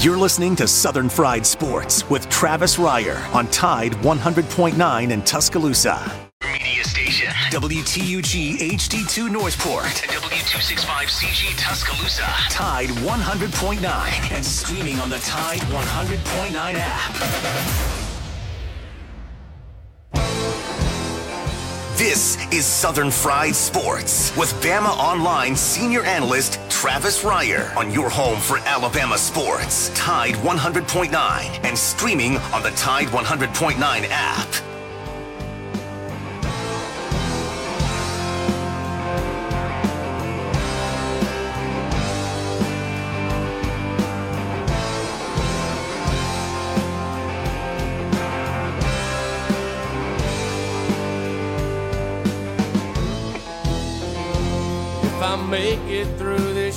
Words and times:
You're 0.00 0.18
listening 0.18 0.54
to 0.56 0.68
Southern 0.68 1.08
Fried 1.08 1.44
Sports 1.46 2.08
with 2.10 2.28
Travis 2.28 2.76
Reier 2.76 3.18
on 3.34 3.46
Tide 3.48 3.92
100.9 3.92 5.10
in 5.10 5.22
Tuscaloosa. 5.22 6.28
Media 6.44 6.84
station. 6.84 7.28
WTUG 7.50 8.58
HD2 8.72 9.30
Northport. 9.30 9.84
and 9.86 10.12
W265CG 10.12 11.58
Tuscaloosa. 11.58 12.26
Tide 12.50 12.90
100.9 12.90 14.32
and 14.32 14.44
streaming 14.44 15.00
on 15.00 15.08
the 15.08 15.18
Tide 15.18 15.60
100.9 15.60 16.74
app. 16.76 18.05
This 21.96 22.36
is 22.52 22.66
Southern 22.66 23.10
Fried 23.10 23.56
Sports 23.56 24.36
with 24.36 24.52
Bama 24.60 24.90
Online 24.98 25.56
senior 25.56 26.02
analyst 26.02 26.60
Travis 26.68 27.24
Reier 27.24 27.74
on 27.74 27.90
your 27.90 28.10
home 28.10 28.38
for 28.38 28.58
Alabama 28.58 29.16
sports. 29.16 29.88
Tide 29.94 30.34
100.9 30.34 31.64
and 31.64 31.78
streaming 31.78 32.36
on 32.52 32.62
the 32.62 32.70
Tide 32.72 33.06
100.9 33.06 33.78
app. 34.10 34.75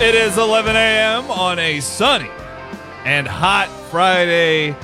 It 0.00 0.16
is 0.16 0.36
11 0.38 0.74
a.m. 0.74 1.30
on 1.30 1.60
a 1.60 1.78
sunny 1.78 2.28
and 3.04 3.28
hot 3.28 3.68
Friday 3.90 4.74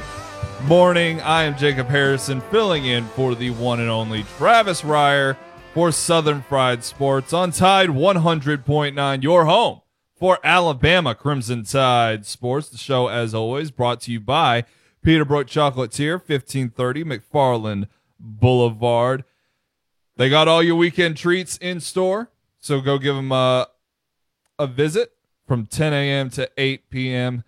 morning. 0.63 1.21
I 1.21 1.43
am 1.43 1.59
Jacob 1.59 1.89
Harrison, 1.89 2.41
filling 2.43 2.85
in 2.85 3.05
for 3.09 3.35
the 3.35 3.51
one 3.51 3.81
and 3.81 3.91
only 3.91 4.23
Travis 4.39 4.83
Reier 4.83 5.37
for 5.75 5.91
Southern 5.91 6.43
Fried 6.43 6.85
Sports 6.85 7.33
on 7.33 7.51
Tide 7.51 7.89
100.9, 7.89 9.23
your 9.23 9.47
home 9.47 9.81
for 10.15 10.39
Alabama 10.45 11.17
Crimson 11.17 11.65
Tide 11.65 12.25
Sports. 12.25 12.69
The 12.69 12.79
show, 12.79 13.09
as 13.09 13.35
always, 13.35 13.73
brought 13.73 14.01
to 14.03 14.13
you 14.13 14.21
by 14.21 14.65
Peterbrook 15.05 15.47
Chocolatier, 15.47 16.19
1530 16.19 17.05
McFarland 17.05 17.89
Boulevard. 18.21 19.25
They 20.17 20.31
got 20.31 20.47
all 20.47 20.63
your 20.63 20.77
weekend 20.77 21.17
treats 21.17 21.57
in 21.57 21.81
store, 21.81 22.31
so 22.61 22.81
go 22.81 22.97
give 22.97 23.17
them 23.17 23.33
a 23.33 23.67
a 24.61 24.67
visit 24.67 25.13
from 25.47 25.67
10 25.67 25.93
a.m. 25.93 26.31
to 26.31 26.49
8 26.57 26.91
p.m. 26.91 27.43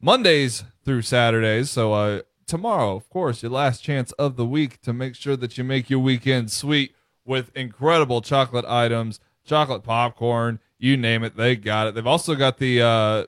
Mondays 0.00 0.64
through 0.84 1.02
Saturdays. 1.02 1.70
So 1.70 1.92
uh, 1.94 2.22
tomorrow, 2.46 2.94
of 2.94 3.08
course, 3.08 3.42
your 3.42 3.50
last 3.50 3.82
chance 3.82 4.12
of 4.12 4.36
the 4.36 4.46
week 4.46 4.80
to 4.82 4.92
make 4.92 5.14
sure 5.14 5.36
that 5.36 5.58
you 5.58 5.64
make 5.64 5.90
your 5.90 5.98
weekend 5.98 6.52
sweet 6.52 6.94
with 7.24 7.50
incredible 7.56 8.20
chocolate 8.20 8.66
items, 8.66 9.18
chocolate 9.44 9.82
popcorn, 9.82 10.60
you 10.78 10.96
name 10.96 11.24
it, 11.24 11.36
they 11.36 11.56
got 11.56 11.88
it. 11.88 11.94
They've 11.94 12.06
also 12.06 12.34
got 12.34 12.58
the 12.58 12.82
uh, 12.82 13.26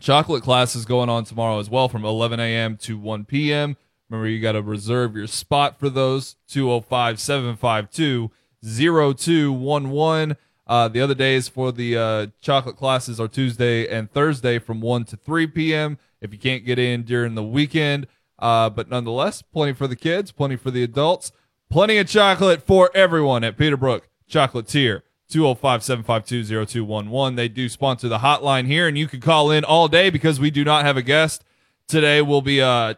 chocolate 0.00 0.42
classes 0.42 0.84
going 0.84 1.08
on 1.08 1.24
tomorrow 1.24 1.58
as 1.58 1.68
well 1.68 1.88
from 1.88 2.04
11 2.04 2.40
a.m. 2.40 2.76
to 2.78 2.98
1 2.98 3.24
p.m. 3.24 3.76
Remember, 4.08 4.28
you 4.28 4.40
got 4.40 4.52
to 4.52 4.62
reserve 4.62 5.16
your 5.16 5.26
spot 5.26 5.78
for 5.78 5.90
those 5.90 6.36
205 6.48 7.20
752 7.20 8.30
0211. 8.64 10.36
Uh, 10.66 10.88
the 10.88 11.00
other 11.00 11.14
days 11.14 11.48
for 11.48 11.70
the 11.70 11.96
uh, 11.96 12.26
chocolate 12.40 12.76
classes 12.76 13.20
are 13.20 13.28
Tuesday 13.28 13.86
and 13.88 14.10
Thursday 14.10 14.58
from 14.58 14.80
1 14.80 15.04
to 15.06 15.16
3 15.16 15.46
p.m. 15.48 15.98
If 16.20 16.32
you 16.32 16.38
can't 16.38 16.64
get 16.64 16.78
in 16.78 17.04
during 17.04 17.34
the 17.34 17.44
weekend, 17.44 18.08
uh, 18.38 18.70
but 18.70 18.88
nonetheless, 18.88 19.42
plenty 19.42 19.72
for 19.72 19.86
the 19.86 19.96
kids, 19.96 20.32
plenty 20.32 20.56
for 20.56 20.70
the 20.70 20.82
adults, 20.82 21.30
plenty 21.70 21.98
of 21.98 22.08
chocolate 22.08 22.62
for 22.62 22.90
everyone 22.94 23.44
at 23.44 23.56
Peterbrook 23.56 24.02
Chocolatier. 24.28 25.02
205 25.28 25.82
752 25.82 26.66
0211. 26.66 27.34
They 27.34 27.48
do 27.48 27.68
sponsor 27.68 28.08
the 28.08 28.18
hotline 28.18 28.66
here, 28.66 28.86
and 28.86 28.96
you 28.96 29.08
can 29.08 29.20
call 29.20 29.50
in 29.50 29.64
all 29.64 29.88
day 29.88 30.08
because 30.08 30.38
we 30.38 30.50
do 30.50 30.64
not 30.64 30.84
have 30.84 30.96
a 30.96 31.02
guest. 31.02 31.44
Today, 31.88 32.22
we'll 32.22 32.42
be 32.42 32.60
uh, 32.60 32.94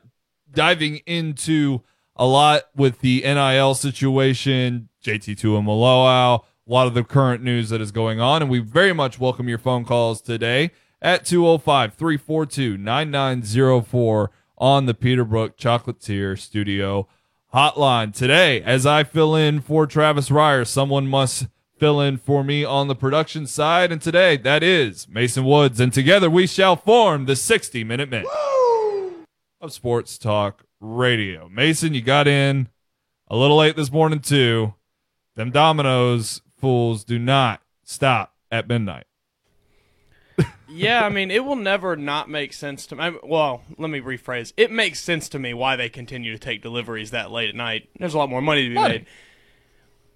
diving 0.52 0.96
into 1.06 1.80
a 2.16 2.26
lot 2.26 2.64
with 2.74 3.00
the 3.00 3.22
NIL 3.22 3.74
situation, 3.74 4.88
JT2 5.02 5.56
and 5.56 5.66
lot 6.72 6.86
of 6.86 6.94
the 6.94 7.02
current 7.04 7.42
news 7.42 7.70
that 7.70 7.80
is 7.80 7.90
going 7.92 8.20
on. 8.20 8.42
And 8.42 8.50
we 8.50 8.58
very 8.58 8.92
much 8.92 9.18
welcome 9.18 9.48
your 9.48 9.58
phone 9.58 9.84
calls 9.84 10.20
today 10.20 10.70
at 11.00 11.24
205 11.24 11.94
342 11.94 12.76
9904 12.76 14.30
on 14.58 14.86
the 14.86 14.94
Peterbrook 14.94 15.56
Chocolatier 15.56 16.38
Studio 16.38 17.08
hotline. 17.54 18.12
Today, 18.12 18.60
as 18.62 18.84
I 18.84 19.04
fill 19.04 19.34
in 19.34 19.60
for 19.60 19.86
Travis 19.86 20.28
Reier, 20.28 20.66
someone 20.66 21.06
must 21.06 21.46
fill 21.78 22.00
in 22.00 22.16
for 22.16 22.44
me 22.44 22.64
on 22.64 22.88
the 22.88 22.94
production 22.94 23.46
side. 23.46 23.90
And 23.92 24.02
today, 24.02 24.36
that 24.36 24.62
is 24.62 25.08
Mason 25.08 25.44
Woods. 25.44 25.80
And 25.80 25.92
together 25.92 26.28
we 26.28 26.46
shall 26.46 26.76
form 26.76 27.24
the 27.26 27.36
60 27.36 27.84
minute 27.84 28.10
minute 28.10 28.28
of 29.60 29.72
Sports 29.72 30.18
Talk 30.18 30.64
Radio. 30.80 31.48
Mason, 31.48 31.94
you 31.94 32.02
got 32.02 32.28
in 32.28 32.68
a 33.28 33.36
little 33.36 33.56
late 33.56 33.76
this 33.76 33.92
morning, 33.92 34.20
too. 34.20 34.74
Them 35.36 35.50
dominoes 35.50 36.42
fools 36.58 37.04
do 37.04 37.18
not 37.18 37.62
stop 37.82 38.34
at 38.50 38.68
midnight. 38.68 39.04
yeah, 40.68 41.04
I 41.04 41.08
mean, 41.08 41.30
it 41.30 41.44
will 41.44 41.56
never 41.56 41.96
not 41.96 42.28
make 42.28 42.52
sense 42.52 42.86
to 42.86 42.96
me. 42.96 43.18
Well, 43.24 43.62
let 43.76 43.90
me 43.90 44.00
rephrase. 44.00 44.52
It 44.56 44.70
makes 44.70 45.00
sense 45.00 45.28
to 45.30 45.38
me 45.38 45.52
why 45.54 45.76
they 45.76 45.88
continue 45.88 46.32
to 46.32 46.38
take 46.38 46.62
deliveries 46.62 47.10
that 47.10 47.30
late 47.30 47.48
at 47.48 47.54
night. 47.54 47.88
There's 47.98 48.14
a 48.14 48.18
lot 48.18 48.30
more 48.30 48.42
money 48.42 48.62
to 48.64 48.68
be 48.68 48.74
Money. 48.74 48.94
made. 48.98 49.06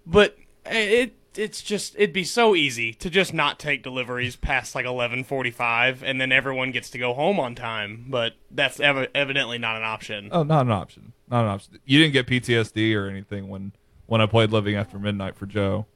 But 0.06 0.36
eh, 0.66 0.78
it 1.02 1.16
it's 1.34 1.62
just 1.62 1.94
it'd 1.96 2.12
be 2.12 2.24
so 2.24 2.54
easy 2.54 2.92
to 2.92 3.08
just 3.08 3.32
not 3.32 3.58
take 3.58 3.82
deliveries 3.82 4.36
past 4.36 4.74
like 4.74 4.84
11:45 4.84 6.02
and 6.02 6.20
then 6.20 6.30
everyone 6.30 6.70
gets 6.72 6.90
to 6.90 6.98
go 6.98 7.14
home 7.14 7.40
on 7.40 7.54
time, 7.54 8.06
but 8.08 8.34
that's 8.50 8.78
ev- 8.80 9.08
evidently 9.14 9.58
not 9.58 9.76
an 9.76 9.82
option. 9.82 10.28
Oh, 10.30 10.42
not 10.42 10.66
an 10.66 10.72
option. 10.72 11.12
Not 11.30 11.44
an 11.44 11.50
option. 11.50 11.78
You 11.84 11.98
didn't 11.98 12.12
get 12.12 12.26
PTSD 12.26 12.94
or 12.94 13.08
anything 13.08 13.48
when 13.48 13.72
when 14.06 14.20
I 14.20 14.26
played 14.26 14.50
Living 14.50 14.76
After 14.76 14.98
Midnight 14.98 15.36
for 15.36 15.46
Joe 15.46 15.86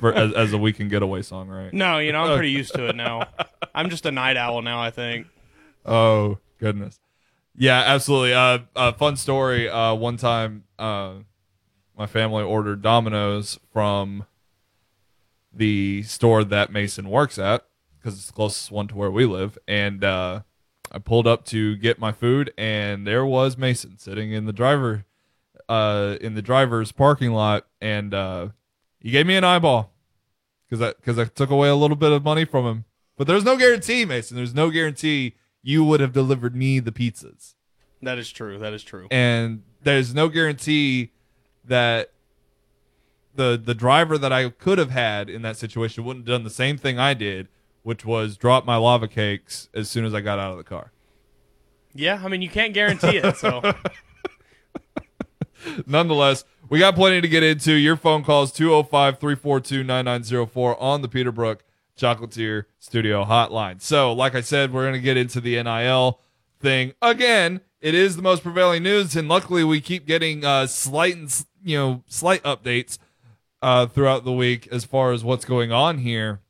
for, 0.00 0.12
as, 0.12 0.32
as 0.32 0.52
a 0.52 0.58
weekend 0.58 0.90
getaway 0.90 1.22
song, 1.22 1.48
right? 1.48 1.72
No, 1.72 1.98
you 1.98 2.12
know, 2.12 2.22
I'm 2.22 2.36
pretty 2.36 2.50
used 2.50 2.74
to 2.74 2.88
it 2.88 2.96
now. 3.06 3.28
I'm 3.74 3.90
just 3.90 4.06
a 4.06 4.12
night 4.12 4.36
owl 4.36 4.62
now, 4.62 4.80
I 4.80 4.90
think. 4.90 5.26
Oh 5.84 6.38
goodness, 6.58 7.00
yeah, 7.56 7.82
absolutely. 7.86 8.34
Uh, 8.34 8.58
a 8.76 8.92
fun 8.92 9.16
story. 9.16 9.68
Uh, 9.68 9.94
one 9.94 10.16
time, 10.16 10.64
uh, 10.78 11.14
my 11.96 12.06
family 12.06 12.42
ordered 12.44 12.82
Domino's 12.82 13.58
from 13.72 14.24
the 15.52 16.02
store 16.04 16.44
that 16.44 16.70
Mason 16.70 17.08
works 17.08 17.38
at 17.38 17.64
because 17.98 18.14
it's 18.18 18.26
the 18.26 18.32
closest 18.32 18.70
one 18.70 18.86
to 18.88 18.96
where 18.96 19.10
we 19.10 19.24
live, 19.26 19.58
and 19.66 20.04
uh, 20.04 20.42
I 20.92 20.98
pulled 20.98 21.26
up 21.26 21.44
to 21.46 21.76
get 21.76 21.98
my 21.98 22.12
food, 22.12 22.52
and 22.56 23.06
there 23.06 23.26
was 23.26 23.58
Mason 23.58 23.98
sitting 23.98 24.32
in 24.32 24.46
the 24.46 24.52
driver, 24.52 25.04
uh, 25.68 26.16
in 26.20 26.34
the 26.34 26.42
driver's 26.42 26.92
parking 26.92 27.32
lot, 27.32 27.66
and 27.80 28.14
uh, 28.14 28.48
he 29.00 29.10
gave 29.10 29.26
me 29.26 29.36
an 29.36 29.44
eyeball 29.44 29.92
because 30.68 30.82
I 30.82 30.94
because 30.94 31.18
I 31.18 31.24
took 31.24 31.50
away 31.50 31.68
a 31.68 31.74
little 31.74 31.96
bit 31.96 32.12
of 32.12 32.24
money 32.24 32.44
from 32.44 32.66
him. 32.66 32.84
But 33.16 33.26
there's 33.26 33.44
no 33.44 33.56
guarantee, 33.56 34.04
Mason. 34.04 34.36
There's 34.36 34.54
no 34.54 34.70
guarantee 34.70 35.34
you 35.62 35.84
would 35.84 36.00
have 36.00 36.12
delivered 36.12 36.54
me 36.54 36.78
the 36.78 36.92
pizzas. 36.92 37.54
That 38.00 38.18
is 38.18 38.30
true. 38.30 38.58
That 38.58 38.72
is 38.72 38.84
true. 38.84 39.08
And 39.10 39.62
there's 39.82 40.14
no 40.14 40.28
guarantee 40.28 41.12
that 41.64 42.12
the 43.34 43.60
the 43.62 43.74
driver 43.74 44.18
that 44.18 44.32
I 44.32 44.48
could 44.50 44.78
have 44.78 44.90
had 44.90 45.28
in 45.28 45.42
that 45.42 45.56
situation 45.56 46.04
wouldn't 46.04 46.26
have 46.26 46.34
done 46.34 46.44
the 46.44 46.50
same 46.50 46.78
thing 46.78 46.98
I 46.98 47.14
did, 47.14 47.48
which 47.82 48.04
was 48.04 48.36
drop 48.36 48.64
my 48.64 48.76
lava 48.76 49.08
cakes 49.08 49.68
as 49.74 49.90
soon 49.90 50.04
as 50.04 50.14
I 50.14 50.20
got 50.20 50.38
out 50.38 50.52
of 50.52 50.58
the 50.58 50.64
car. 50.64 50.92
Yeah, 51.94 52.20
I 52.22 52.28
mean, 52.28 52.42
you 52.42 52.50
can't 52.50 52.74
guarantee 52.74 53.16
it, 53.16 53.36
so 53.36 53.60
Nonetheless, 55.86 56.44
we 56.68 56.78
got 56.78 56.94
plenty 56.94 57.20
to 57.20 57.28
get 57.28 57.42
into. 57.42 57.72
Your 57.72 57.96
phone 57.96 58.24
calls 58.24 58.52
205 58.52 59.18
342 59.18 59.84
9904 59.84 60.80
on 60.80 61.02
the 61.02 61.08
Peterbrook 61.08 61.60
Chocolatier 61.98 62.64
Studio 62.78 63.24
Hotline. 63.24 63.80
So, 63.80 64.12
like 64.12 64.34
I 64.34 64.40
said, 64.40 64.72
we're 64.72 64.84
going 64.84 64.94
to 64.94 65.00
get 65.00 65.16
into 65.16 65.40
the 65.40 65.62
NIL 65.62 66.20
thing 66.60 66.92
again. 67.00 67.60
It 67.80 67.94
is 67.94 68.16
the 68.16 68.22
most 68.22 68.42
prevailing 68.42 68.82
news, 68.82 69.14
and 69.16 69.28
luckily, 69.28 69.64
we 69.64 69.80
keep 69.80 70.06
getting 70.06 70.44
uh, 70.44 70.66
slight, 70.66 71.16
you 71.62 71.78
know, 71.78 72.02
slight 72.06 72.42
updates 72.42 72.98
uh, 73.62 73.86
throughout 73.86 74.24
the 74.24 74.32
week 74.32 74.68
as 74.72 74.84
far 74.84 75.12
as 75.12 75.22
what's 75.22 75.44
going 75.44 75.72
on 75.72 75.98
here. 75.98 76.40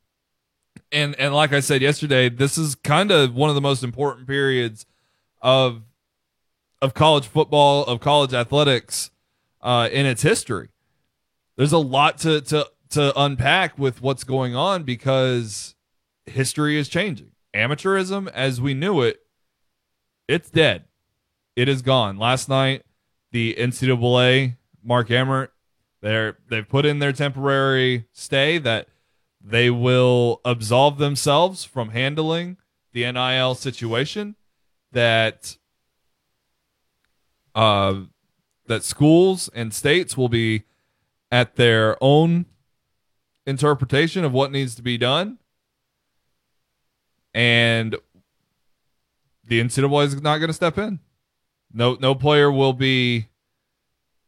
And 0.91 1.15
and 1.19 1.35
like 1.35 1.53
I 1.53 1.59
said 1.59 1.81
yesterday, 1.81 2.29
this 2.29 2.57
is 2.57 2.73
kind 2.75 3.11
of 3.11 3.35
one 3.35 3.49
of 3.49 3.55
the 3.55 3.61
most 3.61 3.83
important 3.83 4.27
periods 4.27 4.85
of 5.41 5.83
of 6.81 6.93
college 6.93 7.27
football, 7.27 7.85
of 7.85 7.99
college 7.99 8.33
athletics 8.33 9.11
uh, 9.61 9.89
in 9.91 10.05
its 10.05 10.21
history. 10.21 10.69
There's 11.57 11.73
a 11.73 11.77
lot 11.77 12.17
to 12.19 12.41
to 12.41 12.69
to 12.91 13.19
unpack 13.19 13.77
with 13.77 14.01
what's 14.01 14.23
going 14.23 14.55
on 14.55 14.83
because 14.83 15.75
history 16.25 16.77
is 16.77 16.89
changing. 16.89 17.31
Amateurism, 17.55 18.29
as 18.31 18.61
we 18.61 18.73
knew 18.73 19.01
it, 19.01 19.19
it's 20.27 20.49
dead. 20.49 20.85
It 21.55 21.67
is 21.67 21.81
gone. 21.81 22.17
Last 22.17 22.47
night, 22.47 22.83
the 23.31 23.55
NCAA, 23.59 24.55
Mark 24.83 25.11
Emmert, 25.11 25.51
they're 26.01 26.37
they've 26.49 26.67
put 26.67 26.85
in 26.85 26.99
their 26.99 27.11
temporary 27.11 28.05
stay 28.13 28.57
that 28.59 28.87
they 29.41 29.69
will 29.69 30.41
absolve 30.45 30.97
themselves 30.97 31.65
from 31.65 31.89
handling 31.89 32.57
the 32.93 33.09
NIL 33.11 33.55
situation. 33.55 34.35
That 34.91 35.57
uh, 37.53 38.01
that 38.69 38.83
schools 38.83 39.49
and 39.55 39.73
states 39.73 40.15
will 40.15 40.29
be 40.29 40.63
at 41.31 41.55
their 41.55 41.97
own 42.01 42.45
interpretation 43.45 44.23
of 44.23 44.31
what 44.31 44.51
needs 44.51 44.75
to 44.75 44.83
be 44.83 44.95
done. 44.95 45.39
And 47.33 47.95
the 49.43 49.59
NCAA 49.59 50.05
is 50.05 50.21
not 50.21 50.37
going 50.37 50.49
to 50.49 50.53
step 50.53 50.77
in. 50.77 50.99
No, 51.73 51.97
no 51.99 52.13
player 52.13 52.51
will 52.51 52.73
be, 52.73 53.29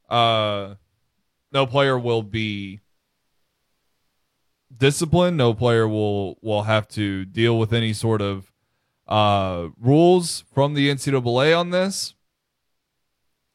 uh, 0.09 0.75
no 1.51 1.67
player 1.67 1.97
will 1.97 2.23
be 2.23 2.81
disciplined. 4.75 5.37
No 5.37 5.53
player 5.53 5.87
will 5.87 6.37
will 6.41 6.63
have 6.63 6.87
to 6.89 7.25
deal 7.25 7.59
with 7.59 7.73
any 7.73 7.93
sort 7.93 8.21
of 8.21 8.51
uh, 9.07 9.67
rules 9.79 10.43
from 10.53 10.73
the 10.73 10.89
NCAA 10.89 11.57
on 11.57 11.69
this. 11.69 12.15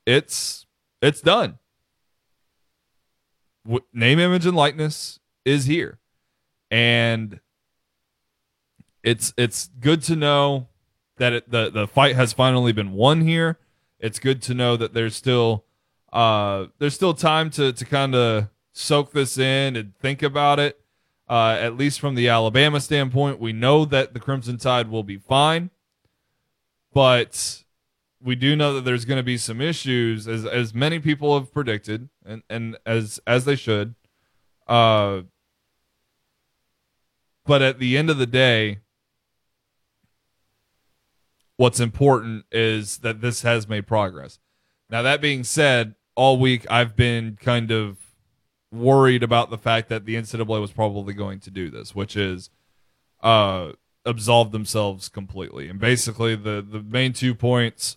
It's 0.05 0.66
it's 1.01 1.21
done. 1.21 1.59
Name, 3.93 4.19
image, 4.19 4.47
and 4.47 4.57
likeness 4.57 5.19
is 5.45 5.67
here, 5.67 5.99
and 6.71 7.41
it's 9.03 9.35
it's 9.37 9.71
good 9.81 10.03
to 10.03 10.17
know 10.17 10.69
that 11.17 11.33
it, 11.33 11.51
the 11.51 11.71
the 11.71 11.87
fight 11.89 12.15
has 12.17 12.33
finally 12.33 12.73
been 12.73 12.93
won 12.93 13.23
here. 13.23 13.59
It's 13.99 14.19
good 14.19 14.41
to 14.43 14.55
know 14.55 14.77
that 14.77 14.95
there's 14.95 15.17
still 15.17 15.65
uh, 16.13 16.67
there's 16.79 16.95
still 16.95 17.15
time 17.15 17.51
to 17.51 17.73
to 17.73 17.85
kind 17.85 18.15
of 18.15 18.49
soak 18.73 19.13
this 19.13 19.39
in 19.39 19.75
and 19.75 19.97
think 19.97 20.23
about 20.23 20.59
it. 20.59 20.81
Uh, 21.29 21.57
at 21.61 21.77
least 21.77 21.99
from 21.99 22.15
the 22.15 22.29
Alabama 22.29 22.81
standpoint, 22.81 23.41
we 23.41 23.53
know 23.53 23.85
that 23.85 24.15
the 24.15 24.21
Crimson 24.21 24.59
Tide 24.59 24.89
will 24.89 25.03
be 25.03 25.17
fine, 25.17 25.71
but 26.93 27.65
we 28.23 28.35
do 28.35 28.57
know 28.57 28.75
that 28.75 28.85
there's 28.85 29.05
going 29.05 29.19
to 29.19 29.23
be 29.23 29.37
some 29.37 29.61
issues, 29.61 30.27
as 30.27 30.45
as 30.45 30.75
many 30.75 30.99
people 30.99 31.39
have 31.39 31.53
predicted, 31.53 32.09
and 32.25 32.43
and 32.49 32.77
as 32.87 33.21
as 33.27 33.45
they 33.45 33.57
should. 33.57 33.95
Uh, 34.67 35.23
but 37.45 37.63
at 37.63 37.79
the 37.79 37.97
end 37.97 38.11
of 38.11 38.19
the 38.19 38.27
day, 38.27 38.81
what's 41.57 41.81
important 41.81 42.45
is 42.51 42.99
that 42.99 43.21
this 43.21 43.43
has 43.43 43.69
made 43.69 43.87
progress. 43.87 44.39
Now, 44.91 45.03
that 45.03 45.21
being 45.21 45.45
said, 45.45 45.95
all 46.15 46.39
week 46.39 46.67
I've 46.71 46.97
been 46.97 47.37
kind 47.41 47.71
of 47.71 47.99
worried 48.73 49.23
about 49.23 49.51
the 49.51 49.59
fact 49.59 49.89
that 49.89 50.05
the 50.05 50.17
NCAA 50.17 50.61
was 50.61 50.73
probably 50.73 51.15
going 51.15 51.41
to 51.41 51.51
do 51.51 51.71
this, 51.71 51.95
which 51.95 52.17
is 52.17 52.51
uh, 53.23 53.73
absolve 54.05 54.53
themselves 54.53 55.09
completely. 55.09 55.69
And 55.69 55.79
basically, 55.79 56.35
the, 56.35 56.67
the 56.69 56.83
main 56.83 57.13
two 57.13 57.35
points 57.35 57.97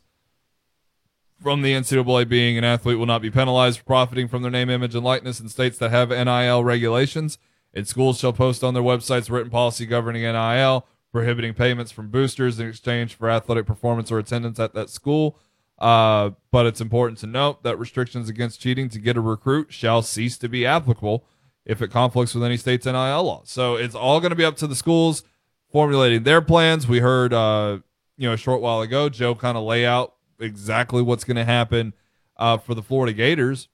from 1.42 1.62
the 1.62 1.74
NCAA 1.74 2.28
being 2.28 2.58
an 2.58 2.64
athlete 2.64 2.98
will 2.98 3.06
not 3.06 3.22
be 3.22 3.32
penalized 3.32 3.80
for 3.80 3.86
profiting 3.86 4.28
from 4.28 4.42
their 4.42 4.52
name, 4.52 4.70
image, 4.70 4.96
and 4.96 5.04
likeness 5.04 5.40
in 5.40 5.50
states 5.50 5.78
that 5.78 5.92
have 5.92 6.10
NIL 6.10 6.64
regulations. 6.64 7.38
And 7.74 7.88
schools 7.88 8.20
shall 8.20 8.34
post 8.34 8.64
on 8.64 8.74
their 8.74 8.84
websites 8.84 9.30
written 9.30 9.50
policy 9.50 9.86
governing 9.86 10.24
NIL, 10.24 10.86
prohibiting 11.12 11.54
payments 11.54 11.92
from 11.92 12.10
boosters 12.10 12.60
in 12.60 12.68
exchange 12.68 13.16
for 13.16 13.30
athletic 13.30 13.66
performance 13.66 14.12
or 14.12 14.20
attendance 14.20 14.60
at 14.60 14.74
that 14.74 14.90
school. 14.90 15.38
Uh, 15.78 16.32
but 16.52 16.66
it's 16.66 16.82
important 16.82 17.18
to 17.20 17.28
note 17.28 17.64
that 17.64 17.80
restrictions 17.80 18.28
against 18.28 18.60
cheating 18.60 18.90
to 18.90 19.00
get 19.00 19.16
a 19.16 19.22
recruit 19.22 19.72
shall 19.72 20.02
cease 20.02 20.38
to 20.38 20.50
be 20.50 20.66
applicable 20.66 21.24
if 21.66 21.82
it 21.82 21.90
conflicts 21.90 22.34
with 22.34 22.44
any 22.44 22.58
state's 22.58 22.86
NIL 22.86 22.96
law. 22.96 23.42
So 23.46 23.76
it's 23.76 23.96
all 23.96 24.20
going 24.20 24.32
to 24.32 24.36
be 24.36 24.44
up 24.44 24.58
to 24.58 24.68
the 24.68 24.76
schools 24.76 25.24
formulating 25.72 26.24
their 26.24 26.42
plans. 26.42 26.88
We 26.88 27.00
heard, 27.00 27.34
uh, 27.34 27.80
you 28.18 28.28
know, 28.28 28.34
a 28.34 28.38
short 28.38 28.60
while 28.60 28.82
ago, 28.82 29.08
Joe 29.08 29.36
kind 29.36 29.58
of 29.58 29.64
lay 29.64 29.86
out 29.86 30.16
exactly 30.40 31.02
what's 31.02 31.24
going 31.24 31.38
to 31.38 31.46
happen 31.46 31.94
uh, 32.38 32.58
for 32.58 32.74
the 32.74 32.84
Florida 32.84 33.14
Gators. 33.14 33.68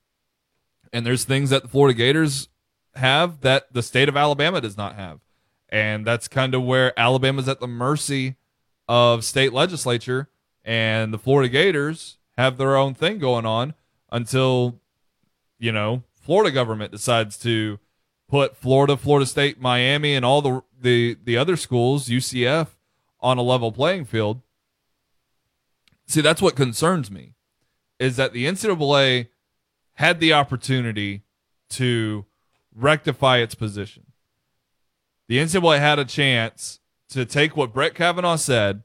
And 0.92 1.06
there's 1.06 1.24
things 1.24 1.50
that 1.50 1.64
the 1.64 1.68
Florida 1.68 1.96
Gators 1.96 2.50
have 2.96 3.42
that 3.42 3.72
the 3.74 3.84
state 3.84 4.10
of 4.10 4.18
Alabama 4.18 4.62
does 4.62 4.78
not 4.78 4.96
have. 4.96 5.20
And 5.70 6.06
that's 6.06 6.28
kind 6.28 6.54
of 6.54 6.64
where 6.64 6.98
Alabama's 6.98 7.48
at 7.50 7.60
the 7.60 7.68
mercy 7.68 8.36
of 8.88 9.24
state 9.24 9.52
legislature 9.52 10.30
and 10.64 11.14
the 11.14 11.18
Florida 11.18 11.50
Gators 11.50 12.18
have 12.38 12.58
their 12.58 12.76
own 12.76 12.94
thing 12.94 13.20
going 13.20 13.46
on 13.46 13.74
until 14.12 14.80
you 15.60 15.72
know 15.72 16.04
Florida 16.14 16.52
government 16.52 16.92
decides 16.92 17.38
to 17.40 17.80
put 18.28 18.58
Florida, 18.58 18.98
Florida 18.98 19.26
State, 19.26 19.62
Miami, 19.62 20.16
and 20.16 20.26
all 20.26 20.42
the 20.42 20.64
the 20.80 21.18
the 21.24 21.38
other 21.38 21.56
schools, 21.56 22.10
UCF, 22.10 22.70
on 23.20 23.38
a 23.38 23.44
level 23.44 23.72
playing 23.72 24.06
field. 24.06 24.42
See, 26.16 26.22
that's 26.22 26.42
what 26.42 26.56
concerns 26.56 27.12
me, 27.12 27.34
is 28.00 28.16
that 28.16 28.32
the 28.32 28.46
NCAA 28.46 29.28
had 29.96 30.22
the 30.22 30.32
opportunity 30.32 31.24
to 31.72 32.26
rectify 32.74 33.40
its 33.40 33.54
position. 33.54 34.06
The 35.28 35.40
NCAA 35.40 35.80
had 35.80 36.00
a 36.00 36.06
chance 36.06 36.80
to 37.10 37.26
take 37.26 37.58
what 37.58 37.74
Brett 37.74 37.96
Kavanaugh 37.96 38.38
said 38.38 38.84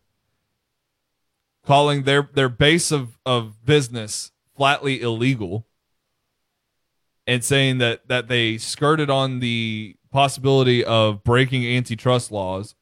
calling 1.65 2.03
their 2.03 2.29
their 2.35 2.49
base 2.49 2.91
of 2.91 3.17
of 3.25 3.65
business 3.65 4.33
flatly 4.57 5.01
illegal 5.01 5.69
and 7.29 7.45
saying 7.45 7.79
that 7.79 8.09
that 8.09 8.27
they 8.27 8.59
skirted 8.59 9.09
on 9.09 9.39
the 9.39 9.95
possibility 10.11 10.85
of 10.85 11.23
breaking 11.23 11.65
antitrust 11.65 12.33
laws 12.33 12.75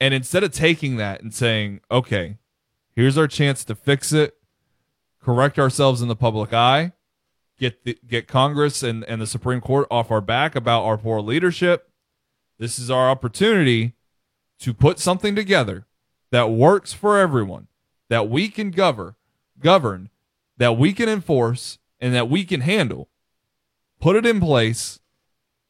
and 0.00 0.14
instead 0.14 0.42
of 0.42 0.50
taking 0.50 0.96
that 0.96 1.20
and 1.20 1.34
saying 1.34 1.82
okay 1.90 2.38
here's 2.98 3.16
our 3.16 3.28
chance 3.28 3.62
to 3.62 3.76
fix 3.76 4.12
it. 4.12 4.36
Correct 5.22 5.56
ourselves 5.56 6.02
in 6.02 6.08
the 6.08 6.16
public 6.16 6.52
eye. 6.52 6.90
Get 7.56 7.84
the, 7.84 7.96
get 8.04 8.26
congress 8.26 8.82
and, 8.82 9.04
and 9.04 9.22
the 9.22 9.26
supreme 9.26 9.60
court 9.60 9.86
off 9.88 10.10
our 10.10 10.20
back 10.20 10.56
about 10.56 10.82
our 10.82 10.98
poor 10.98 11.20
leadership. 11.20 11.92
This 12.58 12.76
is 12.76 12.90
our 12.90 13.08
opportunity 13.08 13.94
to 14.58 14.74
put 14.74 14.98
something 14.98 15.36
together 15.36 15.86
that 16.32 16.50
works 16.50 16.92
for 16.92 17.16
everyone, 17.16 17.68
that 18.08 18.28
we 18.28 18.48
can 18.48 18.72
govern, 18.72 19.14
govern, 19.60 20.10
that 20.56 20.76
we 20.76 20.92
can 20.92 21.08
enforce, 21.08 21.78
and 22.00 22.12
that 22.16 22.28
we 22.28 22.44
can 22.44 22.62
handle. 22.62 23.08
Put 24.00 24.16
it 24.16 24.26
in 24.26 24.40
place 24.40 24.98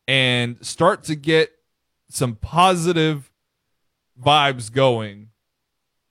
and 0.06 0.56
start 0.64 1.04
to 1.04 1.14
get 1.14 1.52
some 2.08 2.37
positive 2.37 3.30
vibes 4.18 4.73
going 4.73 5.27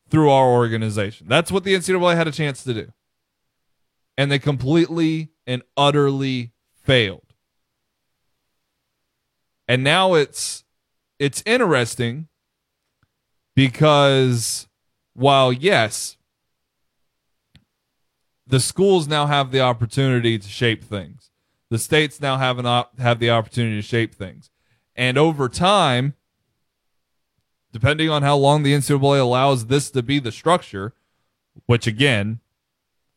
through 0.09 0.29
our 0.29 0.47
organization. 0.47 1.27
That's 1.27 1.51
what 1.51 1.63
the 1.63 1.73
NCAA 1.73 2.15
had 2.15 2.27
a 2.27 2.31
chance 2.31 2.63
to 2.63 2.73
do. 2.73 2.91
And 4.17 4.31
they 4.31 4.39
completely 4.39 5.29
and 5.45 5.61
utterly 5.75 6.53
failed. 6.83 7.21
And 9.67 9.83
now 9.83 10.13
it's 10.13 10.63
it's 11.19 11.43
interesting 11.45 12.27
because 13.55 14.67
while 15.13 15.51
yes 15.51 16.17
the 18.45 18.59
schools 18.59 19.07
now 19.07 19.25
have 19.25 19.51
the 19.51 19.59
opportunity 19.59 20.37
to 20.37 20.47
shape 20.47 20.83
things 20.83 21.31
the 21.69 21.79
states 21.79 22.21
now 22.21 22.37
have 22.37 22.59
an 22.59 22.65
op- 22.67 22.97
have 22.99 23.19
the 23.19 23.31
opportunity 23.31 23.75
to 23.75 23.81
shape 23.81 24.13
things 24.13 24.51
and 24.95 25.17
over 25.17 25.49
time 25.49 26.13
depending 27.77 28.09
on 28.09 28.23
how 28.23 28.35
long 28.35 28.63
the 28.63 28.73
NCAA 28.73 29.19
allows 29.19 29.67
this 29.67 29.91
to 29.91 30.01
be 30.01 30.17
the 30.17 30.31
structure 30.31 30.95
which 31.67 31.85
again 31.85 32.39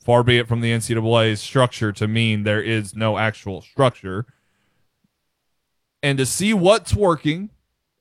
far 0.04 0.22
be 0.22 0.36
it 0.36 0.46
from 0.46 0.60
the 0.60 0.70
NCAA's 0.70 1.40
structure 1.40 1.92
to 1.92 2.06
mean 2.06 2.42
there 2.42 2.60
is 2.62 2.94
no 2.94 3.16
actual 3.16 3.62
structure 3.62 4.26
and 6.02 6.18
to 6.18 6.26
see 6.26 6.52
what's 6.52 6.94
working 6.94 7.48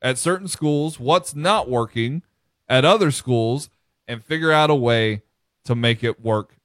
at 0.01 0.17
certain 0.17 0.49
schools, 0.49 0.99
what's 0.99 1.33
not 1.33 1.69
working 1.69 2.23
at 2.67 2.83
other 2.83 3.09
schools, 3.09 3.69
and 4.05 4.21
figure 4.21 4.51
out 4.51 4.69
a 4.69 4.75
way 4.75 5.21
to 5.63 5.75
make 5.75 6.03
it 6.03 6.21
work 6.21 6.57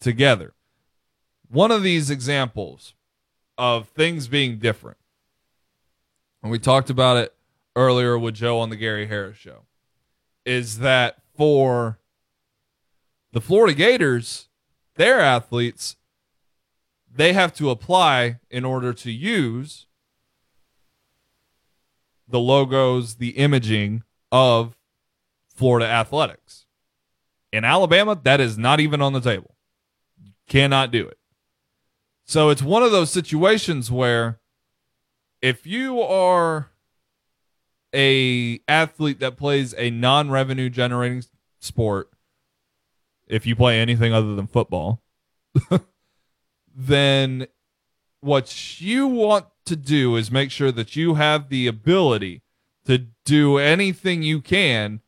together. 0.00 0.54
One 1.50 1.70
of 1.70 1.82
these 1.82 2.08
examples 2.08 2.94
of 3.58 3.88
things 3.88 4.26
being 4.26 4.58
different, 4.58 4.96
and 6.42 6.50
we 6.50 6.58
talked 6.58 6.88
about 6.88 7.18
it 7.18 7.34
earlier 7.78 8.18
with 8.18 8.34
Joe 8.34 8.58
on 8.58 8.70
the 8.70 8.76
Gary 8.76 9.06
Harris 9.06 9.38
show, 9.38 9.66
is 10.44 10.80
that 10.80 11.16
for 11.36 12.00
the 13.32 13.40
Florida 13.40 13.72
Gators, 13.72 14.48
their 14.96 15.20
athletes, 15.20 15.96
they 17.14 17.32
have 17.32 17.54
to 17.54 17.70
apply 17.70 18.40
in 18.50 18.64
order 18.64 18.92
to 18.92 19.12
use 19.12 19.86
the 22.26 22.40
logos, 22.40 23.16
the 23.16 23.30
imaging 23.30 24.02
of 24.32 24.76
Florida 25.54 25.86
athletics. 25.86 26.66
In 27.52 27.64
Alabama, 27.64 28.20
that 28.24 28.40
is 28.40 28.58
not 28.58 28.80
even 28.80 29.00
on 29.00 29.12
the 29.12 29.20
table. 29.20 29.54
You 30.20 30.32
cannot 30.48 30.90
do 30.90 31.06
it. 31.06 31.18
So 32.24 32.50
it's 32.50 32.60
one 32.60 32.82
of 32.82 32.90
those 32.90 33.10
situations 33.10 33.90
where 33.90 34.40
if 35.40 35.66
you 35.66 36.02
are 36.02 36.70
a 37.94 38.60
athlete 38.68 39.20
that 39.20 39.36
plays 39.36 39.74
a 39.76 39.90
non-revenue 39.90 40.68
generating 40.68 41.24
sport, 41.60 42.10
if 43.26 43.46
you 43.46 43.56
play 43.56 43.80
anything 43.80 44.12
other 44.12 44.34
than 44.34 44.46
football, 44.46 45.02
then 46.74 47.46
what 48.20 48.80
you 48.80 49.06
want 49.06 49.46
to 49.66 49.76
do 49.76 50.16
is 50.16 50.30
make 50.30 50.50
sure 50.50 50.72
that 50.72 50.96
you 50.96 51.14
have 51.14 51.48
the 51.48 51.66
ability 51.66 52.42
to 52.86 53.06
do 53.24 53.58
anything 53.58 54.22
you 54.22 54.40
can 54.40 55.00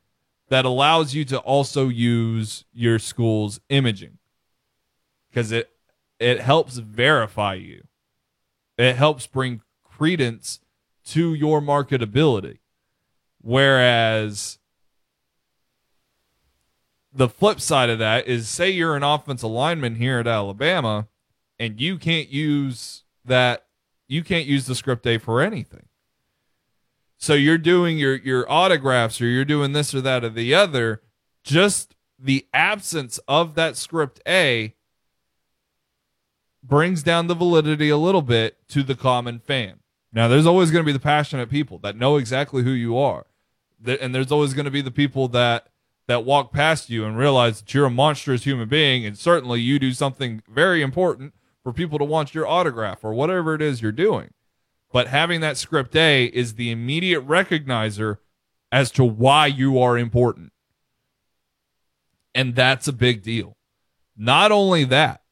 that 0.49 0.65
allows 0.65 1.15
you 1.15 1.25
to 1.25 1.39
also 1.39 1.89
use 1.89 2.65
your 2.73 2.99
school's 2.99 3.61
imaging. 3.69 4.19
Because 5.31 5.53
it 5.53 5.71
it 6.19 6.41
helps 6.41 6.77
verify 6.77 7.55
you. 7.55 7.85
It 8.77 8.97
helps 8.97 9.27
bring 9.27 9.63
credence 9.83 10.61
to 11.07 11.33
your 11.33 11.63
marketability 11.63 12.59
whereas 13.41 14.59
the 17.13 17.29
flip 17.29 17.61
side 17.61 17.91
of 17.91 17.99
that 17.99 18.27
is 18.27 18.49
say 18.49 18.71
you're 18.71 18.97
an 18.97 19.03
offensive 19.03 19.51
lineman 19.51 19.97
here 19.97 20.19
at 20.19 20.27
Alabama 20.27 21.09
and 21.59 21.81
you 21.81 21.99
can't 21.99 22.29
use 22.29 23.05
that 23.25 23.67
you 24.09 24.25
can't 24.25 24.47
use 24.47 24.67
the 24.67 24.75
script 24.75 25.07
A 25.07 25.19
for 25.19 25.41
anything. 25.41 25.87
So 27.17 27.35
you're 27.35 27.59
doing 27.59 27.99
your 27.99 28.17
your 28.17 28.51
autographs 28.51 29.21
or 29.21 29.27
you're 29.27 29.45
doing 29.45 29.73
this 29.73 29.95
or 29.95 30.01
that 30.01 30.25
or 30.25 30.31
the 30.31 30.55
other, 30.55 31.03
just 31.45 31.95
the 32.19 32.47
absence 32.55 33.19
of 33.29 33.55
that 33.57 33.77
script 33.77 34.21
A 34.27 34.75
brings 36.63 37.03
down 37.03 37.27
the 37.27 37.35
validity 37.35 37.89
a 37.89 37.97
little 37.97 38.23
bit 38.23 38.57
to 38.69 38.83
the 38.83 38.95
common 38.95 39.39
fan. 39.39 39.81
Now 40.13 40.29
there's 40.29 40.47
always 40.47 40.71
going 40.71 40.83
to 40.83 40.87
be 40.87 40.93
the 40.93 40.99
passionate 40.99 41.51
people 41.51 41.79
that 41.79 41.97
know 41.97 42.17
exactly 42.17 42.63
who 42.63 42.71
you 42.71 42.97
are. 42.97 43.27
And 43.87 44.15
there's 44.15 44.33
always 44.33 44.55
going 44.55 44.65
to 44.67 44.71
be 44.71 44.83
the 44.83 44.91
people 44.91 45.29
that 45.29 45.69
that 46.07 46.25
walk 46.25 46.53
past 46.53 46.91
you 46.91 47.05
and 47.05 47.17
realize 47.17 47.61
that 47.61 47.73
you're 47.73 47.87
a 47.87 47.91
monstrous 47.91 48.43
human 48.43 48.69
being 48.69 49.07
and 49.07 49.17
certainly 49.17 49.61
you 49.61 49.79
do 49.79 49.93
something 49.93 50.43
very 50.49 50.83
important 50.83 51.33
for 51.63 51.73
people 51.73 51.99
to 51.99 52.05
want 52.05 52.35
your 52.35 52.49
autograph 52.49 53.05
or 53.05 53.15
whatever 53.15 53.55
it 53.55 53.63
is 53.63 53.81
you're 53.81 53.93
doing. 53.93 54.31
But 54.93 55.07
having 55.07 55.41
that 55.43 55.57
script 55.57 55.95
A 55.95 56.25
is 56.25 56.55
the 56.55 56.71
immediate 56.71 57.27
recognizer 57.27 58.17
as 58.73 58.91
to 58.93 59.05
why 59.05 59.47
you 59.47 59.79
are 59.79 59.97
important. 59.97 60.53
And 62.35 62.55
that's 62.55 62.89
a 62.89 62.93
big 62.93 63.23
deal. 63.23 63.57
Not 64.17 64.53
only 64.53 64.85
that, 64.85 65.23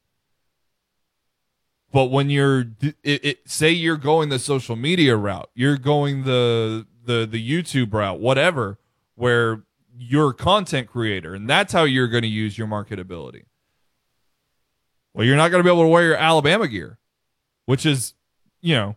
but 1.90 2.06
when 2.06 2.30
you're 2.30 2.66
it, 2.80 3.24
it, 3.24 3.38
say 3.50 3.70
you're 3.70 3.96
going 3.96 4.28
the 4.28 4.38
social 4.38 4.76
media 4.76 5.16
route, 5.16 5.50
you're 5.54 5.78
going 5.78 6.24
the 6.24 6.86
the 7.08 7.26
the 7.26 7.42
YouTube 7.42 7.92
route, 7.92 8.20
whatever, 8.20 8.78
where 9.16 9.64
you're 9.96 10.30
a 10.30 10.34
content 10.34 10.86
creator 10.86 11.34
and 11.34 11.50
that's 11.50 11.72
how 11.72 11.82
you're 11.82 12.06
going 12.06 12.22
to 12.22 12.28
use 12.28 12.56
your 12.56 12.68
marketability. 12.68 13.46
Well, 15.12 15.26
you're 15.26 15.36
not 15.36 15.50
going 15.50 15.58
to 15.58 15.64
be 15.64 15.72
able 15.72 15.82
to 15.82 15.88
wear 15.88 16.04
your 16.04 16.16
Alabama 16.16 16.68
gear, 16.68 16.98
which 17.66 17.84
is, 17.84 18.14
you 18.60 18.76
know, 18.76 18.94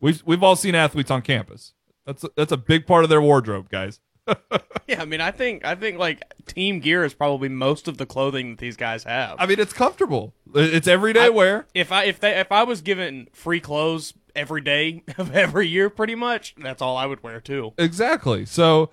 we've 0.00 0.22
we've 0.24 0.42
all 0.42 0.54
seen 0.54 0.76
athletes 0.76 1.10
on 1.10 1.22
campus. 1.22 1.72
That's 2.04 2.22
a, 2.22 2.30
that's 2.36 2.52
a 2.52 2.56
big 2.56 2.86
part 2.86 3.02
of 3.02 3.10
their 3.10 3.20
wardrobe, 3.20 3.68
guys. 3.68 3.98
yeah, 4.86 5.02
I 5.02 5.04
mean, 5.04 5.20
I 5.20 5.30
think 5.30 5.64
I 5.64 5.74
think 5.74 5.98
like 5.98 6.22
team 6.46 6.80
gear 6.80 7.04
is 7.04 7.14
probably 7.14 7.48
most 7.48 7.88
of 7.88 7.98
the 7.98 8.06
clothing 8.06 8.50
that 8.50 8.58
these 8.58 8.76
guys 8.76 9.04
have. 9.04 9.36
I 9.38 9.46
mean, 9.46 9.60
it's 9.60 9.72
comfortable. 9.72 10.34
It's 10.54 10.88
everyday 10.88 11.26
I, 11.26 11.28
wear. 11.28 11.66
If 11.74 11.92
I 11.92 12.04
if 12.04 12.20
they 12.20 12.38
if 12.38 12.50
I 12.50 12.62
was 12.64 12.80
given 12.80 13.28
free 13.32 13.60
clothes 13.60 14.14
every 14.34 14.60
day 14.60 15.02
of 15.18 15.34
every 15.34 15.68
year, 15.68 15.90
pretty 15.90 16.14
much, 16.14 16.54
that's 16.58 16.82
all 16.82 16.96
I 16.96 17.06
would 17.06 17.22
wear 17.22 17.40
too. 17.40 17.72
Exactly. 17.78 18.44
So, 18.46 18.90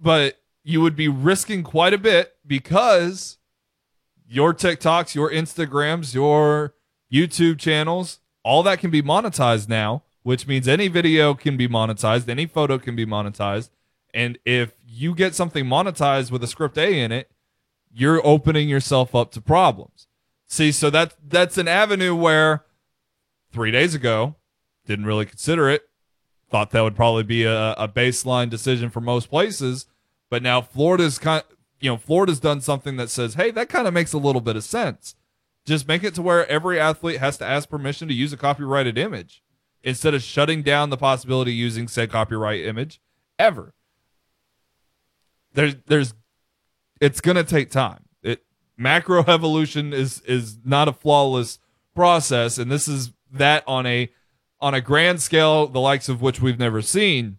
but 0.00 0.40
you 0.62 0.80
would 0.80 0.96
be 0.96 1.08
risking 1.08 1.62
quite 1.62 1.94
a 1.94 1.98
bit 1.98 2.34
because 2.46 3.38
your 4.28 4.52
TikToks, 4.52 5.14
your 5.14 5.30
Instagrams, 5.30 6.14
your 6.14 6.74
YouTube 7.12 7.58
channels, 7.58 8.20
all 8.42 8.62
that 8.64 8.80
can 8.80 8.90
be 8.90 9.02
monetized 9.02 9.68
now, 9.68 10.02
which 10.22 10.46
means 10.46 10.66
any 10.66 10.88
video 10.88 11.34
can 11.34 11.56
be 11.56 11.68
monetized, 11.68 12.28
any 12.28 12.46
photo 12.46 12.78
can 12.78 12.96
be 12.96 13.06
monetized. 13.06 13.70
And 14.14 14.38
if 14.44 14.72
you 14.86 15.14
get 15.14 15.34
something 15.34 15.64
monetized 15.64 16.30
with 16.30 16.42
a 16.42 16.46
script 16.46 16.78
A 16.78 17.00
in 17.00 17.12
it, 17.12 17.30
you're 17.92 18.24
opening 18.26 18.68
yourself 18.68 19.14
up 19.14 19.30
to 19.32 19.40
problems. 19.40 20.06
See, 20.46 20.72
so 20.72 20.90
that 20.90 21.14
that's 21.26 21.58
an 21.58 21.68
avenue 21.68 22.14
where 22.14 22.64
3 23.52 23.70
days 23.70 23.94
ago 23.94 24.36
didn't 24.86 25.06
really 25.06 25.26
consider 25.26 25.68
it. 25.68 25.82
Thought 26.50 26.70
that 26.70 26.82
would 26.82 26.94
probably 26.94 27.24
be 27.24 27.44
a, 27.44 27.72
a 27.72 27.88
baseline 27.88 28.48
decision 28.48 28.90
for 28.90 29.00
most 29.00 29.28
places, 29.28 29.86
but 30.30 30.42
now 30.42 30.60
Florida's 30.60 31.18
kind 31.18 31.42
you 31.80 31.90
know, 31.90 31.96
Florida's 31.96 32.40
done 32.40 32.60
something 32.60 32.96
that 32.96 33.10
says, 33.10 33.34
hey, 33.34 33.50
that 33.50 33.68
kind 33.68 33.86
of 33.86 33.94
makes 33.94 34.12
a 34.12 34.18
little 34.18 34.40
bit 34.40 34.56
of 34.56 34.64
sense. 34.64 35.14
Just 35.64 35.88
make 35.88 36.04
it 36.04 36.14
to 36.14 36.22
where 36.22 36.46
every 36.48 36.80
athlete 36.80 37.18
has 37.18 37.36
to 37.38 37.44
ask 37.44 37.68
permission 37.68 38.08
to 38.08 38.14
use 38.14 38.32
a 38.32 38.36
copyrighted 38.36 38.96
image 38.96 39.42
instead 39.82 40.14
of 40.14 40.22
shutting 40.22 40.62
down 40.62 40.90
the 40.90 40.96
possibility 40.96 41.52
of 41.52 41.56
using 41.56 41.88
said 41.88 42.10
copyright 42.10 42.64
image 42.64 43.00
ever. 43.38 43.74
There's, 45.56 45.74
there's, 45.86 46.14
it's 47.00 47.20
to 47.36 47.44
take 47.44 47.70
time. 47.70 48.04
It 48.22 48.44
macro 48.76 49.24
evolution 49.26 49.92
is 49.92 50.20
is 50.20 50.58
not 50.64 50.86
a 50.86 50.92
flawless 50.92 51.58
process, 51.94 52.58
and 52.58 52.70
this 52.70 52.86
is 52.86 53.12
that 53.32 53.64
on 53.66 53.86
a 53.86 54.10
on 54.60 54.74
a 54.74 54.80
grand 54.80 55.20
scale, 55.20 55.66
the 55.66 55.80
likes 55.80 56.08
of 56.08 56.22
which 56.22 56.40
we've 56.40 56.58
never 56.58 56.82
seen. 56.82 57.38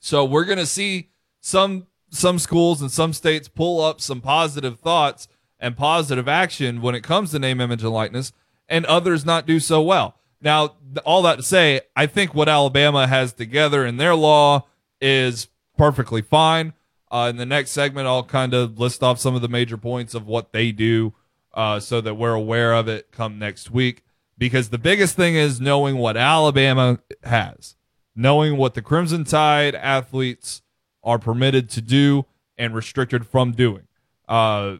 So 0.00 0.24
we're 0.24 0.44
to 0.58 0.66
see 0.66 1.10
some 1.40 1.86
some 2.10 2.38
schools 2.38 2.80
and 2.80 2.90
some 2.90 3.12
states 3.12 3.46
pull 3.46 3.80
up 3.82 4.00
some 4.00 4.20
positive 4.20 4.80
thoughts 4.80 5.28
and 5.60 5.76
positive 5.76 6.28
action 6.28 6.80
when 6.80 6.94
it 6.94 7.02
comes 7.02 7.30
to 7.30 7.38
name, 7.38 7.60
image, 7.60 7.82
and 7.82 7.92
likeness, 7.92 8.32
and 8.68 8.86
others 8.86 9.26
not 9.26 9.46
do 9.46 9.60
so 9.60 9.82
well. 9.82 10.16
Now, 10.40 10.76
all 11.04 11.22
that 11.22 11.36
to 11.36 11.42
say, 11.42 11.82
I 11.94 12.06
think 12.06 12.34
what 12.34 12.48
Alabama 12.48 13.06
has 13.06 13.32
together 13.34 13.84
in 13.84 13.98
their 13.98 14.14
law 14.14 14.66
is 15.00 15.48
perfectly 15.76 16.22
fine. 16.22 16.72
Uh, 17.10 17.28
in 17.30 17.36
the 17.36 17.46
next 17.46 17.70
segment, 17.70 18.06
I'll 18.06 18.22
kind 18.22 18.54
of 18.54 18.78
list 18.78 19.02
off 19.02 19.18
some 19.18 19.34
of 19.34 19.42
the 19.42 19.48
major 19.48 19.76
points 19.76 20.14
of 20.14 20.26
what 20.26 20.52
they 20.52 20.72
do 20.72 21.14
uh, 21.54 21.80
so 21.80 22.00
that 22.00 22.14
we're 22.14 22.34
aware 22.34 22.74
of 22.74 22.88
it 22.88 23.10
come 23.10 23.38
next 23.38 23.70
week. 23.70 24.04
Because 24.36 24.68
the 24.68 24.78
biggest 24.78 25.16
thing 25.16 25.34
is 25.34 25.60
knowing 25.60 25.96
what 25.96 26.16
Alabama 26.16 27.00
has, 27.24 27.76
knowing 28.14 28.56
what 28.56 28.74
the 28.74 28.82
Crimson 28.82 29.24
Tide 29.24 29.74
athletes 29.74 30.62
are 31.02 31.18
permitted 31.18 31.68
to 31.70 31.80
do 31.80 32.26
and 32.56 32.74
restricted 32.74 33.26
from 33.26 33.52
doing. 33.52 33.88
Uh, 34.28 34.76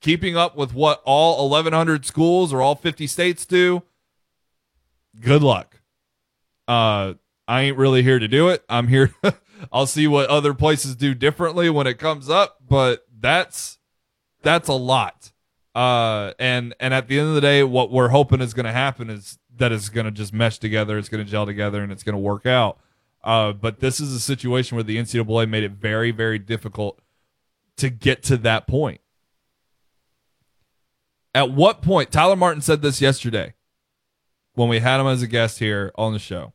keeping 0.00 0.36
up 0.36 0.56
with 0.56 0.72
what 0.72 1.02
all 1.04 1.50
1,100 1.50 2.06
schools 2.06 2.52
or 2.52 2.62
all 2.62 2.74
50 2.74 3.06
states 3.06 3.44
do, 3.44 3.82
good 5.20 5.42
luck. 5.42 5.80
Uh, 6.66 7.14
I 7.46 7.62
ain't 7.62 7.76
really 7.76 8.02
here 8.02 8.18
to 8.18 8.28
do 8.28 8.48
it. 8.48 8.62
I'm 8.68 8.88
here. 8.88 9.14
I'll 9.72 9.86
see 9.86 10.06
what 10.06 10.28
other 10.28 10.54
places 10.54 10.96
do 10.96 11.14
differently 11.14 11.70
when 11.70 11.86
it 11.86 11.98
comes 11.98 12.28
up, 12.28 12.58
but 12.66 13.06
that's 13.20 13.78
that's 14.42 14.68
a 14.68 14.74
lot. 14.74 15.32
Uh, 15.74 16.32
and 16.38 16.74
and 16.80 16.92
at 16.92 17.08
the 17.08 17.18
end 17.18 17.28
of 17.28 17.34
the 17.34 17.40
day, 17.40 17.62
what 17.62 17.90
we're 17.90 18.08
hoping 18.08 18.40
is 18.40 18.54
going 18.54 18.66
to 18.66 18.72
happen 18.72 19.10
is 19.10 19.38
that 19.56 19.72
it's 19.72 19.88
going 19.88 20.06
to 20.06 20.10
just 20.10 20.32
mesh 20.32 20.58
together. 20.58 20.98
It's 20.98 21.08
going 21.08 21.24
to 21.24 21.30
gel 21.30 21.46
together, 21.46 21.82
and 21.82 21.92
it's 21.92 22.02
going 22.02 22.14
to 22.14 22.20
work 22.20 22.46
out. 22.46 22.78
Uh, 23.22 23.52
but 23.52 23.80
this 23.80 24.00
is 24.00 24.14
a 24.14 24.20
situation 24.20 24.76
where 24.76 24.84
the 24.84 24.96
NCAA 24.96 25.48
made 25.48 25.64
it 25.64 25.72
very, 25.72 26.10
very 26.10 26.38
difficult 26.38 27.00
to 27.76 27.90
get 27.90 28.22
to 28.24 28.36
that 28.38 28.66
point. 28.66 29.00
At 31.34 31.50
what 31.50 31.82
point, 31.82 32.10
Tyler 32.10 32.36
Martin 32.36 32.62
said 32.62 32.82
this 32.82 33.00
yesterday 33.00 33.54
when 34.54 34.68
we 34.68 34.80
had 34.80 35.00
him 35.00 35.06
as 35.06 35.22
a 35.22 35.26
guest 35.26 35.58
here 35.58 35.92
on 35.96 36.12
the 36.12 36.18
show. 36.18 36.52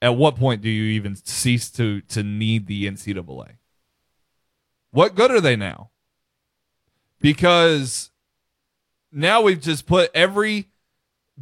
At 0.00 0.16
what 0.16 0.36
point 0.36 0.62
do 0.62 0.68
you 0.68 0.84
even 0.92 1.16
cease 1.16 1.70
to 1.72 2.00
to 2.02 2.22
need 2.22 2.66
the 2.66 2.86
NCAA? 2.86 3.56
What 4.90 5.14
good 5.14 5.30
are 5.30 5.40
they 5.40 5.56
now? 5.56 5.90
Because 7.20 8.10
now 9.10 9.42
we've 9.42 9.60
just 9.60 9.86
put 9.86 10.10
every 10.14 10.68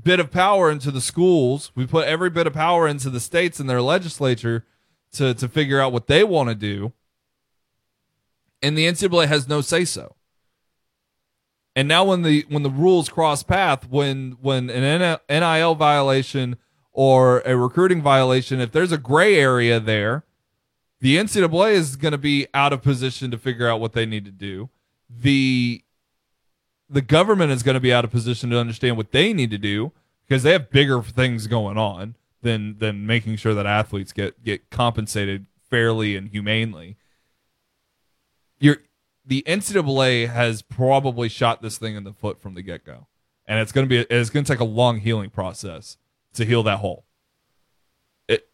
bit 0.01 0.21
of 0.21 0.31
power 0.31 0.71
into 0.71 0.91
the 0.91 1.01
schools. 1.01 1.73
We 1.75 1.87
put 1.87 2.07
every 2.07 2.31
bit 2.31 2.47
of 2.47 2.53
power 2.53 2.87
into 2.89 3.11
the 3.11 3.21
states 3.21 3.61
and 3.61 3.69
their 3.69 3.83
legislature 3.83 4.65
to 5.13 5.35
to 5.35 5.49
figure 5.49 5.81
out 5.81 5.93
what 5.93 6.07
they 6.07 6.25
want 6.25 6.49
to 6.49 6.55
do. 6.55 6.93
And 8.63 8.77
the 8.77 8.87
NCAA 8.87 9.29
has 9.29 9.49
no 9.49 9.61
say 9.61 9.85
so. 9.85 10.17
And 11.75 11.87
now 11.87 12.05
when 12.05 12.23
the 12.23 12.47
when 12.49 12.63
the 12.63 12.71
rules 12.71 13.11
cross 13.11 13.43
path, 13.43 13.89
when 13.89 14.39
when 14.41 14.71
an 14.71 15.19
NIL 15.29 15.75
violation 15.75 16.57
or 16.97 17.41
a 17.41 17.55
recruiting 17.55 18.01
violation, 18.01 18.59
if 18.59 18.73
there's 18.73 18.91
a 18.91 18.97
gray 18.97 19.39
area 19.39 19.79
there, 19.79 20.25
the 21.01 21.19
NCAA 21.19 21.73
is 21.73 21.95
going 21.95 22.13
to 22.13 22.19
be 22.19 22.47
out 22.55 22.73
of 22.73 22.83
position 22.83 23.31
to 23.31 23.37
figure 23.37 23.69
out 23.69 23.81
what 23.81 23.93
they 23.93 24.07
need 24.07 24.25
to 24.25 24.31
do. 24.31 24.71
The 25.09 25.85
the 26.89 27.03
government 27.03 27.53
is 27.53 27.63
going 27.63 27.75
to 27.75 27.81
be 27.81 27.93
out 27.93 28.05
of 28.05 28.11
position 28.11 28.49
to 28.49 28.59
understand 28.59 28.97
what 28.97 29.13
they 29.13 29.35
need 29.35 29.51
to 29.51 29.59
do 29.59 29.93
because 30.27 30.43
they 30.43 30.53
have 30.53 30.71
bigger 30.71 31.03
things 31.03 31.47
going 31.47 31.77
on 31.77 32.15
than 32.41 32.79
than 32.79 33.07
making 33.07 33.37
sure 33.37 33.53
that 33.53 33.67
athletes 33.67 34.15
get 34.15 34.43
get 34.43 34.71
compensated 34.71 35.45
fairly 35.69 36.17
and 36.17 36.31
humanely. 36.31 36.97
You're 38.59 38.79
the 39.23 39.45
NCAA 39.47 40.31
has 40.31 40.63
probably 40.63 41.29
shot 41.29 41.61
this 41.61 41.77
thing 41.77 41.95
in 41.95 42.05
the 42.05 42.15
foot 42.15 42.41
from 42.41 42.55
the 42.55 42.63
get 42.63 42.87
go, 42.87 43.07
and 43.47 43.61
it's 43.61 43.71
going 43.71 43.87
to 43.87 43.89
be 43.89 43.99
it's 44.09 44.31
going 44.31 44.47
to 44.47 44.51
take 44.51 44.61
a 44.61 44.65
long 44.65 45.01
healing 45.01 45.29
process 45.29 45.99
to 46.37 46.45
heal 46.45 46.63
that 46.63 46.79
hole. 46.79 47.05
It, 48.29 48.49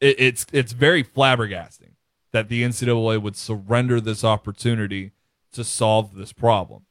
it 0.00 0.16
it's 0.18 0.46
it's 0.52 0.72
very 0.72 1.04
flabbergasting 1.04 1.92
that 2.32 2.48
the 2.48 2.62
NCAA 2.62 3.20
would 3.20 3.36
surrender 3.36 4.00
this 4.00 4.24
opportunity 4.24 5.12
to 5.52 5.64
solve 5.64 6.14
this 6.14 6.32
problem 6.32 6.84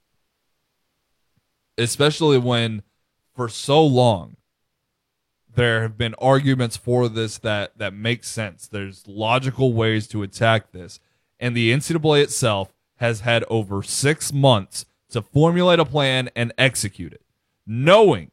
especially 1.79 2.37
when 2.37 2.83
for 3.33 3.49
so 3.49 3.83
long 3.83 4.35
there 5.55 5.81
have 5.81 5.97
been 5.97 6.13
arguments 6.19 6.77
for 6.77 7.09
this 7.09 7.37
that 7.39 7.77
that 7.77 7.93
make 7.93 8.23
sense. 8.23 8.67
There's 8.67 9.07
logical 9.07 9.73
ways 9.73 10.07
to 10.09 10.21
attack 10.21 10.71
this, 10.71 10.99
and 11.39 11.55
the 11.55 11.71
NCAA 11.71 12.23
itself 12.23 12.73
has 12.97 13.21
had 13.21 13.43
over 13.49 13.81
six 13.81 14.31
months 14.31 14.85
to 15.09 15.21
formulate 15.21 15.79
a 15.79 15.85
plan 15.85 16.29
and 16.35 16.53
execute 16.57 17.13
it, 17.13 17.23
knowing 17.65 18.29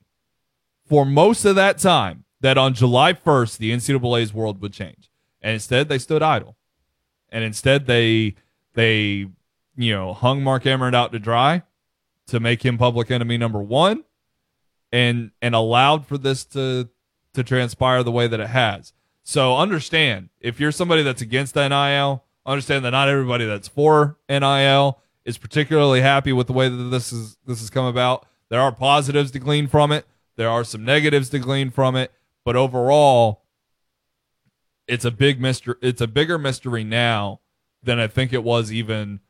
for 0.89 1.05
most 1.05 1.45
of 1.45 1.57
that 1.57 1.79
time 1.79 2.25
that 2.41 2.59
on 2.59 2.75
July 2.75 3.13
1st 3.13 3.59
the 3.59 3.73
NCAA's 3.73 4.33
world 4.33 4.61
would 4.61 4.73
change, 4.73 5.11
and 5.41 5.55
instead 5.55 5.89
they 5.89 5.99
stood 5.99 6.23
idle, 6.23 6.57
and 7.29 7.45
instead 7.45 7.87
they 7.87 8.35
they 8.75 9.27
you 9.77 9.93
know 9.93 10.15
hung 10.15 10.43
Mark 10.43 10.67
Emmert 10.67 10.95
out 10.95 11.13
to 11.13 11.19
dry 11.19 11.63
to 12.27 12.41
make 12.41 12.65
him 12.65 12.79
public 12.79 13.11
enemy 13.11 13.39
number 13.39 13.61
one 13.63 14.05
and 14.93 15.31
and 15.43 15.55
allowed 15.55 16.07
for 16.07 16.19
this 16.19 16.45
to 16.45 16.89
to 17.35 17.45
transpire 17.45 18.03
the 18.03 18.13
way 18.13 18.27
that 18.27 18.41
it 18.41 18.49
has. 18.49 18.93
So 19.23 19.57
understand 19.57 20.31
if 20.41 20.61
you're 20.61 20.73
somebody 20.73 21.03
that's 21.03 21.23
against 21.23 21.57
NIL, 21.57 22.25
understand 22.45 22.85
that 22.85 22.91
not 22.91 23.09
everybody 23.09 23.45
that's 23.45 23.69
for 23.69 24.17
NIL 24.29 25.01
is 25.25 25.37
particularly 25.37 26.01
happy 26.01 26.33
with 26.33 26.47
the 26.47 26.53
way 26.53 26.69
that 26.69 26.77
this 26.77 27.13
is 27.13 27.37
this 27.47 27.61
has 27.61 27.71
come 27.71 27.85
about. 27.85 28.27
There 28.49 28.61
are 28.61 28.73
positives 28.73 29.33
to 29.33 29.39
glean 29.39 29.67
from 29.67 29.93
it. 29.93 30.07
There 30.37 30.51
are 30.51 30.65
some 30.65 30.85
negatives 30.85 31.31
to 31.31 31.39
glean 31.39 31.71
from 31.71 31.97
it, 31.97 32.13
but 32.45 32.57
overall 32.57 33.43
it's 34.87 35.05
a 35.05 35.11
big 35.11 35.41
mystery 35.41 35.75
it's 35.83 36.01
a 36.01 36.07
bigger 36.07 36.39
mystery 36.39 36.85
now 36.85 37.41
than 37.83 37.99
I 37.99 38.07
think 38.07 38.33
it 38.33 38.45
was 38.45 38.71
even 38.73 39.21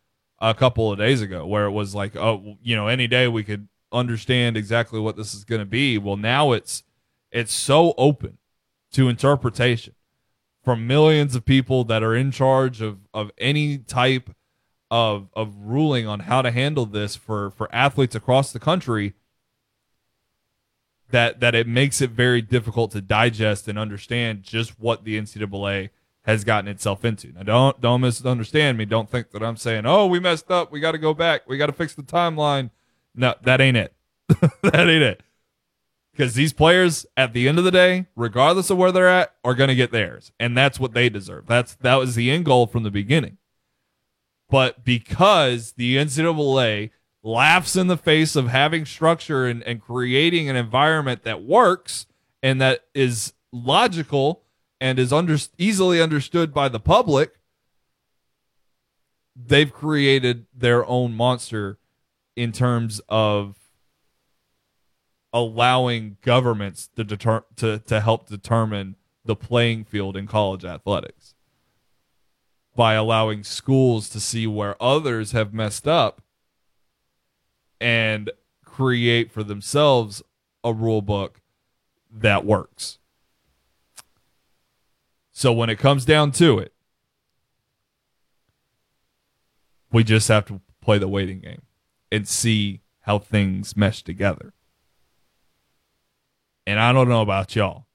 a 0.40 0.54
couple 0.54 0.92
of 0.92 0.98
days 0.98 1.22
ago 1.22 1.46
where 1.46 1.66
it 1.66 1.70
was 1.70 1.94
like, 1.94 2.16
oh, 2.16 2.58
you 2.62 2.76
know, 2.76 2.88
any 2.88 3.06
day 3.06 3.28
we 3.28 3.44
could 3.44 3.68
understand 3.92 4.56
exactly 4.56 5.00
what 5.00 5.16
this 5.16 5.34
is 5.34 5.44
going 5.44 5.60
to 5.60 5.66
be. 5.66 5.98
Well, 5.98 6.16
now 6.16 6.52
it's 6.52 6.82
it's 7.30 7.52
so 7.52 7.94
open 7.96 8.38
to 8.92 9.08
interpretation 9.08 9.94
from 10.62 10.86
millions 10.86 11.34
of 11.34 11.44
people 11.44 11.84
that 11.84 12.02
are 12.02 12.14
in 12.14 12.30
charge 12.30 12.80
of 12.80 12.98
of 13.14 13.30
any 13.38 13.78
type 13.78 14.30
of 14.90 15.28
of 15.34 15.54
ruling 15.56 16.06
on 16.06 16.20
how 16.20 16.42
to 16.42 16.50
handle 16.50 16.86
this 16.86 17.16
for 17.16 17.50
for 17.50 17.72
athletes 17.74 18.14
across 18.14 18.52
the 18.52 18.58
country 18.58 19.14
that 21.10 21.40
that 21.40 21.54
it 21.54 21.66
makes 21.66 22.00
it 22.00 22.10
very 22.10 22.42
difficult 22.42 22.90
to 22.92 23.00
digest 23.00 23.68
and 23.68 23.78
understand 23.78 24.42
just 24.42 24.78
what 24.80 25.04
the 25.04 25.20
NCAA 25.20 25.90
has 26.22 26.42
gotten 26.42 26.68
itself 26.68 27.04
into. 27.04 27.32
Now, 27.32 27.42
don't 27.42 27.80
don't 27.80 28.00
misunderstand 28.00 28.78
me. 28.78 28.84
Don't 28.84 29.10
think 29.10 29.30
that 29.30 29.42
I'm 29.42 29.56
saying, 29.56 29.86
"Oh, 29.86 30.06
we 30.06 30.18
messed 30.18 30.50
up. 30.50 30.72
We 30.72 30.80
got 30.80 30.92
to 30.92 30.98
go 30.98 31.14
back. 31.14 31.48
We 31.48 31.56
got 31.56 31.66
to 31.66 31.72
fix 31.72 31.94
the 31.94 32.02
timeline." 32.02 32.70
No, 33.14 33.34
that 33.42 33.60
ain't 33.60 33.76
it. 33.76 33.94
that 34.62 34.88
ain't 34.88 35.02
it. 35.02 35.22
Because 36.12 36.34
these 36.34 36.52
players, 36.52 37.04
at 37.16 37.34
the 37.34 37.46
end 37.46 37.58
of 37.58 37.64
the 37.64 37.70
day, 37.70 38.06
regardless 38.16 38.70
of 38.70 38.78
where 38.78 38.90
they're 38.90 39.08
at, 39.08 39.34
are 39.44 39.54
going 39.54 39.68
to 39.68 39.74
get 39.74 39.92
theirs, 39.92 40.32
and 40.40 40.56
that's 40.56 40.80
what 40.80 40.94
they 40.94 41.08
deserve. 41.08 41.46
That's 41.46 41.74
that 41.76 41.96
was 41.96 42.14
the 42.14 42.30
end 42.30 42.44
goal 42.44 42.66
from 42.66 42.82
the 42.82 42.90
beginning. 42.90 43.38
But 44.48 44.84
because 44.84 45.72
the 45.72 45.96
NCAA 45.96 46.90
laughs 47.26 47.74
in 47.74 47.88
the 47.88 47.96
face 47.96 48.36
of 48.36 48.48
having 48.48 48.86
structure 48.86 49.46
and, 49.46 49.62
and 49.64 49.82
creating 49.82 50.48
an 50.48 50.54
environment 50.54 51.24
that 51.24 51.42
works 51.42 52.06
and 52.40 52.60
that 52.60 52.84
is 52.94 53.32
logical 53.52 54.44
and 54.80 54.98
is 54.98 55.12
under, 55.12 55.36
easily 55.58 56.00
understood 56.00 56.54
by 56.54 56.68
the 56.68 56.78
public, 56.78 57.34
they've 59.34 59.72
created 59.72 60.46
their 60.54 60.86
own 60.86 61.14
monster 61.14 61.78
in 62.36 62.52
terms 62.52 63.00
of 63.08 63.56
allowing 65.32 66.16
governments 66.22 66.88
to 66.94 67.02
deter 67.02 67.42
to, 67.56 67.78
to 67.80 68.00
help 68.00 68.28
determine 68.28 68.94
the 69.24 69.34
playing 69.36 69.84
field 69.84 70.16
in 70.16 70.26
college 70.26 70.64
athletics 70.64 71.34
by 72.76 72.94
allowing 72.94 73.42
schools 73.42 74.08
to 74.08 74.20
see 74.20 74.46
where 74.46 74.80
others 74.80 75.32
have 75.32 75.52
messed 75.52 75.88
up 75.88 76.22
and 77.80 78.30
create 78.64 79.30
for 79.30 79.42
themselves 79.42 80.22
a 80.62 80.72
rule 80.72 81.02
book 81.02 81.40
that 82.10 82.44
works. 82.44 82.98
So 85.32 85.52
when 85.52 85.68
it 85.68 85.78
comes 85.78 86.04
down 86.04 86.32
to 86.32 86.58
it, 86.58 86.72
we 89.92 90.02
just 90.02 90.28
have 90.28 90.46
to 90.46 90.60
play 90.80 90.98
the 90.98 91.08
waiting 91.08 91.40
game 91.40 91.62
and 92.10 92.26
see 92.26 92.80
how 93.00 93.18
things 93.18 93.76
mesh 93.76 94.02
together. 94.02 94.52
And 96.66 96.80
I 96.80 96.92
don't 96.92 97.08
know 97.08 97.22
about 97.22 97.54
y'all, 97.54 97.86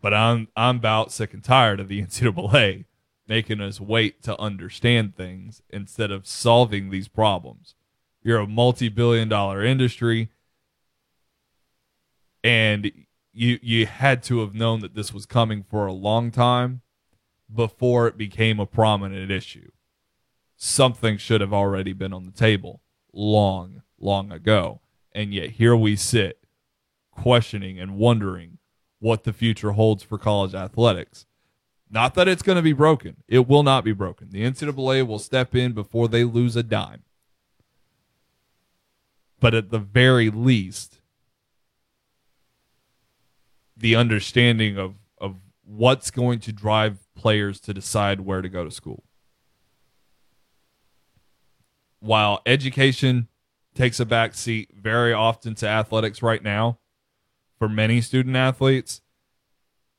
but 0.00 0.12
I'm 0.12 0.48
I'm 0.56 0.76
about 0.76 1.12
sick 1.12 1.32
and 1.32 1.44
tired 1.44 1.78
of 1.78 1.88
the 1.88 2.02
NCAA 2.06 2.86
making 3.28 3.60
us 3.60 3.80
wait 3.80 4.22
to 4.22 4.38
understand 4.40 5.16
things 5.16 5.62
instead 5.70 6.10
of 6.10 6.26
solving 6.26 6.90
these 6.90 7.08
problems. 7.08 7.74
You're 8.22 8.38
a 8.38 8.46
multi-billion 8.46 9.28
dollar 9.28 9.64
industry 9.64 10.28
and 12.44 12.90
you 13.32 13.58
you 13.62 13.86
had 13.86 14.22
to 14.24 14.40
have 14.40 14.54
known 14.54 14.80
that 14.80 14.94
this 14.94 15.12
was 15.12 15.26
coming 15.26 15.62
for 15.62 15.86
a 15.86 15.92
long 15.92 16.30
time 16.30 16.82
before 17.52 18.06
it 18.06 18.16
became 18.16 18.58
a 18.58 18.66
prominent 18.66 19.30
issue. 19.30 19.70
Something 20.56 21.16
should 21.16 21.40
have 21.40 21.52
already 21.52 21.92
been 21.92 22.12
on 22.12 22.24
the 22.24 22.32
table 22.32 22.82
long, 23.12 23.82
long 23.98 24.32
ago. 24.32 24.80
And 25.12 25.34
yet 25.34 25.50
here 25.50 25.76
we 25.76 25.96
sit 25.96 26.38
questioning 27.10 27.78
and 27.78 27.96
wondering 27.96 28.58
what 28.98 29.24
the 29.24 29.32
future 29.32 29.72
holds 29.72 30.02
for 30.02 30.18
college 30.18 30.54
athletics. 30.54 31.26
Not 31.90 32.14
that 32.14 32.28
it's 32.28 32.42
going 32.42 32.56
to 32.56 32.62
be 32.62 32.72
broken. 32.72 33.16
It 33.28 33.46
will 33.46 33.62
not 33.62 33.84
be 33.84 33.92
broken. 33.92 34.30
The 34.30 34.44
NCAA 34.44 35.06
will 35.06 35.18
step 35.18 35.54
in 35.54 35.72
before 35.72 36.08
they 36.08 36.24
lose 36.24 36.56
a 36.56 36.62
dime. 36.62 37.02
But 39.42 39.54
at 39.54 39.70
the 39.70 39.80
very 39.80 40.30
least, 40.30 41.00
the 43.76 43.96
understanding 43.96 44.78
of 44.78 44.94
of 45.20 45.34
what's 45.64 46.12
going 46.12 46.38
to 46.38 46.52
drive 46.52 47.08
players 47.16 47.58
to 47.62 47.74
decide 47.74 48.20
where 48.20 48.40
to 48.40 48.48
go 48.48 48.62
to 48.62 48.70
school. 48.70 49.02
While 51.98 52.40
education 52.46 53.26
takes 53.74 53.98
a 53.98 54.06
back 54.06 54.34
seat 54.34 54.70
very 54.80 55.12
often 55.12 55.56
to 55.56 55.66
athletics 55.66 56.22
right 56.22 56.42
now 56.42 56.78
for 57.58 57.68
many 57.68 58.00
student 58.00 58.36
athletes, 58.36 59.00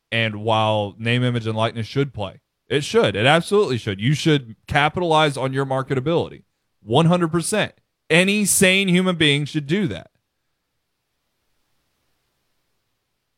and 0.09 0.37
while 0.37 0.95
name, 0.97 1.21
image, 1.21 1.47
and 1.47 1.57
likeness 1.57 1.85
should 1.85 2.13
play, 2.13 2.39
it 2.69 2.85
should. 2.85 3.17
It 3.17 3.25
absolutely 3.25 3.77
should. 3.77 3.99
You 3.99 4.13
should 4.13 4.55
capitalize 4.67 5.35
on 5.35 5.51
your 5.51 5.65
marketability 5.65 6.43
100%. 6.87 7.73
Any 8.13 8.45
sane 8.45 8.89
human 8.89 9.15
being 9.15 9.45
should 9.45 9.65
do 9.65 9.87
that. 9.87 10.11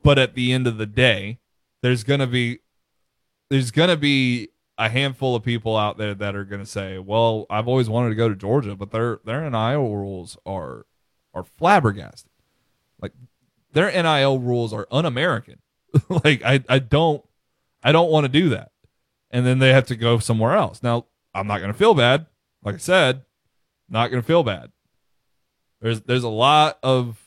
But 0.03 0.19
at 0.19 0.35
the 0.35 0.51
end 0.51 0.67
of 0.67 0.77
the 0.77 0.85
day, 0.85 1.39
there's 1.81 2.03
gonna 2.03 2.27
be 2.27 2.59
there's 3.49 3.71
gonna 3.71 3.95
be 3.95 4.49
a 4.77 4.89
handful 4.89 5.33
of 5.33 5.43
people 5.43 5.77
out 5.77 5.97
there 5.97 6.13
that 6.13 6.35
are 6.35 6.43
gonna 6.43 6.65
say, 6.65 6.99
"Well, 6.99 7.45
I've 7.49 7.69
always 7.69 7.87
wanted 7.87 8.09
to 8.09 8.15
go 8.15 8.27
to 8.27 8.35
Georgia, 8.35 8.75
but 8.75 8.91
their 8.91 9.21
their 9.23 9.49
NIL 9.49 9.95
rules 9.95 10.37
are 10.45 10.85
are 11.33 11.45
flabbergasted. 11.45 12.29
Like 13.01 13.13
their 13.71 13.89
NIL 13.89 14.39
rules 14.39 14.73
are 14.73 14.89
un-American. 14.91 15.59
like 16.09 16.43
I 16.43 16.65
I 16.67 16.79
don't 16.79 17.23
I 17.81 17.93
don't 17.93 18.11
want 18.11 18.25
to 18.25 18.29
do 18.29 18.49
that." 18.49 18.71
And 19.31 19.45
then 19.45 19.59
they 19.59 19.71
have 19.71 19.87
to 19.87 19.95
go 19.95 20.19
somewhere 20.19 20.55
else. 20.55 20.83
Now, 20.83 21.05
I'm 21.33 21.47
not 21.47 21.61
gonna 21.61 21.73
feel 21.73 21.93
bad. 21.93 22.25
Like 22.61 22.75
I 22.75 22.79
said, 22.79 23.21
not 23.89 24.09
gonna 24.09 24.21
feel 24.21 24.43
bad. 24.43 24.71
There's 25.81 26.01
there's 26.01 26.23
a 26.23 26.29
lot 26.29 26.79
of 26.83 27.19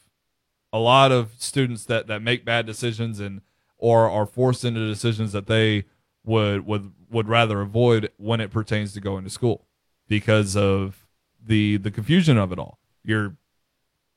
a 0.73 0.79
lot 0.79 1.13
of 1.13 1.31
students 1.39 1.85
that 1.87 2.07
that 2.09 2.23
make 2.23 2.45
bad 2.45 2.67
decisions 2.67 3.21
and 3.21 3.41
or 3.77 4.11
are 4.11 4.27
forced 4.27 4.65
into 4.65 4.87
decisions 4.87 5.33
that 5.33 5.47
they 5.47 5.85
would 6.25 6.67
would 6.67 6.93
would 7.11 7.29
rather 7.29 7.61
avoid 7.61 8.11
when 8.17 8.41
it 8.41 8.51
pertains 8.51 8.93
to 8.93 9.01
going 9.01 9.25
to 9.25 9.31
school 9.31 9.67
because 10.09 10.57
of 10.57 11.07
the 11.45 11.77
the 11.77 11.91
confusion 11.91 12.37
of 12.37 12.53
it 12.53 12.59
all. 12.59 12.79
You're 13.05 13.37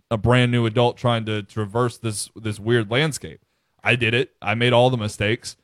a 0.10 0.18
brand 0.18 0.52
new 0.52 0.66
adult 0.66 0.98
trying 0.98 1.26
to 1.26 1.44
traverse 1.44 1.98
this 1.98 2.30
this 2.36 2.60
weird 2.60 2.92
landscape. 2.92 3.42
I 3.84 3.96
did 3.96 4.14
it. 4.14 4.32
I 4.42 4.56
made 4.56 4.74
all 4.74 4.90
the 4.90 4.98
mistakes 4.98 5.56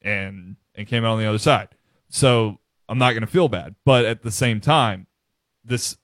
and 0.00 0.56
and 0.74 0.86
came 0.86 1.04
out 1.04 1.12
on 1.12 1.18
the 1.18 1.26
other 1.26 1.38
side. 1.38 1.68
So 2.08 2.58
I'm 2.88 2.98
not 2.98 3.12
going 3.12 3.22
to 3.22 3.26
feel 3.26 3.48
bad, 3.48 3.74
but 3.84 4.04
at 4.04 4.22
the 4.22 4.30
same 4.30 4.60
time, 4.60 5.06
this 5.64 5.96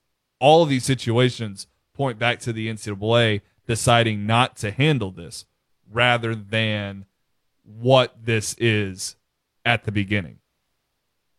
all 0.43 0.61
of 0.61 0.67
these 0.67 0.83
situations 0.83 1.67
point 1.93 2.19
back 2.19 2.37
to 2.37 2.51
the 2.51 2.67
NCAA 2.67 3.39
deciding 3.65 4.25
not 4.25 4.57
to 4.57 4.71
handle 4.71 5.09
this 5.09 5.45
rather 5.89 6.35
than 6.35 7.05
what 7.63 8.13
this 8.25 8.53
is 8.59 9.15
at 9.63 9.85
the 9.85 9.91
beginning. 9.91 10.39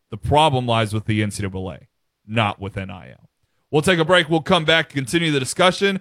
The 0.09 0.17
problem 0.17 0.65
lies 0.65 0.91
with 0.91 1.05
the 1.05 1.21
NCAA, 1.21 1.85
not 2.25 2.59
with 2.59 2.77
NIL. 2.77 3.29
We'll 3.69 3.83
take 3.83 3.99
a 3.99 4.05
break. 4.05 4.27
We'll 4.27 4.41
come 4.41 4.65
back, 4.65 4.89
continue 4.89 5.31
the 5.31 5.39
discussion. 5.39 5.99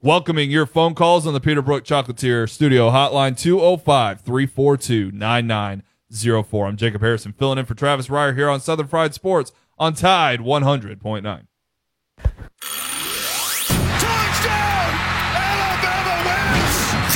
Welcoming 0.00 0.50
your 0.50 0.64
phone 0.64 0.94
calls 0.94 1.26
on 1.26 1.34
the 1.34 1.40
Peterbrook 1.40 1.82
Chocolatier 1.82 2.48
Studio 2.48 2.88
Hotline 2.88 3.38
205 3.38 4.22
342 4.22 5.10
9904. 5.10 6.66
I'm 6.66 6.76
Jacob 6.78 7.02
Harrison 7.02 7.34
filling 7.34 7.58
in 7.58 7.66
for 7.66 7.74
Travis 7.74 8.08
Reier 8.08 8.34
here 8.34 8.48
on 8.48 8.60
Southern 8.60 8.86
Fried 8.86 9.12
Sports 9.12 9.52
on 9.78 9.92
Tide 9.92 10.40
100.9. 10.40 11.46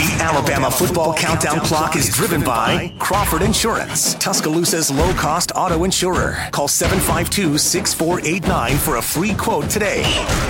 The 0.01 0.17
Alabama 0.19 0.71
football 0.71 1.13
countdown 1.13 1.61
clock 1.61 1.95
is 1.95 2.09
driven 2.09 2.43
by 2.43 2.95
Crawford 2.99 3.43
Insurance, 3.43 4.15
Tuscaloosa's 4.15 4.91
low 4.91 5.13
cost 5.13 5.53
auto 5.55 5.85
insurer. 5.85 6.39
Call 6.53 6.69
752 6.69 7.59
6489 7.59 8.77
for 8.79 8.97
a 8.97 9.03
free 9.03 9.35
quote 9.35 9.69
today. 9.69 10.03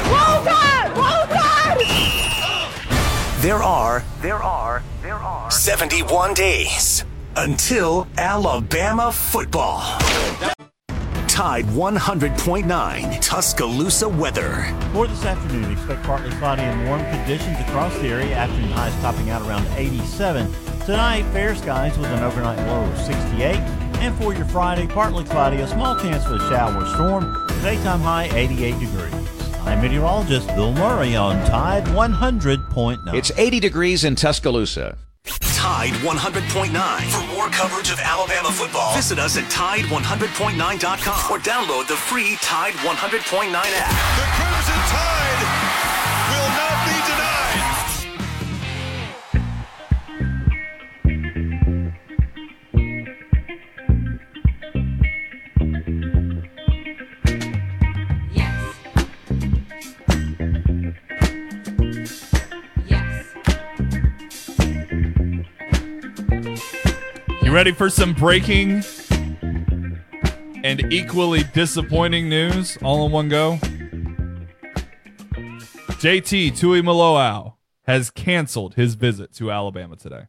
Roll 0.05 0.45
Tide! 0.45 0.97
Roll 0.97 1.27
Tide! 1.37 1.83
There 3.43 3.61
are, 3.61 4.05
there 4.23 4.37
are, 4.37 4.85
there 5.03 5.17
are 5.17 5.51
71 5.51 6.35
days 6.35 7.05
until 7.35 8.07
Alabama 8.17 9.11
football. 9.11 9.99
Tide 11.41 11.65
100.9 11.65 13.21
Tuscaloosa 13.23 14.07
weather. 14.07 14.77
For 14.93 15.07
this 15.07 15.25
afternoon, 15.25 15.73
expect 15.73 16.03
partly 16.03 16.29
cloudy 16.33 16.61
and 16.61 16.87
warm 16.87 17.01
conditions 17.05 17.59
across 17.61 17.95
the 17.97 18.09
area. 18.09 18.37
Afternoon 18.37 18.71
highs 18.73 18.95
topping 19.01 19.31
out 19.31 19.41
around 19.49 19.67
87. 19.69 20.53
Tonight, 20.85 21.23
fair 21.33 21.55
skies 21.55 21.97
with 21.97 22.11
an 22.11 22.23
overnight 22.23 22.59
low 22.69 22.85
of 22.85 22.99
68. 22.99 23.57
And 24.03 24.15
for 24.17 24.35
your 24.35 24.45
Friday, 24.45 24.87
partly 24.87 25.25
cloudy, 25.25 25.57
a 25.63 25.67
small 25.67 25.99
chance 25.99 26.27
for 26.27 26.35
a 26.35 26.39
shower 26.51 26.77
or 26.77 26.87
storm. 26.89 27.35
Daytime 27.63 28.01
high 28.01 28.29
88 28.35 28.79
degrees. 28.79 29.15
I'm 29.61 29.81
meteorologist 29.81 30.47
Bill 30.49 30.75
Murray 30.75 31.17
on 31.17 31.37
Tide 31.47 31.87
100.9. 31.87 33.15
It's 33.15 33.33
80 33.39 33.61
degrees 33.61 34.05
in 34.05 34.15
Tuscaloosa. 34.15 34.99
Tide 35.61 35.93
100.9. 35.93 36.73
For 37.11 37.37
more 37.37 37.49
coverage 37.49 37.91
of 37.91 38.01
Alabama 38.01 38.51
football, 38.51 38.95
visit 38.95 39.19
us 39.19 39.37
at 39.37 39.45
Tide100.9.com 39.53 41.31
or 41.31 41.39
download 41.39 41.87
the 41.87 41.97
free 41.97 42.37
Tide 42.41 42.73
100.9 42.73 43.53
app. 43.53 44.60
You 67.51 67.57
ready 67.57 67.73
for 67.73 67.91
some 67.91 68.15
breaking 68.15 68.85
and 70.63 70.93
equally 70.93 71.43
disappointing 71.53 72.29
news 72.29 72.79
all 72.81 73.05
in 73.07 73.11
one 73.11 73.29
go? 73.29 73.57
JT 75.99 76.53
Tuimoloau 76.53 77.55
has 77.89 78.09
canceled 78.11 78.75
his 78.75 78.95
visit 78.95 79.33
to 79.33 79.51
Alabama 79.51 79.97
today. 79.97 80.27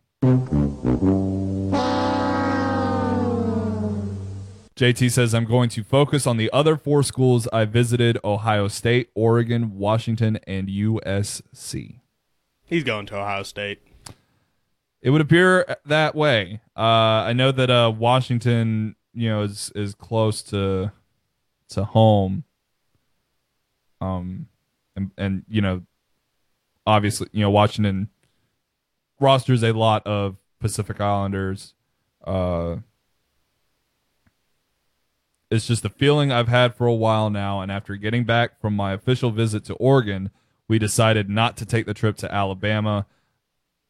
JT 4.75 5.11
says, 5.11 5.35
I'm 5.35 5.45
going 5.45 5.69
to 5.69 5.83
focus 5.83 6.25
on 6.25 6.37
the 6.37 6.49
other 6.51 6.75
four 6.75 7.03
schools 7.03 7.47
I 7.53 7.65
visited 7.65 8.17
Ohio 8.23 8.67
State, 8.67 9.11
Oregon, 9.13 9.77
Washington, 9.77 10.39
and 10.47 10.67
USC. 10.67 11.99
He's 12.65 12.83
going 12.83 13.05
to 13.05 13.17
Ohio 13.17 13.43
State. 13.43 13.90
It 15.01 15.09
would 15.09 15.21
appear 15.21 15.77
that 15.85 16.15
way. 16.15 16.61
Uh, 16.77 16.79
I 17.25 17.33
know 17.33 17.51
that 17.51 17.69
uh, 17.69 17.91
Washington, 17.95 18.95
you 19.13 19.29
know, 19.29 19.41
is 19.41 19.71
is 19.73 19.95
close 19.95 20.43
to 20.43 20.91
to 21.69 21.83
home. 21.83 22.43
Um, 23.99 24.47
and 24.95 25.11
and 25.17 25.43
you 25.49 25.61
know, 25.61 25.83
obviously, 26.85 27.27
you 27.31 27.41
know, 27.41 27.49
Washington 27.49 28.09
rosters 29.19 29.63
a 29.63 29.71
lot 29.73 30.05
of 30.05 30.37
Pacific 30.59 31.01
Islanders. 31.01 31.73
Uh, 32.23 32.77
it's 35.49 35.67
just 35.67 35.83
a 35.83 35.89
feeling 35.89 36.31
I've 36.31 36.47
had 36.47 36.75
for 36.75 36.87
a 36.87 36.93
while 36.93 37.29
now, 37.29 37.61
and 37.61 37.71
after 37.71 37.95
getting 37.95 38.23
back 38.23 38.61
from 38.61 38.75
my 38.75 38.93
official 38.93 39.31
visit 39.31 39.65
to 39.65 39.73
Oregon, 39.75 40.29
we 40.67 40.79
decided 40.79 41.29
not 41.29 41.57
to 41.57 41.65
take 41.65 41.85
the 41.85 41.93
trip 41.93 42.15
to 42.17 42.33
Alabama. 42.33 43.05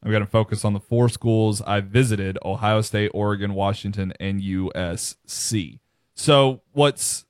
I'm 0.02 0.10
going 0.10 0.24
to 0.24 0.30
focus 0.30 0.64
on 0.64 0.72
the 0.72 0.80
four 0.80 1.08
schools 1.08 1.62
I 1.62 1.80
visited 1.80 2.38
Ohio 2.44 2.80
State, 2.80 3.10
Oregon, 3.14 3.54
Washington, 3.54 4.12
and 4.18 4.40
USC. 4.42 5.78
So, 6.14 6.62
what's 6.72 7.24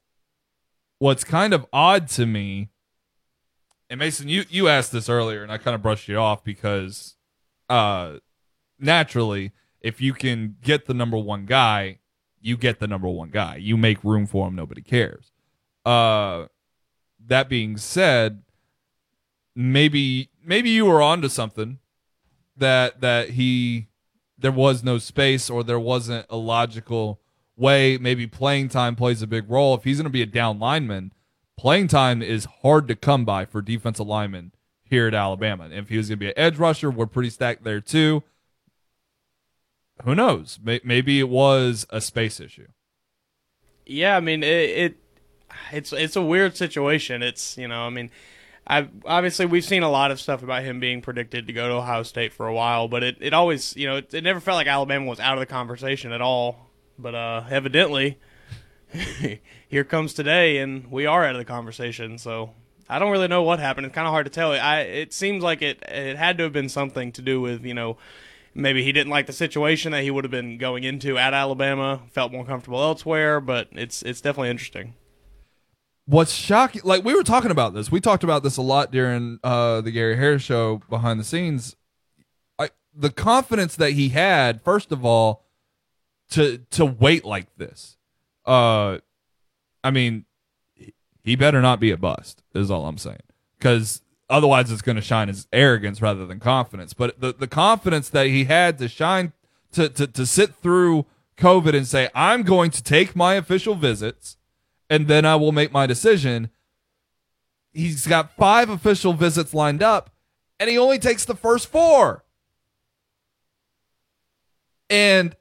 what's 0.99 1.25
kind 1.25 1.53
of 1.53 1.67
odd 1.73 2.09
to 2.09 2.27
me 2.27 2.71
and 3.93 3.99
Mason, 3.99 4.27
you 4.27 4.45
you 4.49 4.69
asked 4.69 4.91
this 4.91 5.11
earlier 5.11 5.43
and 5.43 5.53
I 5.53 5.59
kind 5.59 5.75
of 5.75 5.83
brushed 5.83 6.09
you 6.09 6.17
off 6.17 6.43
because 6.43 7.15
uh 7.69 8.15
naturally, 8.79 9.53
if 9.83 10.01
you 10.01 10.15
can 10.15 10.57
get 10.63 10.87
the 10.87 10.95
number 10.95 11.19
1 11.19 11.45
guy, 11.45 11.99
you 12.41 12.57
get 12.57 12.79
the 12.79 12.87
number 12.87 13.07
1 13.07 13.29
guy. 13.29 13.57
You 13.57 13.77
make 13.77 14.03
room 14.03 14.27
for 14.27 14.49
him, 14.49 14.55
nobody 14.55 14.81
cares. 14.81 15.31
Uh 15.85 16.47
that 17.27 17.51
being 17.51 17.77
said, 17.77 18.45
maybe 19.55 20.31
maybe 20.43 20.71
you 20.71 20.87
were 20.87 21.03
onto 21.03 21.29
something 21.29 21.79
that 22.57 23.01
that 23.01 23.31
he 23.31 23.89
there 24.39 24.53
was 24.53 24.83
no 24.83 24.99
space 24.99 25.49
or 25.49 25.63
there 25.63 25.79
wasn't 25.79 26.27
a 26.29 26.37
logical 26.37 27.21
way. 27.57 27.99
Maybe 27.99 28.27
playing 28.27 28.69
time 28.69 28.97
plays 28.97 29.23
a 29.23 29.27
big 29.27 29.51
role. 29.51 29.75
If 29.75 29.85
he's 29.85 29.99
going 29.99 30.05
to 30.05 30.11
be 30.11 30.23
a 30.23 30.27
down 30.27 30.59
lineman 30.59 31.13
playing 31.57 31.89
time 31.89 32.23
is 32.23 32.47
hard 32.63 32.89
to 32.89 32.97
come 32.97 33.25
by 33.25 33.45
for 33.45 33.63
defensive 33.63 34.07
linemen 34.07 34.53
here 34.83 35.07
at 35.07 35.15
Alabama. 35.15 35.65
And 35.65 35.75
if 35.75 35.89
he 35.89 35.97
was 35.97 36.09
going 36.09 36.19
to 36.19 36.25
be 36.25 36.29
an 36.29 36.35
edge 36.37 36.59
rusher 36.59 36.91
we're 36.91 37.07
pretty 37.07 37.31
stacked 37.31 37.65
there 37.65 37.81
too. 37.81 38.23
Who 40.05 40.15
knows? 40.15 40.59
Maybe 40.63 41.21
it 41.21 41.29
was 41.29 41.87
a 41.91 42.01
space 42.01 42.41
issue. 42.41 42.67
Yeah, 43.87 44.17
I 44.17 44.21
mean 44.21 44.43
it, 44.43 44.71
it 44.71 44.97
it's 45.71 45.93
it's 45.93 46.17
a 46.17 46.23
weird 46.23 46.57
situation. 46.57 47.23
It's 47.23 47.57
you 47.57 47.69
know, 47.69 47.83
I 47.83 47.91
mean, 47.91 48.11
I 48.73 48.89
obviously 49.05 49.45
we've 49.45 49.67
seen 49.67 49.83
a 49.83 49.91
lot 49.91 50.11
of 50.11 50.19
stuff 50.19 50.43
about 50.43 50.63
him 50.63 50.81
being 50.81 51.03
predicted 51.03 51.47
to 51.47 51.53
go 51.53 51.69
to 51.69 51.75
Ohio 51.75 52.03
State 52.05 52.33
for 52.33 52.47
a 52.47 52.55
while, 52.55 52.89
but 52.89 53.03
it, 53.03 53.19
it 53.21 53.35
always 53.35 53.77
you 53.77 53.87
know 53.87 53.97
it, 53.97 54.15
it 54.15 54.25
never 54.25 54.41
felt 54.41 54.57
like 54.57 54.67
Alabama 54.67 55.05
was 55.05 55.21
out 55.21 55.35
of 55.35 55.41
the 55.41 55.47
conversation 55.47 56.11
at 56.11 56.23
all. 56.23 56.71
But 56.99 57.15
uh, 57.15 57.45
evidently, 57.51 58.19
here 59.69 59.85
comes 59.85 60.15
today, 60.15 60.57
and 60.57 60.91
we 60.91 61.05
are 61.05 61.23
out 61.23 61.35
of 61.35 61.39
the 61.39 61.45
conversation. 61.45 62.17
So 62.17 62.55
I 62.89 62.99
don't 62.99 63.11
really 63.11 63.29
know 63.29 63.43
what 63.43 63.59
happened. 63.59 63.85
It's 63.85 63.95
kind 63.95 64.07
of 64.07 64.13
hard 64.13 64.25
to 64.25 64.31
tell. 64.31 64.53
I 64.53 64.81
it 64.81 65.13
seems 65.13 65.43
like 65.43 65.61
it 65.61 65.83
it 65.87 66.17
had 66.17 66.39
to 66.39 66.45
have 66.45 66.55
been 66.55 66.71
something 66.71 67.13
to 67.13 67.21
do 67.21 67.43
with 67.43 67.67
you 67.67 67.75
know 67.75 67.99
maybe 68.55 68.83
he 68.83 68.93
didn't 68.93 69.11
like 69.11 69.27
the 69.27 69.35
situation 69.35 69.93
that 69.93 70.03
he 70.03 70.11
would 70.11 70.25
have 70.25 70.31
been 70.31 70.57
going 70.57 70.85
into 70.85 71.19
at 71.19 71.35
Alabama, 71.35 72.01
felt 72.11 72.33
more 72.33 72.47
comfortable 72.47 72.81
elsewhere, 72.81 73.39
but 73.39 73.69
it's 73.73 74.03
it's 74.03 74.23
definitely 74.23 74.49
interesting. 74.49 74.95
What's 76.07 76.33
shocking, 76.33 76.83
like 76.85 77.05
we 77.05 77.15
were 77.15 77.23
talking 77.23 77.53
about 77.53 77.75
this, 77.75 77.93
we 77.93 78.01
talked 78.01 78.25
about 78.25 78.43
this 78.43 78.57
a 78.57 78.63
lot 78.63 78.91
during 78.91 79.39
uh, 79.45 79.81
the 79.83 79.93
Gary 79.93 80.17
Harris 80.17 80.43
show 80.43 80.81
behind 80.91 81.21
the 81.21 81.25
scenes. 81.25 81.77
I, 82.59 82.71
the 82.95 83.11
confidence 83.11 83.77
that 83.77 83.93
he 83.93 84.09
had, 84.09 84.63
first 84.63 84.91
of 84.91 85.05
all, 85.05 85.45
to 86.31 86.59
to 86.71 86.85
wait 86.85 87.25
like 87.25 87.57
this. 87.57 87.97
Uh, 88.45 88.99
I 89.85 89.91
mean, 89.91 90.25
he 91.23 91.37
better 91.37 91.63
not 91.63 91.79
be 91.79 91.91
a 91.93 91.97
bust. 91.97 92.43
Is 92.55 92.71
all 92.71 92.87
I'm 92.87 92.99
saying, 92.99 93.23
because 93.59 94.03
otherwise 94.29 94.73
it's 94.73 94.83
going 94.83 94.97
to 94.97 95.03
shine 95.03 95.29
as 95.29 95.47
arrogance 95.53 96.03
rather 96.03 96.27
than 96.27 96.41
confidence. 96.41 96.95
But 96.95 97.21
the 97.21 97.33
the 97.33 97.47
confidence 97.47 98.09
that 98.09 98.27
he 98.27 98.45
had 98.45 98.79
to 98.79 98.89
shine 98.89 99.33
to 99.73 99.89
to 99.89 100.07
to 100.09 100.27
sit 100.27 100.57
through 100.57 101.07
COVID 101.37 101.77
and 101.77 101.87
say, 101.87 102.09
I'm 102.15 102.43
going 102.43 102.71
to 102.73 102.83
take 102.83 103.15
my 103.15 103.35
official 103.35 103.75
visits 103.75 104.37
and 104.93 105.09
then 105.09 105.25
I 105.25 105.37
will 105.37 105.53
make 105.53 105.73
my 105.73 105.87
decision. 105.87 106.51
He's 107.73 108.07
got 108.07 108.37
five 108.37 108.69
official 108.69 109.15
visits 109.15 109.55
lined 109.55 109.83
up, 109.83 110.11
and 110.61 110.69
he 110.69 110.77
only 110.77 110.99
takes 110.99 111.25
the 111.25 111.35
first 111.35 111.69
four. 111.69 112.27
And 114.91 115.35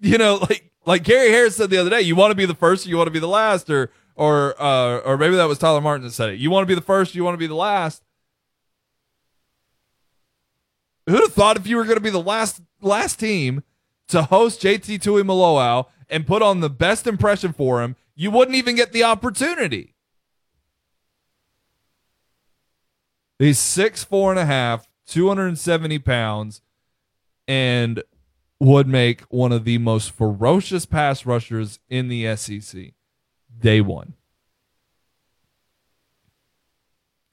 you 0.00 0.18
know, 0.18 0.34
like 0.50 0.72
like 0.84 1.04
Gary 1.04 1.30
Harris 1.30 1.54
said 1.54 1.70
the 1.70 1.78
other 1.78 1.90
day, 1.90 2.00
you 2.00 2.16
want 2.16 2.32
to 2.32 2.34
be 2.34 2.44
the 2.44 2.56
first, 2.56 2.84
or 2.84 2.88
you 2.88 2.96
want 2.96 3.06
to 3.06 3.12
be 3.12 3.20
the 3.20 3.28
last, 3.28 3.70
or 3.70 3.92
or 4.16 4.60
uh, 4.60 4.98
or 4.98 5.16
maybe 5.16 5.36
that 5.36 5.46
was 5.46 5.58
Tyler 5.58 5.80
Martin 5.80 6.04
that 6.04 6.10
said 6.10 6.30
it. 6.30 6.40
You 6.40 6.50
want 6.50 6.64
to 6.64 6.66
be 6.66 6.74
the 6.74 6.80
first, 6.80 7.14
you 7.14 7.22
want 7.22 7.34
to 7.34 7.38
be 7.38 7.46
the 7.46 7.54
last. 7.54 8.02
Who'd 11.08 11.20
have 11.20 11.32
thought 11.32 11.56
if 11.56 11.68
you 11.68 11.76
were 11.76 11.84
going 11.84 11.98
to 11.98 12.00
be 12.00 12.10
the 12.10 12.18
last 12.18 12.62
last 12.80 13.20
team 13.20 13.62
to 14.08 14.24
host 14.24 14.60
JT 14.60 14.98
Tuimoloau 14.98 15.86
and 16.12 16.26
put 16.26 16.42
on 16.42 16.60
the 16.60 16.70
best 16.70 17.06
impression 17.06 17.52
for 17.52 17.82
him, 17.82 17.96
you 18.14 18.30
wouldn't 18.30 18.56
even 18.56 18.76
get 18.76 18.92
the 18.92 19.02
opportunity. 19.02 19.94
He's 23.38 23.58
six 23.58 24.04
four 24.04 24.30
and 24.30 24.38
a 24.38 24.44
half, 24.44 24.86
270 25.08 25.98
pounds, 26.00 26.60
and 27.48 28.02
would 28.60 28.86
make 28.86 29.22
one 29.22 29.50
of 29.50 29.64
the 29.64 29.78
most 29.78 30.12
ferocious 30.12 30.86
pass 30.86 31.26
rushers 31.26 31.80
in 31.88 32.06
the 32.06 32.36
SEC 32.36 32.92
day 33.58 33.80
one. 33.80 34.14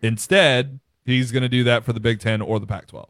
Instead, 0.01 0.79
he's 1.05 1.31
going 1.31 1.43
to 1.43 1.49
do 1.49 1.65
that 1.65 1.83
for 1.83 1.91
the 1.91 1.99
Big 1.99 2.19
Ten 2.19 2.41
or 2.41 2.59
the 2.59 2.65
Pac 2.65 2.87
12. 2.87 3.09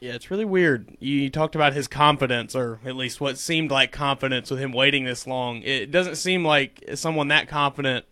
Yeah, 0.00 0.12
it's 0.12 0.30
really 0.30 0.44
weird. 0.44 0.96
You 1.00 1.28
talked 1.28 1.54
about 1.54 1.72
his 1.72 1.88
confidence, 1.88 2.54
or 2.54 2.78
at 2.84 2.94
least 2.94 3.20
what 3.20 3.36
seemed 3.36 3.70
like 3.70 3.90
confidence 3.90 4.50
with 4.50 4.60
him 4.60 4.72
waiting 4.72 5.04
this 5.04 5.26
long. 5.26 5.62
It 5.62 5.90
doesn't 5.90 6.16
seem 6.16 6.44
like 6.44 6.84
someone 6.94 7.28
that 7.28 7.48
confident, 7.48 8.04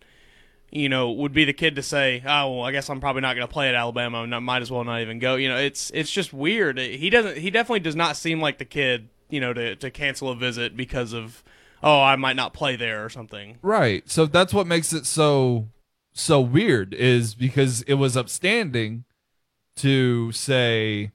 you 0.69 0.89
know, 0.89 1.09
would 1.11 1.31
be 1.31 1.45
the 1.45 1.53
kid 1.53 1.75
to 1.77 1.83
say, 1.83 2.21
"Oh, 2.25 2.57
well, 2.57 2.65
I 2.65 2.71
guess 2.73 2.89
I'm 2.89 2.99
probably 2.99 3.21
not 3.21 3.35
going 3.35 3.47
to 3.47 3.53
play 3.53 3.69
at 3.69 3.75
Alabama. 3.75 4.23
and 4.23 4.35
I 4.35 4.39
might 4.39 4.61
as 4.61 4.69
well 4.69 4.83
not 4.83 5.01
even 5.01 5.19
go." 5.19 5.35
You 5.35 5.47
know, 5.49 5.57
it's 5.57 5.89
it's 5.93 6.11
just 6.11 6.33
weird. 6.33 6.77
He 6.77 7.09
doesn't. 7.09 7.37
He 7.37 7.49
definitely 7.49 7.79
does 7.79 7.95
not 7.95 8.17
seem 8.17 8.41
like 8.41 8.57
the 8.57 8.65
kid, 8.65 9.07
you 9.29 9.39
know, 9.39 9.53
to 9.53 9.75
to 9.77 9.89
cancel 9.89 10.29
a 10.29 10.35
visit 10.35 10.75
because 10.75 11.13
of, 11.13 11.41
oh, 11.81 12.01
I 12.01 12.17
might 12.17 12.35
not 12.35 12.53
play 12.53 12.75
there 12.75 13.05
or 13.05 13.09
something. 13.09 13.59
Right. 13.61 14.09
So 14.09 14.25
that's 14.25 14.53
what 14.53 14.67
makes 14.67 14.91
it 14.91 15.05
so 15.05 15.69
so 16.11 16.41
weird 16.41 16.93
is 16.93 17.33
because 17.33 17.83
it 17.83 17.93
was 17.93 18.17
upstanding 18.17 19.05
to 19.77 20.31
say 20.33 21.11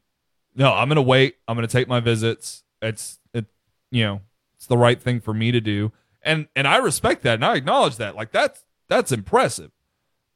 no, 0.54 0.72
I'm 0.72 0.88
to 0.90 1.02
wait. 1.02 1.36
I'm 1.48 1.56
to 1.58 1.66
take 1.66 1.88
my 1.88 2.00
visits. 2.00 2.62
It's 2.80 3.18
it 3.32 3.46
you 3.90 4.04
know, 4.04 4.20
it's 4.56 4.66
the 4.66 4.78
right 4.78 5.00
thing 5.00 5.20
for 5.20 5.34
me 5.34 5.52
to 5.52 5.60
do. 5.60 5.92
And 6.22 6.48
and 6.54 6.68
I 6.68 6.76
respect 6.76 7.22
that 7.22 7.34
and 7.34 7.44
I 7.44 7.56
acknowledge 7.56 7.96
that. 7.96 8.14
Like 8.16 8.32
that's 8.32 8.64
that's 8.88 9.12
impressive. 9.12 9.70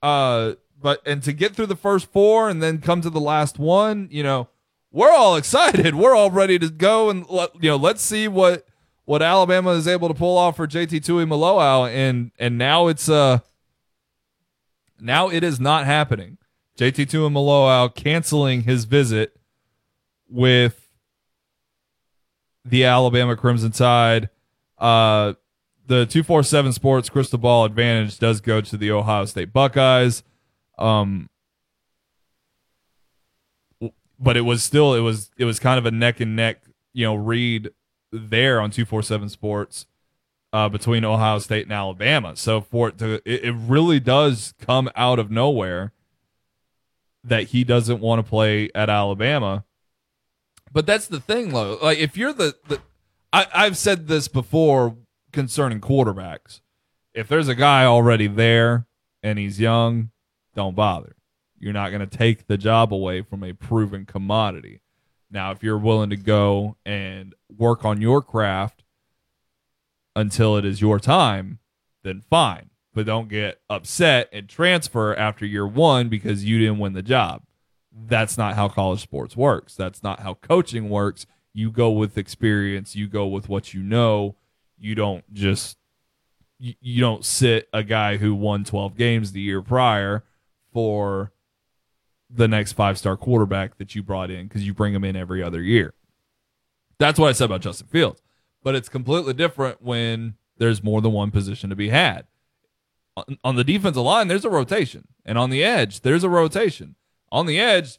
Uh 0.03 0.55
but 0.81 1.01
and 1.07 1.23
to 1.23 1.33
get 1.33 1.55
through 1.55 1.67
the 1.67 1.77
first 1.77 2.11
four 2.13 2.49
and 2.49 2.63
then 2.63 2.81
come 2.81 3.01
to 3.01 3.11
the 3.11 3.21
last 3.21 3.59
one, 3.59 4.09
you 4.11 4.23
know, 4.23 4.49
we're 4.93 5.13
all 5.13 5.37
excited. 5.37 5.95
We're 5.97 6.15
all 6.15 6.31
ready 6.31 6.59
to 6.59 6.71
go 6.71 7.11
and 7.11 7.29
let, 7.29 7.55
you 7.63 7.71
know, 7.71 7.77
let's 7.77 8.03
see 8.03 8.29
what 8.29 8.67
what 9.05 9.23
Alabama 9.23 9.71
is 9.73 9.87
able 9.87 10.09
to 10.09 10.15
pull 10.15 10.37
off 10.37 10.57
for 10.57 10.67
JT 10.67 11.01
Tuimoloau 11.05 11.89
and 11.91 12.31
and 12.39 12.59
now 12.59 12.89
it's 12.89 13.09
uh 13.09 13.41
now 15.01 15.29
it 15.29 15.45
is 15.45 15.61
not 15.61 15.87
happening. 15.87 16.39
JT 16.79 17.07
Tuimoloau 17.07 17.95
canceling 17.95 18.63
his 18.63 18.85
visit 18.85 19.37
with 20.29 20.89
the 22.65 22.85
Alabama 22.85 23.37
Crimson 23.37 23.71
Tide. 23.71 24.29
Uh, 24.79 25.35
the 25.87 26.07
247 26.07 26.73
Sports 26.73 27.09
Crystal 27.09 27.39
Ball 27.39 27.65
advantage 27.65 28.19
does 28.19 28.41
go 28.41 28.61
to 28.61 28.77
the 28.77 28.91
Ohio 28.91 29.25
State 29.25 29.53
Buckeyes. 29.53 30.23
Um, 30.79 31.31
but 34.19 34.37
it 34.37 34.43
was 34.43 34.63
still 34.63 34.95
it 34.95 35.01
was 35.01 35.31
it 35.37 35.45
was 35.45 35.59
kind 35.59 35.79
of 35.79 35.87
a 35.87 35.91
neck 35.91 36.21
and 36.21 36.37
neck, 36.37 36.63
you 36.93 37.05
know, 37.05 37.15
read 37.15 37.71
there 38.13 38.61
on 38.61 38.71
247 38.71 39.29
Sports 39.29 39.87
uh, 40.53 40.69
between 40.69 41.05
Ohio 41.05 41.39
State 41.39 41.65
and 41.65 41.73
Alabama. 41.73 42.35
So 42.37 42.61
for 42.61 42.89
it 42.89 42.99
to 42.99 43.15
it, 43.25 43.45
it 43.45 43.55
really 43.55 44.01
does 44.01 44.55
come 44.59 44.91
out 44.97 45.19
of 45.19 45.31
nowhere 45.31 45.93
that 47.23 47.49
he 47.49 47.65
doesn't 47.65 48.01
want 48.01 48.25
to 48.25 48.29
play 48.29 48.71
at 48.75 48.89
Alabama. 48.89 49.65
But 50.77 50.85
that's 50.85 51.07
the 51.07 51.21
thing, 51.21 51.55
though. 51.55 51.79
Like 51.81 51.97
if 51.97 52.19
you're 52.19 52.35
the, 52.35 52.55
the 52.69 52.83
I, 53.33 53.47
I've 53.55 53.79
said 53.79 54.09
this 54.09 54.29
before 54.29 54.95
concerning 55.33 55.81
quarterbacks. 55.81 56.61
If 57.15 57.29
there's 57.29 57.49
a 57.49 57.55
guy 57.55 57.87
already 57.87 58.27
there 58.27 58.87
and 59.23 59.39
he's 59.39 59.59
young, 59.59 60.11
don't 60.55 60.77
bother. 60.77 61.17
You're 61.59 61.73
not 61.73 61.93
going 61.93 62.07
to 62.07 62.19
take 62.19 62.47
the 62.47 62.59
job 62.59 62.93
away 62.93 63.23
from 63.23 63.43
a 63.43 63.55
proven 63.55 64.05
commodity. 64.05 64.83
Now, 65.31 65.51
if 65.51 65.63
you're 65.63 65.79
willing 65.79 66.11
to 66.11 66.17
go 66.17 66.77
and 66.85 67.35
work 67.49 67.87
on 67.87 68.03
your 68.03 68.21
craft 68.21 68.85
until 70.15 70.59
it 70.59 70.67
is 70.67 70.83
your 70.83 71.01
time, 71.01 71.59
then 72.05 72.21
fine. 72.21 72.69
But 72.93 73.07
don't 73.07 73.31
get 73.31 73.63
upset 73.71 74.29
and 74.31 74.47
transfer 74.47 75.17
after 75.17 75.47
year 75.47 75.67
one 75.67 76.11
because 76.11 76.45
you 76.45 76.59
didn't 76.59 76.81
win 76.81 76.93
the 76.93 77.03
job 77.03 77.46
that's 78.05 78.37
not 78.37 78.55
how 78.55 78.69
college 78.69 79.01
sports 79.01 79.37
works. 79.37 79.75
That's 79.75 80.03
not 80.03 80.21
how 80.21 80.35
coaching 80.35 80.91
works. 80.91 81.27
You 81.55 81.71
go 81.71 81.91
with 81.91 82.19
experience, 82.19 82.95
you 82.95 83.09
go 83.09 83.27
with 83.27 83.49
what 83.49 83.73
you 83.73 83.83
know. 83.83 84.37
You 84.79 84.95
don't 84.95 85.25
just 85.33 85.79
you, 86.59 86.75
you 86.81 87.01
don't 87.01 87.25
sit 87.25 87.69
a 87.73 87.83
guy 87.83 88.19
who 88.19 88.35
won 88.35 88.65
12 88.65 88.97
games 88.97 89.33
the 89.33 89.41
year 89.41 89.63
prior 89.63 90.25
for 90.73 91.33
the 92.29 92.49
next 92.49 92.73
five-star 92.73 93.17
quarterback 93.17 93.79
that 93.79 93.95
you 93.95 94.03
brought 94.03 94.31
in 94.31 94.49
cuz 94.49 94.67
you 94.67 94.75
bring 94.75 94.93
him 94.93 95.05
in 95.05 95.17
every 95.17 95.43
other 95.43 95.63
year. 95.63 95.95
That's 96.99 97.19
what 97.19 97.29
I 97.29 97.33
said 97.33 97.47
about 97.47 97.63
Justin 97.63 97.87
Fields. 97.87 98.21
But 98.63 98.75
it's 98.75 98.89
completely 98.89 99.33
different 99.33 99.81
when 99.81 100.35
there's 100.59 100.83
more 100.83 101.01
than 101.01 101.13
one 101.13 101.31
position 101.31 101.71
to 101.71 101.77
be 101.77 101.89
had. 101.89 102.27
On, 103.17 103.39
on 103.45 103.57
the 103.57 103.65
defensive 103.65 104.03
line, 104.03 104.29
there's 104.29 104.45
a 104.45 104.51
rotation, 104.51 105.09
and 105.25 105.39
on 105.39 105.49
the 105.49 105.65
edge, 105.65 106.01
there's 106.01 106.25
a 106.25 106.29
rotation 106.29 106.97
on 107.31 107.47
the 107.47 107.59
edge, 107.59 107.99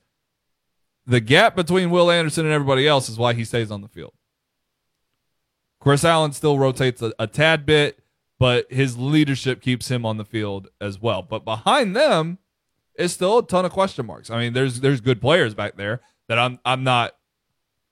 the 1.06 1.20
gap 1.22 1.56
between 1.56 1.90
Will 1.90 2.12
Anderson 2.12 2.46
and 2.46 2.54
everybody 2.54 2.88
else 2.88 3.10
is 3.10 3.18
why 3.18 3.34
he 3.34 3.46
stays 3.46 3.72
on 3.72 3.82
the 3.82 3.88
field. 3.88 4.14
Chris 5.80 6.04
Allen 6.04 6.34
still 6.34 6.60
rotates 6.60 7.02
a, 7.02 7.14
a, 7.18 7.28
tad 7.28 7.66
bit, 7.66 8.00
but 8.40 8.72
his 8.72 8.98
leadership 8.98 9.62
keeps 9.62 9.90
him 9.90 10.06
on 10.06 10.18
the 10.18 10.26
field 10.26 10.68
as 10.82 11.00
well. 11.02 11.22
But 11.22 11.46
behind 11.46 11.96
them 11.96 12.40
is 12.96 13.14
still 13.14 13.40
a 13.40 13.46
ton 13.46 13.64
of 13.64 13.72
question 13.72 14.06
marks. 14.06 14.30
I 14.30 14.40
mean, 14.40 14.54
there's 14.54 14.82
there's 14.82 15.02
good 15.02 15.22
players 15.22 15.54
back 15.54 15.78
there 15.78 16.02
that 16.28 16.38
I'm 16.38 16.60
I'm 16.66 16.84
not 16.84 17.16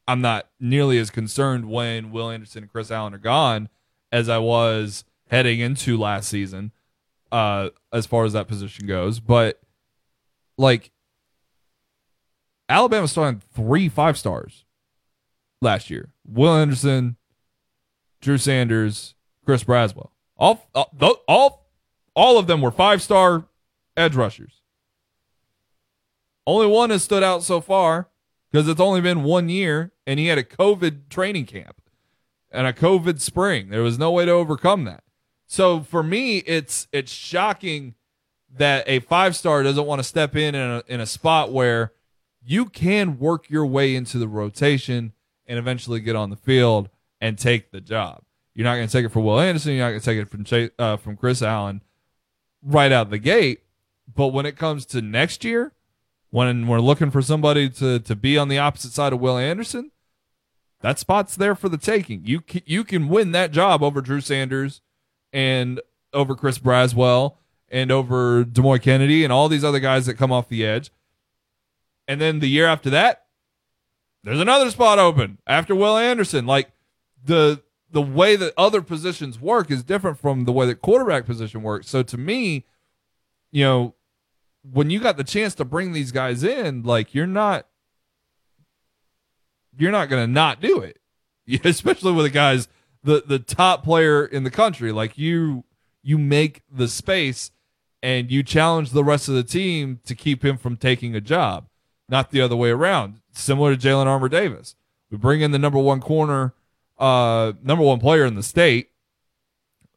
I'm 0.08 0.22
not 0.22 0.50
nearly 0.60 0.98
as 0.98 1.10
concerned 1.10 1.70
when 1.70 2.12
Will 2.12 2.30
Anderson 2.30 2.64
and 2.64 2.72
Chris 2.72 2.92
Allen 2.92 3.14
are 3.14 3.20
gone 3.20 3.70
as 4.12 4.30
I 4.30 4.40
was 4.40 5.06
heading 5.30 5.60
into 5.60 5.98
last 5.98 6.30
season, 6.30 6.72
uh, 7.32 7.70
as 7.92 8.06
far 8.06 8.26
as 8.26 8.34
that 8.34 8.48
position 8.48 8.88
goes. 8.88 9.20
But 9.20 9.62
like 10.58 10.92
Alabama 12.68 13.08
started 13.08 13.44
three 13.54 13.90
five 13.90 14.18
stars 14.18 14.66
last 15.62 15.90
year. 15.90 16.12
Will 16.28 16.56
Anderson, 16.56 17.18
Drew 18.22 18.38
Sanders, 18.38 19.16
Chris 19.46 19.64
Braswell. 19.64 20.10
All, 20.38 20.68
all, 20.74 21.24
all, 21.28 21.70
all 22.16 22.38
of 22.38 22.48
them 22.48 22.62
were 22.62 22.72
five 22.72 23.02
star 23.02 23.46
edge 23.96 24.16
rushers. 24.16 24.62
Only 26.48 26.68
one 26.68 26.90
has 26.90 27.04
stood 27.04 27.24
out 27.24 27.44
so 27.44 27.62
far 27.62 28.10
because 28.52 28.68
it's 28.68 28.82
only 28.82 29.02
been 29.02 29.24
one 29.24 29.50
year, 29.50 29.92
and 30.06 30.20
he 30.20 30.28
had 30.28 30.38
a 30.38 30.44
COVID 30.44 31.10
training 31.10 31.46
camp 31.46 31.82
and 32.52 32.68
a 32.68 32.74
COVID 32.74 33.20
spring. 33.20 33.70
There 33.70 33.82
was 33.82 33.98
no 33.98 34.12
way 34.12 34.26
to 34.26 34.32
overcome 34.32 34.86
that. 34.86 35.04
So 35.48 35.82
for 35.82 36.04
me, 36.04 36.38
it's 36.40 36.88
it's 36.92 37.12
shocking 37.12 37.96
that 38.54 38.84
a 38.88 39.00
five 39.00 39.36
star 39.36 39.64
doesn't 39.64 39.86
want 39.86 40.00
to 40.00 40.04
step 40.04 40.36
in 40.36 40.56
in 40.56 40.70
a, 40.70 40.84
in 40.88 41.00
a 41.00 41.06
spot 41.06 41.52
where 41.52 41.94
you 42.46 42.66
can 42.66 43.18
work 43.18 43.50
your 43.50 43.66
way 43.66 43.96
into 43.96 44.18
the 44.18 44.28
rotation 44.28 45.14
and 45.48 45.58
eventually 45.58 46.00
get 46.00 46.16
on 46.16 46.30
the 46.30 46.36
field 46.36 46.90
and 47.20 47.38
take 47.38 47.72
the 47.72 47.82
job. 47.82 48.22
You're 48.54 48.66
not 48.66 48.76
going 48.76 48.88
to 48.88 48.92
take 48.92 49.06
it 49.06 49.10
for 49.10 49.20
Will 49.20 49.40
Anderson. 49.40 49.74
You're 49.74 49.86
not 49.86 49.90
going 49.92 50.02
to 50.02 50.06
take 50.06 50.20
it 50.20 50.30
from 50.30 50.44
Chase, 50.44 50.72
uh, 50.80 50.98
from 50.98 51.18
Chris 51.18 51.42
Allen 51.42 51.82
right 52.64 52.92
out 52.92 53.10
the 53.10 53.18
gate. 53.18 53.62
But 54.14 54.28
when 54.28 54.46
it 54.46 54.58
comes 54.58 54.86
to 54.88 55.02
next 55.02 55.44
year, 55.44 55.74
when 56.30 56.68
we're 56.68 56.80
looking 56.80 57.12
for 57.12 57.22
somebody 57.22 57.70
to 57.70 58.00
to 58.00 58.16
be 58.16 58.38
on 58.38 58.50
the 58.50 58.58
opposite 58.58 58.92
side 58.92 59.14
of 59.14 59.20
Will 59.20 59.38
Anderson, 59.38 59.92
that 60.82 61.00
spot's 61.00 61.36
there 61.36 61.56
for 61.56 61.70
the 61.70 61.78
taking. 61.78 62.24
You 62.26 62.42
can, 62.42 62.62
you 62.66 62.84
can 62.84 63.10
win 63.10 63.32
that 63.32 63.52
job 63.52 63.82
over 63.82 64.02
Drew 64.02 64.22
Sanders 64.22 64.82
and 65.34 65.82
over 66.14 66.36
Chris 66.36 66.60
Braswell 66.60 67.36
and 67.70 67.92
over 67.92 68.46
Demouy 68.46 68.82
Kennedy 68.82 69.24
and 69.24 69.34
all 69.34 69.50
these 69.50 69.64
other 69.64 69.80
guys 69.80 70.06
that 70.06 70.16
come 70.16 70.32
off 70.32 70.48
the 70.48 70.66
edge. 70.66 70.92
And 72.08 72.22
then 72.22 72.40
the 72.40 72.48
year 72.48 72.68
after 72.68 72.90
that, 72.92 73.26
there's 74.24 74.40
another 74.40 74.70
spot 74.72 75.00
open 75.00 75.38
after 75.48 75.76
Will 75.76 75.98
Anderson. 75.98 76.46
Like 76.46 76.72
the 77.24 77.62
the 77.92 78.02
way 78.02 78.36
that 78.36 78.54
other 78.58 78.82
positions 78.82 79.40
work 79.40 79.72
is 79.72 79.84
different 79.84 80.20
from 80.20 80.46
the 80.46 80.52
way 80.52 80.66
that 80.66 80.82
quarterback 80.82 81.26
position 81.26 81.62
works. 81.62 81.88
So 81.88 82.04
to 82.04 82.18
me, 82.18 82.66
you 83.52 83.64
know, 83.64 83.96
when 84.70 84.90
you 84.90 85.00
got 85.00 85.18
the 85.18 85.24
chance 85.24 85.56
to 85.56 85.66
bring 85.66 85.94
these 85.94 86.12
guys 86.12 86.44
in, 86.44 86.84
like 86.84 87.14
you're 87.14 87.28
not 87.28 87.68
you're 89.78 89.92
not 89.92 90.10
to 90.10 90.28
not 90.28 90.62
do 90.62 90.80
it. 90.80 91.00
Especially 91.64 92.12
with 92.12 92.26
the 92.26 92.32
guys 92.32 92.68
the 93.04 93.24
the 93.26 93.40
top 93.40 93.84
player 93.84 94.26
in 94.26 94.44
the 94.44 94.52
country, 94.52 94.92
like 94.92 95.18
you 95.18 95.64
you 96.02 96.18
make 96.18 96.64
the 96.72 96.88
space 96.88 97.52
and 98.04 98.32
you 98.32 98.44
challenge 98.44 98.92
the 98.92 99.04
rest 99.04 99.28
of 99.30 99.36
the 99.36 99.44
team 99.44 100.00
to 100.06 100.14
keep 100.14 100.44
him 100.44 100.58
from 100.58 100.78
taking 100.78 101.16
a 101.16 101.22
job, 101.22 101.68
not 102.10 102.32
the 102.32 102.42
other 102.42 102.56
way 102.56 102.70
around. 102.70 103.22
Similar 103.32 103.76
to 103.76 103.88
Jalen 103.88 104.06
Armour 104.06 104.30
Davis. 104.30 104.76
We 105.10 105.18
bring 105.18 105.42
in 105.42 105.52
the 105.52 105.60
number 105.60 105.80
one 105.80 106.02
corner, 106.02 106.54
uh, 106.98 107.54
number 107.64 107.84
one 107.84 108.00
player 108.00 108.26
in 108.26 108.36
the 108.36 108.44
state, 108.44 108.90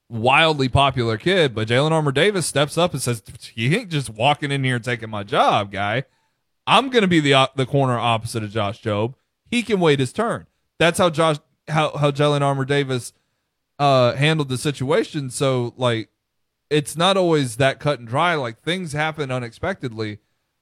wildly 0.09 0.68
popular 0.68 1.16
kid, 1.16 1.55
but 1.55 1.68
Jalen 1.68 1.92
Armour 1.92 2.12
Davis 2.12 2.47
steps 2.47 2.79
up 2.79 2.92
and 2.92 3.03
says, 3.03 3.23
"He 3.55 3.75
ain't 3.75 3.90
just 3.90 4.11
walking 4.11 4.51
in 4.51 4.64
here 4.64 4.79
taking 4.79 5.11
my 5.11 5.23
job, 5.23 5.73
guy. 5.73 6.05
I'm 6.66 6.90
going 6.90 7.03
to 7.03 7.09
be 7.09 7.21
the 7.21 7.51
the 7.57 7.66
corner 7.66 7.99
opposite 7.99 8.42
of 8.42 8.51
Josh 8.51 8.83
Jobe. 8.83 9.14
He 9.51 9.62
can 9.62 9.81
wait 9.81 10.01
his 10.01 10.12
turn." 10.12 10.47
That's 10.79 10.99
how 10.99 11.11
Josh 11.11 11.37
how 11.68 11.97
how 11.97 12.11
Jalen 12.11 12.40
Armour 12.42 12.64
Davis 12.64 13.12
uh 13.79 14.14
handled 14.14 14.49
the 14.49 14.59
situation. 14.59 15.31
So 15.31 15.75
like 15.77 16.11
it's 16.71 16.97
not 16.97 17.16
always 17.16 17.57
that 17.57 17.81
cut 17.81 17.99
and 17.99 18.09
dry. 18.09 18.35
Like 18.35 18.61
things 18.61 18.92
happen 18.92 19.31
unexpectedly. 19.31 20.18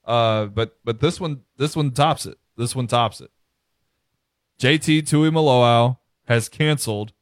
Uh 0.07 0.47
but 0.47 0.77
but 0.85 1.01
this 1.01 1.21
one 1.21 1.43
this 1.57 1.75
one 1.77 1.91
tops 1.91 2.27
it. 2.27 2.39
This 2.57 2.75
one 2.75 2.87
tops 2.87 3.21
it. 3.21 3.31
JT 4.59 5.03
Tuimoloau 5.03 5.99
has 6.27 6.49
canceled 6.49 7.13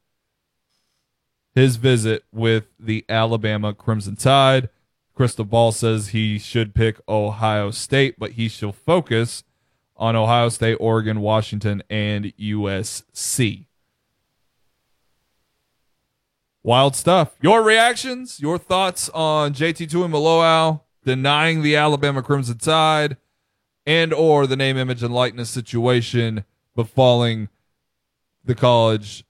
his 1.54 1.76
visit 1.76 2.24
with 2.32 2.66
the 2.78 3.04
Alabama 3.08 3.72
Crimson 3.72 4.16
Tide. 4.16 4.68
Crystal 5.14 5.44
Ball 5.44 5.72
says 5.72 6.08
he 6.08 6.38
should 6.38 6.74
pick 6.74 7.00
Ohio 7.08 7.70
State, 7.70 8.16
but 8.18 8.32
he 8.32 8.48
shall 8.48 8.72
focus 8.72 9.44
on 9.96 10.16
Ohio 10.16 10.48
State, 10.48 10.76
Oregon, 10.80 11.20
Washington, 11.20 11.82
and 11.88 12.36
USC. 12.36 13.66
Wild 16.64 16.96
stuff. 16.96 17.36
Your 17.40 17.62
reactions, 17.62 18.40
your 18.40 18.58
thoughts 18.58 19.08
on 19.10 19.52
JT 19.52 19.88
Tuimoloau 19.90 20.80
denying 21.04 21.62
the 21.62 21.76
Alabama 21.76 22.22
Crimson 22.22 22.58
Tide 22.58 23.16
and 23.86 24.12
or 24.12 24.46
the 24.46 24.56
name, 24.56 24.76
image, 24.76 25.02
and 25.02 25.14
likeness 25.14 25.50
situation 25.50 26.44
befalling 26.74 27.48
the 28.44 28.54
college 28.54 29.24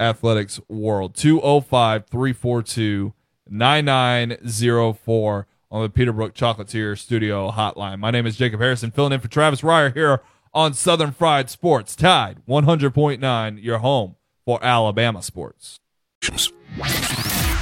athletics 0.00 0.60
world. 0.68 1.14
205 1.14 2.06
342 2.06 3.12
9904 3.48 5.46
on 5.70 5.82
the 5.82 5.88
Peterbrooke 5.88 6.32
Chocolatier 6.32 6.98
Studio 6.98 7.50
hotline. 7.50 7.98
My 7.98 8.10
name 8.10 8.26
is 8.26 8.36
Jacob 8.36 8.60
Harrison, 8.60 8.90
filling 8.90 9.12
in 9.12 9.20
for 9.20 9.28
Travis 9.28 9.60
Reier 9.62 9.94
here 9.94 10.22
on 10.54 10.74
Southern 10.74 11.12
Fried 11.12 11.50
Sports. 11.50 11.94
Tide 11.96 12.38
100.9, 12.48 13.62
your 13.62 13.78
home 13.78 14.16
for 14.44 14.62
Alabama 14.64 15.22
sports. 15.22 15.78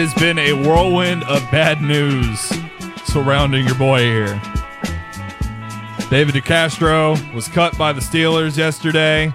Has 0.00 0.14
been 0.14 0.38
a 0.38 0.54
whirlwind 0.54 1.22
of 1.24 1.42
bad 1.50 1.82
news 1.82 2.40
surrounding 3.04 3.66
your 3.66 3.74
boy 3.74 3.98
here. 3.98 4.40
David 6.08 6.34
DeCastro 6.34 7.34
was 7.34 7.48
cut 7.48 7.76
by 7.76 7.92
the 7.92 8.00
Steelers 8.00 8.56
yesterday, 8.56 9.34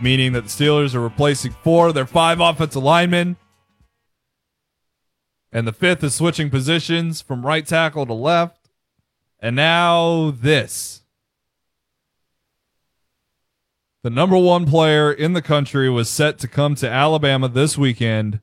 meaning 0.00 0.32
that 0.32 0.44
the 0.44 0.48
Steelers 0.48 0.94
are 0.94 1.00
replacing 1.00 1.50
four 1.64 1.88
of 1.88 1.94
their 1.94 2.06
five 2.06 2.38
offensive 2.38 2.84
linemen. 2.84 3.36
And 5.50 5.66
the 5.66 5.72
fifth 5.72 6.04
is 6.04 6.14
switching 6.14 6.50
positions 6.50 7.20
from 7.20 7.44
right 7.44 7.66
tackle 7.66 8.06
to 8.06 8.14
left. 8.14 8.68
And 9.40 9.56
now 9.56 10.30
this. 10.30 11.02
The 14.06 14.10
number 14.10 14.38
one 14.38 14.66
player 14.66 15.10
in 15.10 15.32
the 15.32 15.42
country 15.42 15.90
was 15.90 16.08
set 16.08 16.38
to 16.38 16.46
come 16.46 16.76
to 16.76 16.88
Alabama 16.88 17.48
this 17.48 17.76
weekend 17.76 18.38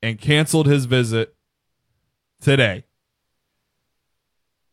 and 0.00 0.18
canceled 0.18 0.66
his 0.66 0.86
visit 0.86 1.34
today. 2.40 2.86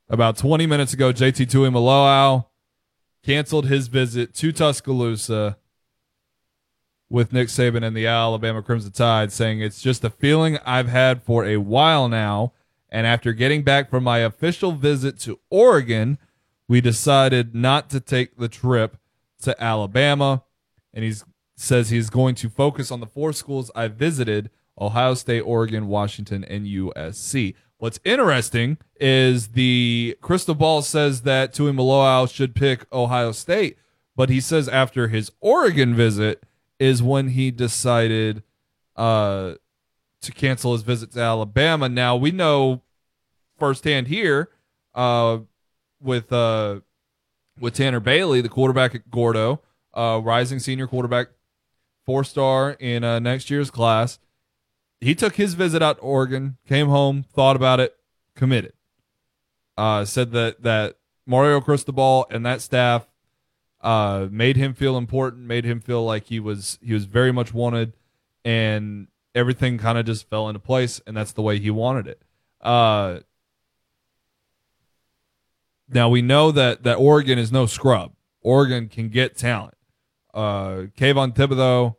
About 0.07 0.37
20 0.37 0.65
minutes 0.65 0.93
ago, 0.93 1.11
JT 1.11 1.47
Tuimoloau 1.47 2.45
canceled 3.21 3.65
his 3.65 3.89
visit 3.89 4.33
to 4.35 4.53
Tuscaloosa 4.53 5.57
with 7.09 7.33
Nick 7.33 7.49
Saban 7.49 7.83
and 7.83 7.97
the 7.97 8.07
Alabama 8.07 8.61
Crimson 8.61 8.93
Tide, 8.93 9.33
saying 9.33 9.59
it's 9.59 9.81
just 9.81 10.05
a 10.05 10.09
feeling 10.09 10.57
I've 10.65 10.87
had 10.87 11.21
for 11.21 11.43
a 11.43 11.57
while 11.57 12.07
now. 12.07 12.53
And 12.87 13.05
after 13.05 13.33
getting 13.33 13.63
back 13.63 13.89
from 13.89 14.05
my 14.05 14.19
official 14.19 14.71
visit 14.71 15.19
to 15.19 15.41
Oregon, 15.49 16.17
we 16.69 16.79
decided 16.79 17.53
not 17.53 17.89
to 17.89 17.99
take 17.99 18.37
the 18.37 18.47
trip 18.47 18.95
to 19.41 19.61
Alabama. 19.61 20.43
And 20.93 21.03
he 21.03 21.13
says 21.55 21.89
he's 21.89 22.09
going 22.09 22.35
to 22.35 22.49
focus 22.49 22.91
on 22.91 22.99
the 22.99 23.05
four 23.05 23.33
schools 23.33 23.71
I 23.75 23.87
visited 23.87 24.49
Ohio 24.79 25.13
State, 25.13 25.41
Oregon, 25.41 25.87
Washington, 25.87 26.43
and 26.43 26.65
USC. 26.65 27.55
What's 27.77 27.99
interesting 28.03 28.77
is 28.99 29.49
the 29.49 30.17
crystal 30.21 30.55
ball 30.55 30.81
says 30.81 31.21
that 31.23 31.53
Tuimoloau 31.53 32.31
should 32.31 32.55
pick 32.55 32.85
Ohio 32.93 33.31
State, 33.31 33.77
but 34.15 34.29
he 34.29 34.39
says 34.39 34.69
after 34.69 35.07
his 35.07 35.31
Oregon 35.39 35.95
visit 35.95 36.43
is 36.79 37.01
when 37.01 37.29
he 37.29 37.51
decided 37.51 38.43
uh, 38.95 39.53
to 40.21 40.31
cancel 40.31 40.73
his 40.73 40.83
visit 40.83 41.11
to 41.13 41.19
Alabama. 41.19 41.89
Now 41.89 42.15
we 42.15 42.31
know 42.31 42.81
firsthand 43.57 44.07
here 44.07 44.49
uh, 44.93 45.39
with 45.99 46.31
uh, 46.31 46.81
with 47.59 47.75
Tanner 47.75 47.99
Bailey, 47.99 48.41
the 48.41 48.49
quarterback 48.49 48.95
at 48.95 49.09
Gordo, 49.09 49.61
uh, 49.93 50.21
rising 50.23 50.59
senior 50.59 50.87
quarterback, 50.87 51.27
four 52.05 52.23
star 52.23 52.71
in 52.79 53.03
uh, 53.03 53.19
next 53.19 53.49
year's 53.49 53.71
class. 53.71 54.19
He 54.99 55.15
took 55.15 55.35
his 55.35 55.55
visit 55.55 55.81
out 55.81 55.97
to 55.97 56.03
Oregon, 56.03 56.57
came 56.67 56.87
home, 56.87 57.23
thought 57.23 57.55
about 57.55 57.79
it, 57.79 57.95
committed. 58.35 58.73
Uh, 59.77 60.05
said 60.05 60.31
that 60.31 60.61
that 60.61 60.97
Mario 61.25 61.61
Cristobal 61.61 62.27
and 62.29 62.45
that 62.45 62.61
staff 62.61 63.07
uh, 63.81 64.27
made 64.29 64.57
him 64.57 64.73
feel 64.73 64.97
important, 64.97 65.47
made 65.47 65.65
him 65.65 65.79
feel 65.79 66.03
like 66.03 66.25
he 66.25 66.39
was 66.39 66.77
he 66.83 66.93
was 66.93 67.05
very 67.05 67.31
much 67.31 67.53
wanted, 67.53 67.93
and 68.45 69.07
everything 69.33 69.77
kind 69.77 69.97
of 69.97 70.05
just 70.05 70.29
fell 70.29 70.47
into 70.47 70.59
place, 70.59 71.01
and 71.07 71.15
that's 71.17 71.31
the 71.31 71.41
way 71.41 71.57
he 71.57 71.71
wanted 71.71 72.07
it. 72.07 72.21
Uh, 72.59 73.19
now 75.93 76.09
we 76.09 76.21
know 76.21 76.51
that 76.51 76.83
that 76.83 76.95
Oregon 76.95 77.37
is 77.39 77.51
no 77.51 77.65
scrub. 77.65 78.13
Oregon 78.41 78.87
can 78.89 79.09
get 79.09 79.37
talent. 79.37 79.75
Uh, 80.33 80.87
Kayvon 80.97 81.33
Thibodeaux 81.35 81.95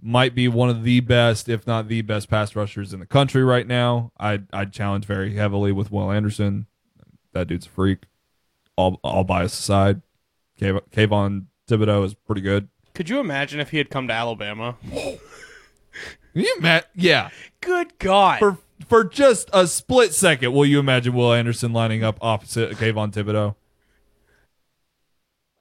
might 0.00 0.34
be 0.34 0.48
one 0.48 0.68
of 0.68 0.82
the 0.82 1.00
best, 1.00 1.48
if 1.48 1.66
not 1.66 1.86
the 1.88 2.02
best, 2.02 2.28
pass 2.28 2.56
rushers 2.56 2.92
in 2.92 2.98
the 3.00 3.06
country 3.06 3.44
right 3.44 3.66
now. 3.66 4.10
I'd 4.18 4.46
I'd 4.52 4.72
challenge 4.72 5.04
very 5.04 5.34
heavily 5.34 5.70
with 5.72 5.92
Will 5.92 6.10
Anderson. 6.10 6.66
That 7.32 7.46
dude's 7.48 7.66
a 7.66 7.70
freak. 7.70 8.04
All 8.76 8.98
all 9.04 9.22
bias 9.24 9.58
aside, 9.58 10.02
Kav- 10.60 10.82
Kayvon 10.90 11.46
Thibodeaux 11.68 12.04
is 12.06 12.14
pretty 12.14 12.40
good. 12.40 12.68
Could 12.94 13.08
you 13.08 13.20
imagine 13.20 13.60
if 13.60 13.70
he 13.70 13.78
had 13.78 13.90
come 13.90 14.08
to 14.08 14.14
Alabama? 14.14 14.76
You 16.34 16.50
ima- 16.58 16.84
Yeah, 16.94 17.28
Good 17.60 17.98
God. 17.98 18.38
for 18.38 18.56
for 18.88 19.04
just 19.04 19.48
a 19.52 19.66
split 19.66 20.14
second, 20.14 20.52
will 20.52 20.66
you 20.66 20.78
imagine 20.78 21.14
Will 21.14 21.32
Anderson 21.32 21.72
lining 21.72 22.02
up 22.02 22.18
opposite 22.20 22.72
Kayvon 22.72 23.12
Thibodeaux? 23.12 23.54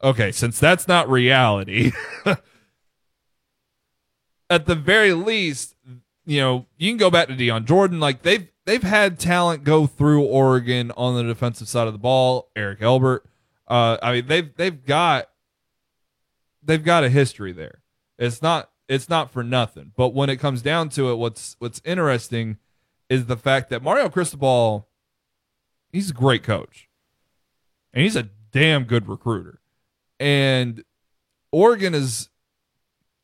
Okay, 0.03 0.31
since 0.31 0.59
that's 0.59 0.87
not 0.87 1.09
reality, 1.09 1.91
at 4.49 4.65
the 4.65 4.75
very 4.75 5.13
least, 5.13 5.75
you 6.25 6.39
know, 6.39 6.65
you 6.77 6.89
can 6.89 6.97
go 6.97 7.11
back 7.11 7.27
to 7.27 7.35
Dion 7.35 7.65
Jordan. 7.65 7.99
Like 7.99 8.23
they've 8.23 8.47
they've 8.65 8.83
had 8.83 9.19
talent 9.19 9.63
go 9.63 9.85
through 9.85 10.23
Oregon 10.23 10.91
on 10.97 11.15
the 11.15 11.23
defensive 11.23 11.67
side 11.67 11.87
of 11.87 11.93
the 11.93 11.99
ball. 11.99 12.49
Eric 12.55 12.81
Elbert. 12.81 13.25
Uh, 13.67 13.97
I 14.01 14.13
mean, 14.13 14.27
they've 14.27 14.55
they've 14.55 14.85
got 14.85 15.29
they've 16.63 16.83
got 16.83 17.03
a 17.03 17.09
history 17.09 17.51
there. 17.51 17.81
It's 18.17 18.41
not 18.41 18.71
it's 18.87 19.07
not 19.07 19.31
for 19.31 19.43
nothing. 19.43 19.91
But 19.95 20.09
when 20.09 20.29
it 20.29 20.37
comes 20.37 20.61
down 20.61 20.89
to 20.89 21.11
it, 21.11 21.15
what's 21.15 21.55
what's 21.59 21.81
interesting 21.85 22.57
is 23.11 23.25
the 23.25 23.35
fact 23.35 23.69
that 23.69 23.83
Mario 23.83 24.07
Cristobal, 24.07 24.87
he's 25.91 26.11
a 26.11 26.13
great 26.13 26.43
coach, 26.43 26.87
and 27.93 28.03
he's 28.03 28.15
a 28.15 28.29
damn 28.53 28.85
good 28.85 29.09
recruiter, 29.09 29.59
and 30.17 30.85
Oregon 31.51 31.93
is 31.93 32.29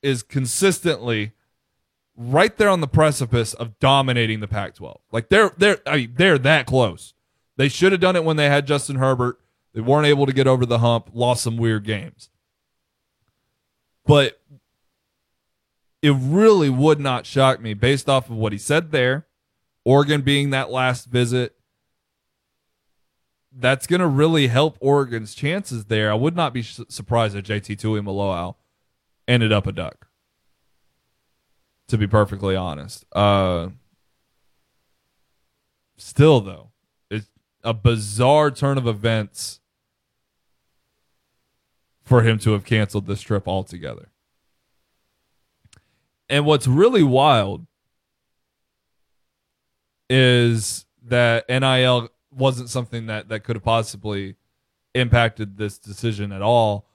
is 0.04 0.24
consistently 0.24 1.32
right 2.18 2.58
there 2.58 2.68
on 2.68 2.82
the 2.82 2.88
precipice 2.88 3.54
of 3.54 3.80
dominating 3.80 4.42
the 4.42 4.48
Pac-12. 4.48 4.98
Like 5.14 5.30
they're 5.30 5.54
they're 5.58 5.80
I 5.86 5.96
mean 5.96 6.14
they're 6.18 6.38
that 6.38 6.66
close. 6.66 7.14
They 7.56 7.70
should 7.70 7.94
have 7.94 8.02
done 8.02 8.18
it 8.18 8.26
when 8.26 8.36
they 8.36 8.50
had 8.50 8.68
Justin 8.68 8.98
Herbert. 8.98 9.40
They 9.74 9.80
weren't 9.80 10.06
able 10.06 10.26
to 10.26 10.34
get 10.34 10.48
over 10.48 10.66
the 10.66 10.80
hump, 10.80 11.12
lost 11.14 11.44
some 11.44 11.56
weird 11.56 11.86
games. 11.86 12.30
But 14.06 14.42
it 16.02 16.14
really 16.20 16.70
would 16.70 17.00
not 17.00 17.26
shock 17.26 17.62
me 17.62 17.74
based 17.74 18.10
off 18.10 18.30
of 18.30 18.36
what 18.36 18.52
he 18.52 18.58
said 18.58 18.92
there, 18.92 19.27
Oregon 19.88 20.22
being 20.22 20.50
that 20.50 20.70
last 20.70 21.06
visit. 21.06 21.56
That's 23.54 23.88
going 23.88 24.02
to 24.02 24.08
really 24.08 24.48
help 24.48 24.78
Oregon's 24.82 25.34
chances 25.34 25.86
there. 25.86 26.12
I 26.12 26.14
would 26.14 26.36
not 26.36 26.54
be 26.54 26.62
su- 26.62 26.86
surprised 26.90 27.38
if 27.38 27.46
JT 27.46 27.78
Tuimoloau 27.80 28.56
ended 29.30 29.54
up 29.54 29.66
a 29.66 29.72
duck. 29.72 30.08
To 31.88 31.98
be 31.98 32.06
perfectly 32.06 32.54
honest, 32.54 33.06
uh, 33.14 33.70
still 35.96 36.42
though, 36.42 36.72
it's 37.10 37.30
a 37.64 37.74
bizarre 37.74 38.52
turn 38.52 38.78
of 38.78 38.88
events 38.88 39.62
for 42.04 42.24
him 42.24 42.40
to 42.40 42.52
have 42.52 42.66
canceled 42.66 43.08
this 43.08 43.22
trip 43.22 43.48
altogether. 43.48 44.10
And 46.28 46.46
what's 46.46 46.68
really 46.68 47.04
wild 47.04 47.68
is 50.10 50.86
that 51.04 51.48
NIL 51.50 52.10
wasn't 52.32 52.70
something 52.70 53.08
that, 53.08 53.30
that 53.30 53.44
could 53.44 53.56
have 53.56 53.64
possibly 53.64 54.36
impacted 54.94 55.58
this 55.58 55.78
decision 55.78 56.32
at 56.32 56.42
all. 56.42 56.88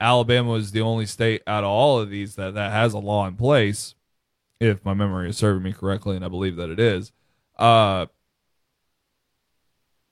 Alabama 0.00 0.54
is 0.54 0.72
the 0.72 0.80
only 0.80 1.06
state 1.06 1.42
out 1.46 1.64
of 1.64 1.70
all 1.70 2.00
of 2.00 2.10
these 2.10 2.36
that, 2.36 2.54
that 2.54 2.72
has 2.72 2.94
a 2.94 2.98
law 2.98 3.26
in 3.26 3.36
place, 3.36 3.94
if 4.58 4.84
my 4.84 4.94
memory 4.94 5.30
is 5.30 5.36
serving 5.36 5.62
me 5.62 5.72
correctly, 5.72 6.16
and 6.16 6.24
I 6.24 6.28
believe 6.28 6.56
that 6.56 6.70
it 6.70 6.80
is. 6.80 7.12
Uh, 7.58 8.06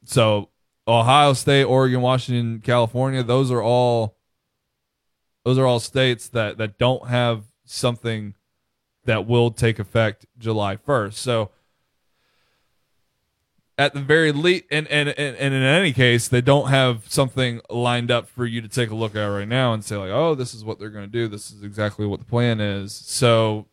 so 0.05 0.51
Ohio 0.87 1.33
State, 1.33 1.65
Oregon, 1.65 2.01
Washington, 2.01 2.61
California, 2.61 3.23
those 3.23 3.51
are 3.51 3.63
all 3.63 4.17
those 5.45 5.59
are 5.59 5.67
all 5.67 5.81
states 5.81 6.29
that 6.29 6.59
that 6.59 6.79
don't 6.79 7.09
have 7.09 7.45
something 7.65 8.35
that 9.05 9.27
will 9.27 9.51
take 9.51 9.79
effect 9.79 10.27
July 10.39 10.77
1st. 10.77 11.15
So 11.15 11.51
at 13.79 13.95
the 13.95 14.01
very 14.01 14.33
least, 14.33 14.65
and, 14.71 14.89
and, 14.89 15.09
and, 15.11 15.37
and 15.37 15.55
in 15.55 15.63
any 15.63 15.93
case, 15.93 16.27
they 16.27 16.41
don't 16.41 16.69
have 16.69 17.05
something 17.09 17.61
lined 17.71 18.11
up 18.11 18.29
for 18.29 18.45
you 18.45 18.61
to 18.61 18.69
take 18.69 18.91
a 18.91 18.95
look 18.95 19.15
at 19.15 19.25
right 19.25 19.47
now 19.47 19.73
and 19.73 19.85
say, 19.85 19.97
like, 19.97 20.11
oh, 20.11 20.35
this 20.35 20.53
is 20.53 20.65
what 20.65 20.81
they're 20.81 20.91
going 20.91 21.05
to 21.05 21.11
do. 21.11 21.29
This 21.29 21.53
is 21.53 21.63
exactly 21.63 22.05
what 22.05 22.19
the 22.19 22.27
plan 22.27 22.61
is. 22.61 22.93
So 22.93 23.67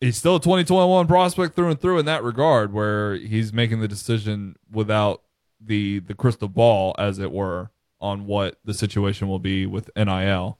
he's 0.00 0.16
still 0.16 0.36
a 0.36 0.40
2021 0.40 1.08
prospect 1.08 1.56
through 1.56 1.70
and 1.70 1.80
through 1.80 1.98
in 1.98 2.06
that 2.06 2.22
regard, 2.22 2.72
where 2.72 3.16
he's 3.16 3.52
making 3.52 3.80
the 3.80 3.88
decision 3.88 4.56
without 4.70 5.22
the 5.60 5.98
the 5.98 6.14
crystal 6.14 6.48
ball, 6.48 6.94
as 6.96 7.18
it 7.18 7.32
were, 7.32 7.70
on 8.00 8.26
what 8.26 8.58
the 8.64 8.72
situation 8.72 9.26
will 9.26 9.40
be 9.40 9.66
with 9.66 9.90
NIL. 9.96 10.58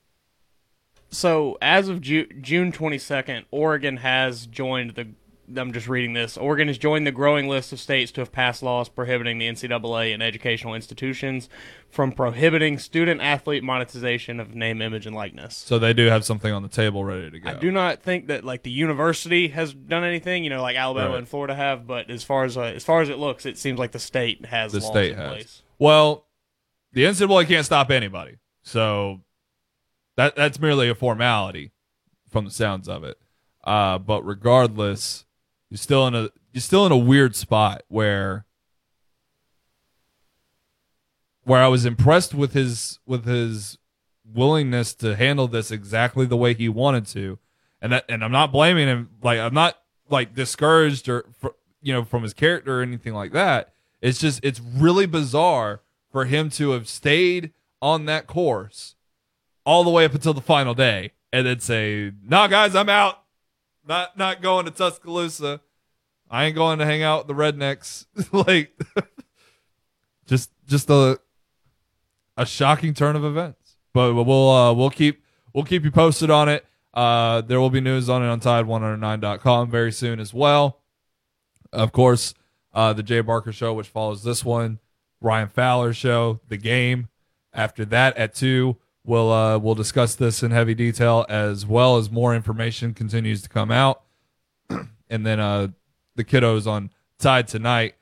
So, 1.11 1.57
as 1.63 1.89
of 1.89 2.01
Ju- 2.01 2.27
June 2.41 2.73
22nd, 2.73 3.45
Oregon 3.51 3.99
has 3.99 4.47
joined 4.47 4.91
the. 4.97 5.09
I'm 5.57 5.73
just 5.73 5.89
reading 5.89 6.13
this. 6.13 6.37
Oregon 6.37 6.69
has 6.69 6.77
joined 6.79 7.07
the 7.07 7.13
growing 7.13 7.49
list 7.49 7.73
of 7.73 7.81
states 7.81 8.13
to 8.13 8.21
have 8.21 8.31
passed 8.33 8.63
laws 8.63 8.89
prohibiting 8.89 9.39
the 9.39 9.47
NCAA 9.49 10.13
and 10.13 10.23
educational 10.23 10.75
institutions 10.75 11.49
from 11.89 12.13
prohibiting 12.13 12.79
student 12.79 13.21
athlete 13.21 13.63
monetization 13.65 14.41
of 14.41 14.55
name, 14.55 14.83
image, 14.83 15.07
and 15.07 15.17
likeness. 15.17 15.57
So 15.57 15.79
they 15.79 15.93
do 15.95 16.07
have 16.07 16.25
something 16.25 16.53
on 16.53 16.63
the 16.63 16.69
table 16.69 17.05
ready 17.05 17.31
to 17.31 17.41
go. 17.41 17.51
I 17.51 17.55
do 17.55 17.71
not 17.71 18.03
think 18.03 18.27
that 18.27 18.45
like 18.45 18.63
the 18.63 18.71
university 18.71 19.49
has 19.49 19.73
done 19.73 20.05
anything, 20.05 20.45
you 20.45 20.51
know, 20.51 20.61
like 20.63 20.77
Alabama 20.77 21.11
Right. 21.11 21.19
and 21.19 21.29
Florida 21.29 21.55
have. 21.55 21.87
But 21.87 22.11
as 22.11 22.23
far 22.25 22.45
as 22.45 22.57
uh, 22.59 22.63
as 22.63 22.85
far 22.85 23.01
as 23.01 23.09
it 23.09 23.19
looks, 23.19 23.47
it 23.47 23.57
seems 23.57 23.79
like 23.79 23.93
the 23.93 23.99
state 23.99 24.45
has 24.47 24.73
the 24.73 24.81
laws 24.81 24.89
state 24.89 25.13
in 25.13 25.19
has. 25.19 25.29
place. 25.33 25.63
Well, 25.79 26.27
the 26.93 27.05
NCAA 27.05 27.47
can't 27.49 27.65
stop 27.65 27.91
anybody, 27.91 28.37
so 28.63 29.21
that 30.17 30.37
that's 30.37 30.59
merely 30.61 30.89
a 30.89 30.95
formality, 30.95 31.73
from 32.29 32.45
the 32.45 32.51
sounds 32.51 32.89
of 32.89 33.05
it. 33.05 33.17
Uh, 33.65 33.99
but 33.99 34.23
regardless, 34.25 35.25
you're 35.71 35.79
still 35.79 36.07
in 36.07 36.15
a 36.15 36.31
you're 36.53 36.61
still 36.61 36.87
in 36.87 36.93
a 36.93 36.97
weird 36.97 37.37
spot 37.37 37.83
where 37.89 38.47
where 41.45 41.63
I 41.63 41.69
was 41.69 41.85
impressed 41.85 42.35
with 42.35 42.53
his 42.53 42.99
with 43.07 43.25
his 43.25 43.79
willingness 44.25 44.95
to 44.95 45.17
handle 45.17 45.49
this 45.49 45.71
exactly 45.71 46.27
the 46.27 46.37
way 46.37 46.55
he 46.55 46.69
wanted 46.69 47.07
to, 47.07 47.39
and 47.81 47.93
that 47.93 48.05
and 48.09 48.23
I'm 48.23 48.33
not 48.33 48.53
blaming 48.53 48.89
him. 48.89 49.11
Like 49.23 49.39
I'm 49.39 49.55
not 49.55 49.79
like 50.11 50.35
discouraged 50.35 51.09
or 51.09 51.25
you 51.83 51.93
know 51.93 52.05
from 52.05 52.23
his 52.23 52.35
character 52.35 52.81
or 52.81 52.83
anything 52.83 53.15
like 53.15 53.33
that. 53.33 53.73
It's 54.01 54.19
just 54.19 54.41
it's 54.43 54.61
really 54.61 55.07
bizarre 55.07 55.81
for 56.11 56.25
him 56.25 56.51
to 56.51 56.71
have 56.71 56.89
stayed 56.89 57.53
on 57.81 58.07
that 58.07 58.27
course 58.27 58.95
all 59.65 59.85
the 59.85 59.91
way 59.91 60.05
up 60.05 60.15
until 60.15 60.35
the 60.35 60.41
final 60.41 60.75
day 60.75 61.13
and 61.33 61.47
then 61.47 61.61
say, 61.61 62.13
"Nah, 62.23 62.47
guys, 62.47 62.75
I'm 62.75 62.89
out. 62.89 63.23
Not 63.89 64.19
not 64.19 64.43
going 64.43 64.67
to 64.67 64.71
Tuscaloosa. 64.71 65.63
I 66.31 66.45
ain't 66.45 66.55
going 66.55 66.79
to 66.79 66.85
hang 66.85 67.03
out 67.03 67.27
with 67.27 67.37
the 67.37 67.43
rednecks." 67.43 68.05
like 68.33 68.79
just 70.27 70.51
just 70.67 70.91
a 70.91 71.19
a 72.37 72.45
shocking 72.45 72.93
turn 72.93 73.17
of 73.17 73.25
events. 73.25 73.77
But 73.95 74.15
we'll 74.15 74.51
uh, 74.51 74.75
we'll 74.75 74.91
keep 74.91 75.25
we'll 75.55 75.65
keep 75.65 75.85
you 75.85 75.91
posted 75.91 76.31
on 76.31 76.51
it. 76.51 76.67
Uh, 76.93 77.41
there 77.41 77.61
will 77.61 77.71
be 77.71 77.81
news 77.81 78.09
on 78.09 78.23
it 78.23 78.29
on 78.29 78.41
tide109.com 78.41 79.71
very 79.71 79.93
soon 79.93 80.21
as 80.21 80.35
well. 80.35 80.81
Of 81.73 81.93
course, 81.93 82.35
uh, 82.75 82.93
the 82.93 83.03
Jay 83.03 83.21
Barker 83.21 83.53
show, 83.53 83.73
which 83.73 83.89
follows 83.89 84.23
this 84.23 84.45
one, 84.45 84.79
Ryan 85.21 85.49
Fowler 85.49 85.93
show, 85.93 86.41
the 86.49 86.57
game. 86.57 87.09
After 87.53 87.85
that, 87.87 88.17
at 88.17 88.35
two, 88.35 88.77
we'll 89.09 89.33
uh, 89.33 89.59
we'll 89.59 89.75
discuss 89.75 90.15
this 90.15 90.43
in 90.43 90.51
heavy 90.51 90.75
detail 90.75 91.25
as 91.29 91.67
well 91.67 91.97
as 91.97 92.11
more 92.11 92.35
information 92.35 92.95
continues 92.95 93.43
to 93.43 93.49
come 93.49 93.71
out. 93.71 94.03
and 95.11 95.27
then 95.27 95.41
uh, 95.41 95.69
the 96.15 96.25
kiddos 96.25 96.67
on 96.67 96.91
Tide 97.19 97.49
tonight, 97.49 97.97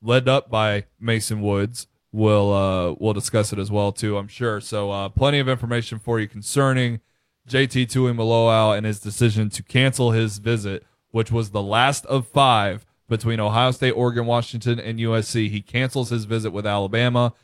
led 0.00 0.28
up 0.28 0.48
by 0.48 0.86
Mason 0.98 1.42
Woods. 1.42 1.88
We'll 2.12 2.52
uh, 2.52 2.94
we'll 2.98 3.12
discuss 3.12 3.52
it 3.52 3.58
as 3.58 3.70
well 3.70 3.92
too, 3.92 4.16
I'm 4.16 4.28
sure. 4.28 4.60
So 4.60 4.90
uh, 4.90 5.08
plenty 5.08 5.40
of 5.40 5.48
information 5.48 5.98
for 5.98 6.20
you 6.20 6.28
concerning 6.28 7.00
JT 7.48 7.88
Tuimoloau 7.88 8.76
and 8.76 8.86
his 8.86 9.00
decision 9.00 9.50
to 9.50 9.62
cancel 9.62 10.12
his 10.12 10.38
visit, 10.38 10.86
which 11.10 11.32
was 11.32 11.50
the 11.50 11.62
last 11.62 12.06
of 12.06 12.28
five 12.28 12.86
between 13.08 13.40
Ohio 13.40 13.72
State, 13.72 13.92
Oregon, 13.92 14.26
Washington, 14.26 14.78
and 14.78 14.98
USC. 14.98 15.50
He 15.50 15.60
cancels 15.60 16.10
his 16.10 16.24
visit 16.24 16.50
with 16.50 16.66
Alabama 16.66 17.34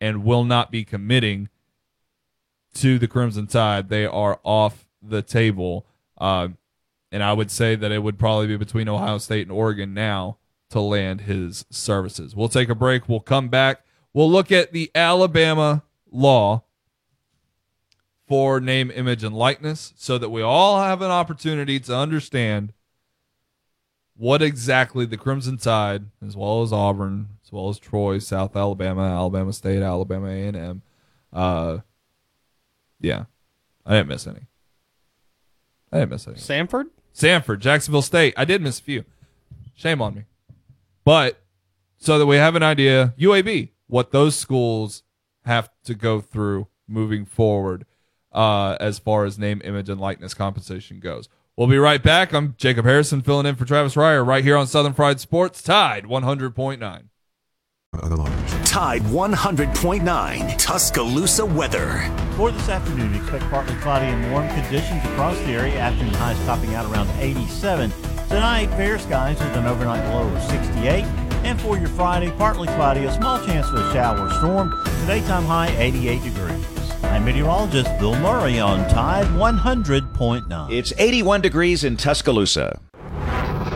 and 0.00 0.24
will 0.24 0.44
not 0.44 0.70
be 0.70 0.84
committing 0.84 1.48
to 2.74 2.98
the 2.98 3.08
Crimson 3.08 3.46
Tide. 3.46 3.88
They 3.88 4.06
are 4.06 4.40
off 4.42 4.86
the 5.02 5.22
table. 5.22 5.86
Uh, 6.18 6.48
and 7.12 7.22
I 7.22 7.32
would 7.32 7.50
say 7.50 7.74
that 7.74 7.90
it 7.90 8.02
would 8.02 8.18
probably 8.18 8.46
be 8.46 8.56
between 8.56 8.88
Ohio 8.88 9.18
State 9.18 9.42
and 9.42 9.52
Oregon 9.52 9.94
now 9.94 10.38
to 10.70 10.80
land 10.80 11.22
his 11.22 11.64
services. 11.70 12.34
We'll 12.34 12.48
take 12.48 12.68
a 12.68 12.74
break. 12.74 13.08
We'll 13.08 13.20
come 13.20 13.48
back. 13.48 13.84
We'll 14.12 14.30
look 14.30 14.52
at 14.52 14.72
the 14.72 14.90
Alabama 14.94 15.82
law 16.10 16.64
for 18.28 18.60
name, 18.60 18.90
image, 18.92 19.24
and 19.24 19.34
likeness 19.34 19.92
so 19.96 20.16
that 20.18 20.30
we 20.30 20.42
all 20.42 20.80
have 20.80 21.02
an 21.02 21.10
opportunity 21.10 21.80
to 21.80 21.96
understand 21.96 22.72
what 24.16 24.42
exactly 24.42 25.06
the 25.06 25.16
Crimson 25.16 25.56
Tide, 25.56 26.04
as 26.24 26.36
well 26.36 26.62
as 26.62 26.72
Auburn, 26.72 27.28
as 27.44 27.50
well 27.50 27.68
as 27.68 27.78
Troy, 27.78 28.18
South 28.18 28.54
Alabama, 28.54 29.02
Alabama 29.02 29.52
State, 29.52 29.82
Alabama 29.82 30.28
A&M, 30.28 30.82
uh, 31.32 31.78
yeah, 33.00 33.24
I 33.84 33.96
didn't 33.96 34.08
miss 34.08 34.26
any. 34.26 34.46
I 35.92 35.98
didn't 35.98 36.10
miss 36.10 36.28
any. 36.28 36.36
Samford? 36.36 36.86
Samford, 37.14 37.58
Jacksonville 37.58 38.02
State. 38.02 38.34
I 38.36 38.44
did 38.44 38.62
miss 38.62 38.78
a 38.78 38.82
few. 38.82 39.04
Shame 39.74 40.00
on 40.00 40.14
me. 40.14 40.24
But 41.04 41.40
so 41.96 42.18
that 42.18 42.26
we 42.26 42.36
have 42.36 42.54
an 42.54 42.62
idea, 42.62 43.14
UAB, 43.18 43.70
what 43.86 44.12
those 44.12 44.36
schools 44.36 45.02
have 45.44 45.70
to 45.84 45.94
go 45.94 46.20
through 46.20 46.68
moving 46.86 47.24
forward 47.24 47.86
uh, 48.32 48.76
as 48.80 48.98
far 48.98 49.24
as 49.24 49.38
name, 49.38 49.60
image, 49.64 49.88
and 49.88 50.00
likeness 50.00 50.34
compensation 50.34 51.00
goes. 51.00 51.28
We'll 51.56 51.68
be 51.68 51.78
right 51.78 52.02
back. 52.02 52.32
I'm 52.32 52.54
Jacob 52.56 52.84
Harrison 52.86 53.22
filling 53.22 53.46
in 53.46 53.56
for 53.56 53.64
Travis 53.64 53.94
Reier 53.94 54.26
right 54.26 54.44
here 54.44 54.56
on 54.56 54.66
Southern 54.66 54.94
Fried 54.94 55.20
Sports, 55.20 55.62
Tide 55.62 56.04
100.9. 56.04 57.02
Tide 58.64 59.02
100.9 59.02 60.58
Tuscaloosa 60.58 61.44
weather. 61.44 62.08
For 62.36 62.50
this 62.50 62.68
afternoon, 62.68 63.14
expect 63.14 63.44
partly 63.50 63.74
cloudy 63.76 64.06
and 64.06 64.32
warm 64.32 64.48
conditions 64.48 65.04
across 65.06 65.36
the 65.38 65.52
area. 65.52 65.78
Afternoon 65.78 66.14
highs 66.14 66.38
topping 66.46 66.74
out 66.74 66.90
around 66.90 67.10
87. 67.18 67.92
Tonight, 68.28 68.68
fair 68.76 68.98
skies 68.98 69.38
with 69.40 69.56
an 69.56 69.66
overnight 69.66 70.08
low 70.14 70.28
of 70.28 70.42
68. 70.44 71.04
And 71.44 71.60
for 71.60 71.76
your 71.78 71.88
Friday, 71.88 72.30
partly 72.38 72.68
cloudy, 72.68 73.04
a 73.04 73.12
small 73.12 73.44
chance 73.44 73.68
of 73.68 73.74
a 73.74 73.92
shower 73.92 74.26
or 74.26 74.30
storm. 74.34 74.70
The 74.70 75.06
daytime 75.06 75.44
high 75.44 75.74
88 75.76 76.22
degrees. 76.22 76.66
I'm 77.02 77.24
meteorologist 77.24 77.90
Bill 77.98 78.14
Murray 78.20 78.60
on 78.60 78.88
Tide 78.88 79.26
100.9. 79.26 80.70
It's 80.70 80.92
81 80.96 81.40
degrees 81.40 81.84
in 81.84 81.96
Tuscaloosa. 81.96 82.80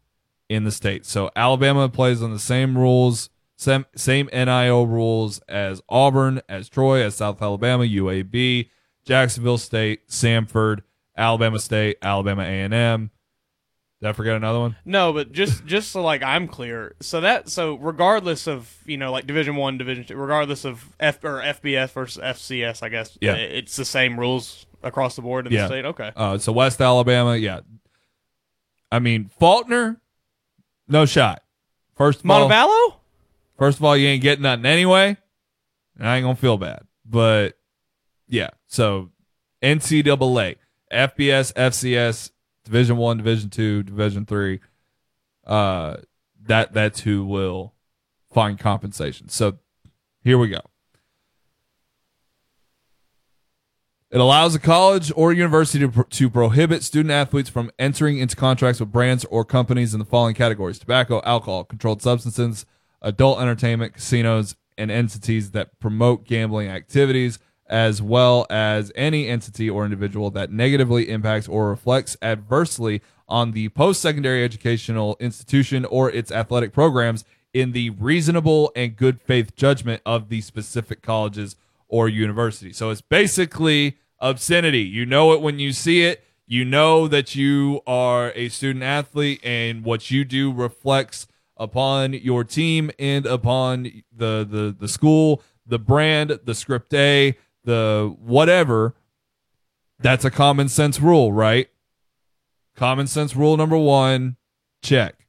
in 0.47 0.63
the 0.63 0.71
state. 0.71 1.05
So 1.05 1.32
Alabama 1.36 1.89
plays 1.89 2.24
on 2.24 2.32
the 2.32 2.39
same 2.39 2.78
rules, 2.78 3.30
same, 3.57 3.86
same 3.93 4.30
NIL 4.32 4.88
rules 4.88 5.39
as 5.49 5.82
Auburn, 5.89 6.41
as 6.47 6.69
Troy, 6.69 7.03
as 7.03 7.15
South 7.15 7.41
Alabama, 7.41 7.84
UAB, 7.84 8.69
Jacksonville 9.05 9.57
State, 9.57 10.07
Samford, 10.07 10.81
Alabama 11.17 11.59
State, 11.59 11.97
Alabama 12.01 12.43
A&M. 12.43 13.09
Did 14.01 14.09
I 14.09 14.13
forget 14.13 14.35
another 14.35 14.59
one? 14.59 14.75
No, 14.83 15.13
but 15.13 15.31
just 15.31 15.65
just 15.65 15.91
so 15.91 16.01
like 16.01 16.21
I'm 16.23 16.47
clear. 16.47 16.93
So 16.99 17.21
that 17.21 17.47
so 17.49 17.75
regardless 17.75 18.47
of 18.47 18.75
you 18.85 18.97
know 18.97 19.11
like 19.13 19.25
Division 19.25 19.55
One, 19.55 19.77
Division 19.77 20.03
Two, 20.03 20.15
regardless 20.17 20.65
of 20.65 20.93
F 20.99 21.23
or 21.23 21.39
FBS 21.41 21.91
versus 21.91 22.21
FCS, 22.21 22.83
I 22.83 22.89
guess 22.89 23.17
Yeah. 23.21 23.35
it's 23.35 23.77
the 23.77 23.85
same 23.85 24.19
rules 24.19 24.65
across 24.83 25.15
the 25.15 25.21
board 25.21 25.47
in 25.47 25.53
Yeah. 25.53 25.61
the 25.61 25.67
state. 25.67 25.85
Okay, 25.85 26.11
Uh, 26.17 26.37
so 26.37 26.51
West 26.51 26.81
Alabama, 26.81 27.37
yeah. 27.37 27.61
I 28.91 28.99
mean 28.99 29.29
Faulkner, 29.39 30.01
no 30.89 31.05
shot. 31.05 31.41
First 31.95 32.25
of 32.25 32.29
all, 32.29 32.49
Montevallo. 32.49 32.95
first 33.57 33.77
of 33.77 33.85
all, 33.85 33.95
you 33.95 34.07
ain't 34.09 34.21
getting 34.21 34.43
nothing 34.43 34.65
anyway, 34.65 35.15
and 35.97 36.07
I 36.09 36.17
ain't 36.17 36.23
gonna 36.25 36.35
feel 36.35 36.57
bad. 36.57 36.81
But 37.05 37.57
yeah, 38.27 38.49
so 38.74 39.11
NCAA, 39.61 40.55
FBS, 40.91 41.53
FCS, 41.53 42.32
Division 42.65 42.97
One, 42.97 43.17
Division 43.17 43.49
Two, 43.51 43.84
Division 43.84 44.26
Three. 44.26 44.61
Uh, 45.45 45.97
that 46.45 46.74
that's 46.74 47.01
who 47.01 47.24
will 47.24 47.76
find 48.32 48.57
compensation. 48.57 49.30
So 49.30 49.59
here 50.24 50.39
we 50.39 50.49
go. 50.49 50.61
It 54.09 54.19
allows 54.19 54.55
a 54.55 54.59
college 54.59 55.11
or 55.15 55.34
university 55.34 55.88
to, 55.88 56.03
to 56.03 56.30
prohibit 56.30 56.84
student 56.84 57.11
athletes 57.11 57.49
from 57.49 57.71
entering 57.78 58.17
into 58.17 58.36
contracts 58.36 58.80
with 58.80 58.91
brands 58.91 59.24
or 59.26 59.45
companies 59.45 59.93
in 59.93 59.99
the 59.99 60.05
following 60.05 60.36
categories 60.36 60.80
tobacco, 60.80 61.21
alcohol, 61.24 61.63
controlled 61.63 62.01
substances, 62.01 62.65
adult 63.01 63.39
entertainment, 63.39 63.93
casinos, 63.93 64.55
and 64.78 64.89
entities 64.89 65.51
that 65.51 65.80
promote 65.80 66.26
gambling 66.26 66.69
activities, 66.69 67.38
as 67.68 68.01
well 68.01 68.45
as 68.49 68.91
any 68.95 69.28
entity 69.28 69.70
or 69.70 69.86
individual 69.86 70.30
that 70.32 70.51
negatively 70.51 71.09
impacts 71.09 71.47
or 71.47 71.70
reflects 71.70 72.18
adversely 72.22 73.01
on 73.28 73.51
the 73.51 73.70
post 73.70 74.01
secondary 74.01 74.43
educational 74.43 75.16
institution 75.20 75.86
or 75.86 76.09
its 76.11 76.32
athletic 76.32 76.74
programs 76.74 77.24
in 77.53 77.72
the 77.72 77.91
reasonable 77.91 78.72
and 78.76 78.95
good 78.95 79.22
faith 79.22 79.55
judgment 79.55 80.01
of 80.05 80.30
the 80.30 80.41
specific 80.41 81.01
colleges 81.01 81.55
or 81.88 82.09
university. 82.09 82.74
So 82.74 82.89
it's 82.89 83.01
basically 83.01 83.97
obscenity. 84.20 84.82
You 84.82 85.05
know 85.05 85.34
it 85.34 85.41
when 85.41 85.59
you 85.59 85.72
see 85.72 86.03
it. 86.03 86.24
You 86.45 86.66
know 86.66 87.07
that 87.07 87.36
you 87.36 87.82
are 87.88 88.32
a 88.36 88.49
student 88.49 88.84
athlete 88.84 89.39
and 89.43 89.84
what 89.84 90.11
you 90.11 90.26
do 90.26 90.51
reflects 90.51 91.28
upon 91.55 92.14
your 92.14 92.43
team 92.43 92.91
and 92.99 93.26
upon 93.26 93.84
the 94.11 94.45
the 94.49 94.76
the 94.78 94.88
school, 94.88 95.41
the 95.66 95.80
brand, 95.80 96.39
the 96.43 96.53
script 96.55 96.93
A, 96.93 97.38
the 97.64 98.16
whatever. 98.20 98.95
That's 99.99 100.26
a 100.26 100.32
common 100.32 100.70
sense 100.70 100.99
rule, 100.99 101.32
right? 101.32 101.70
Common 102.76 103.07
sense 103.07 103.36
rule 103.36 103.55
number 103.55 103.78
1, 103.78 104.36
check. 104.82 105.28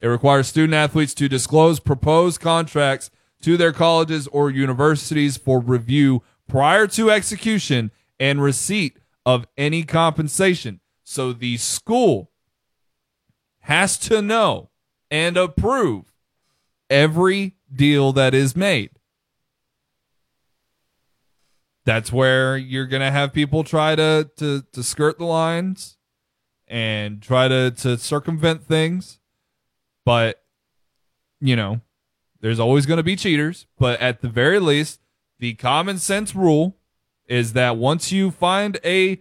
It 0.00 0.06
requires 0.06 0.46
student 0.46 0.74
athletes 0.74 1.14
to 1.14 1.28
disclose 1.28 1.80
proposed 1.80 2.40
contracts 2.40 3.10
to 3.42 3.56
their 3.56 3.72
colleges 3.72 4.26
or 4.28 4.50
universities 4.50 5.36
for 5.36 5.60
review 5.60 6.22
prior 6.48 6.86
to 6.88 7.10
execution 7.10 7.90
and 8.20 8.42
receipt 8.42 8.98
of 9.26 9.46
any 9.56 9.82
compensation. 9.82 10.80
So 11.02 11.32
the 11.32 11.56
school 11.56 12.30
has 13.60 13.98
to 13.98 14.22
know 14.22 14.70
and 15.10 15.36
approve 15.36 16.12
every 16.88 17.56
deal 17.74 18.12
that 18.12 18.34
is 18.34 18.54
made. 18.54 18.90
That's 21.84 22.12
where 22.12 22.56
you're 22.56 22.86
to 23.02 23.10
have 23.10 23.32
people 23.32 23.62
try 23.62 23.94
to, 23.94 24.30
to, 24.36 24.62
to 24.72 24.82
skirt 24.82 25.18
the 25.18 25.24
lines 25.24 25.98
and 26.66 27.20
try 27.20 27.48
to, 27.48 27.70
to 27.70 27.98
circumvent 27.98 28.64
things. 28.66 29.20
But, 30.04 30.42
you 31.40 31.56
know, 31.56 31.82
there's 32.40 32.60
always 32.60 32.86
going 32.86 32.96
to 32.96 33.02
be 33.02 33.16
cheaters. 33.16 33.66
But 33.78 34.00
at 34.00 34.22
the 34.22 34.28
very 34.28 34.58
least, 34.58 35.00
the 35.38 35.54
common 35.54 35.98
sense 35.98 36.34
rule 36.34 36.76
is 37.26 37.52
that 37.52 37.76
once 37.76 38.12
you 38.12 38.30
find 38.30 38.78
a 38.84 39.20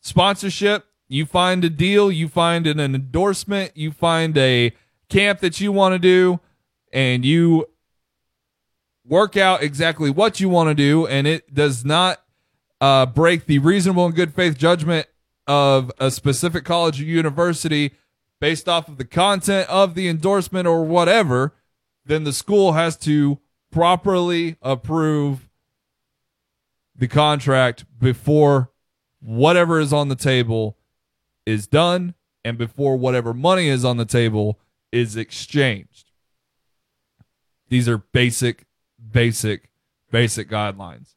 sponsorship, 0.00 0.86
you 1.08 1.24
find 1.24 1.64
a 1.64 1.70
deal, 1.70 2.10
you 2.10 2.28
find 2.28 2.66
an 2.66 2.80
endorsement, 2.80 3.76
you 3.76 3.92
find 3.92 4.36
a 4.36 4.72
camp 5.08 5.40
that 5.40 5.60
you 5.60 5.72
want 5.72 5.94
to 5.94 5.98
do, 5.98 6.40
and 6.92 7.24
you 7.24 7.66
work 9.08 9.36
out 9.36 9.62
exactly 9.62 10.10
what 10.10 10.40
you 10.40 10.48
want 10.48 10.68
to 10.68 10.74
do, 10.74 11.06
and 11.06 11.26
it 11.26 11.54
does 11.54 11.84
not 11.84 12.22
uh, 12.80 13.06
break 13.06 13.46
the 13.46 13.58
reasonable 13.58 14.06
and 14.06 14.14
good 14.14 14.34
faith 14.34 14.56
judgment 14.56 15.06
of 15.46 15.90
a 15.98 16.10
specific 16.10 16.64
college 16.64 17.00
or 17.00 17.04
university 17.04 17.92
based 18.40 18.68
off 18.68 18.88
of 18.88 18.98
the 18.98 19.04
content 19.04 19.68
of 19.68 19.94
the 19.94 20.08
endorsement 20.08 20.66
or 20.66 20.84
whatever, 20.84 21.54
then 22.04 22.24
the 22.24 22.32
school 22.32 22.72
has 22.72 22.96
to 22.96 23.38
properly 23.70 24.56
approve 24.62 25.48
the 26.94 27.08
contract 27.08 27.84
before 27.98 28.70
whatever 29.20 29.80
is 29.80 29.92
on 29.92 30.08
the 30.08 30.16
table 30.16 30.76
is 31.46 31.66
done 31.66 32.14
and 32.44 32.56
before 32.58 32.96
whatever 32.96 33.34
money 33.34 33.68
is 33.68 33.84
on 33.84 33.96
the 33.96 34.04
table 34.04 34.58
is 34.92 35.16
exchanged. 35.16 36.10
These 37.68 37.88
are 37.88 37.98
basic, 37.98 38.64
basic, 39.10 39.70
basic 40.10 40.48
guidelines. 40.48 41.14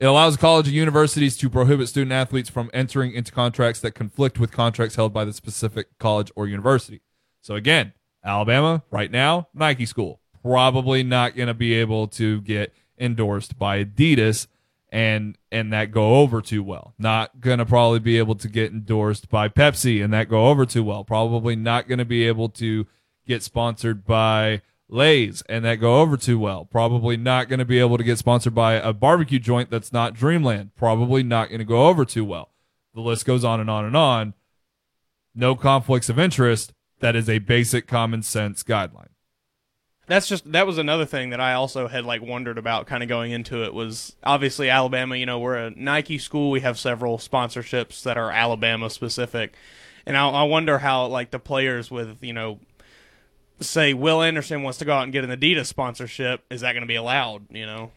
It 0.00 0.06
allows 0.06 0.36
college 0.36 0.66
and 0.66 0.74
universities 0.74 1.36
to 1.38 1.48
prohibit 1.48 1.88
student 1.88 2.12
athletes 2.12 2.50
from 2.50 2.70
entering 2.74 3.12
into 3.12 3.32
contracts 3.32 3.80
that 3.80 3.92
conflict 3.92 4.38
with 4.38 4.50
contracts 4.50 4.96
held 4.96 5.12
by 5.12 5.24
the 5.24 5.32
specific 5.32 5.98
college 5.98 6.32
or 6.34 6.46
university. 6.46 7.00
So, 7.40 7.54
again, 7.54 7.92
Alabama, 8.24 8.82
right 8.90 9.10
now, 9.10 9.48
Nike 9.54 9.86
school, 9.86 10.20
probably 10.42 11.02
not 11.02 11.36
going 11.36 11.46
to 11.46 11.54
be 11.54 11.74
able 11.74 12.08
to 12.08 12.40
get 12.40 12.74
endorsed 12.98 13.58
by 13.58 13.84
Adidas 13.84 14.46
and 14.90 15.36
and 15.50 15.72
that 15.72 15.90
go 15.90 16.16
over 16.16 16.40
too 16.40 16.62
well. 16.62 16.94
Not 16.98 17.40
going 17.40 17.58
to 17.58 17.66
probably 17.66 17.98
be 17.98 18.16
able 18.18 18.36
to 18.36 18.48
get 18.48 18.72
endorsed 18.72 19.28
by 19.28 19.48
Pepsi 19.48 20.02
and 20.02 20.12
that 20.12 20.28
go 20.28 20.48
over 20.48 20.64
too 20.64 20.84
well. 20.84 21.02
Probably 21.02 21.56
not 21.56 21.88
going 21.88 21.98
to 21.98 22.04
be 22.04 22.26
able 22.26 22.48
to 22.50 22.86
get 23.26 23.42
sponsored 23.42 24.04
by 24.04 24.62
Lay's 24.88 25.42
and 25.48 25.64
that 25.64 25.76
go 25.76 26.00
over 26.00 26.16
too 26.16 26.38
well. 26.38 26.64
Probably 26.64 27.16
not 27.16 27.48
going 27.48 27.58
to 27.58 27.64
be 27.64 27.78
able 27.78 27.96
to 27.96 28.04
get 28.04 28.18
sponsored 28.18 28.54
by 28.54 28.74
a 28.74 28.92
barbecue 28.92 29.38
joint 29.38 29.70
that's 29.70 29.92
not 29.92 30.14
Dreamland. 30.14 30.74
Probably 30.76 31.22
not 31.22 31.48
going 31.48 31.58
to 31.60 31.64
go 31.64 31.86
over 31.86 32.04
too 32.04 32.24
well. 32.24 32.50
The 32.94 33.00
list 33.00 33.24
goes 33.24 33.44
on 33.44 33.60
and 33.60 33.70
on 33.70 33.84
and 33.84 33.96
on. 33.96 34.34
No 35.34 35.56
conflicts 35.56 36.08
of 36.08 36.18
interest. 36.18 36.72
That 37.00 37.16
is 37.16 37.28
a 37.28 37.38
basic 37.38 37.86
common 37.86 38.22
sense 38.22 38.62
guideline 38.62 39.08
that's 40.06 40.28
just 40.28 40.50
that 40.52 40.66
was 40.66 40.78
another 40.78 41.06
thing 41.06 41.30
that 41.30 41.40
I 41.40 41.54
also 41.54 41.88
had 41.88 42.04
like 42.04 42.22
wondered 42.22 42.58
about 42.58 42.86
kind 42.86 43.02
of 43.02 43.08
going 43.08 43.32
into 43.32 43.64
it 43.64 43.72
was 43.72 44.16
obviously 44.22 44.68
Alabama, 44.68 45.16
you 45.16 45.26
know, 45.26 45.38
we're 45.38 45.56
a 45.56 45.70
Nike 45.70 46.18
school, 46.18 46.50
we 46.50 46.60
have 46.60 46.78
several 46.78 47.18
sponsorships 47.18 48.02
that 48.02 48.18
are 48.18 48.30
Alabama 48.30 48.90
specific. 48.90 49.54
And 50.06 50.16
I, 50.16 50.28
I 50.28 50.42
wonder 50.44 50.78
how 50.78 51.06
like 51.06 51.30
the 51.30 51.38
players 51.38 51.90
with, 51.90 52.22
you 52.22 52.34
know, 52.34 52.58
say 53.64 53.94
Will 53.94 54.22
Anderson 54.22 54.62
wants 54.62 54.78
to 54.78 54.84
go 54.84 54.94
out 54.94 55.04
and 55.04 55.12
get 55.12 55.24
an 55.24 55.30
Adidas 55.30 55.66
sponsorship, 55.66 56.42
is 56.50 56.60
that 56.62 56.72
going 56.72 56.82
to 56.82 56.86
be 56.88 56.94
allowed, 56.96 57.46
you 57.50 57.66
know? 57.66 57.90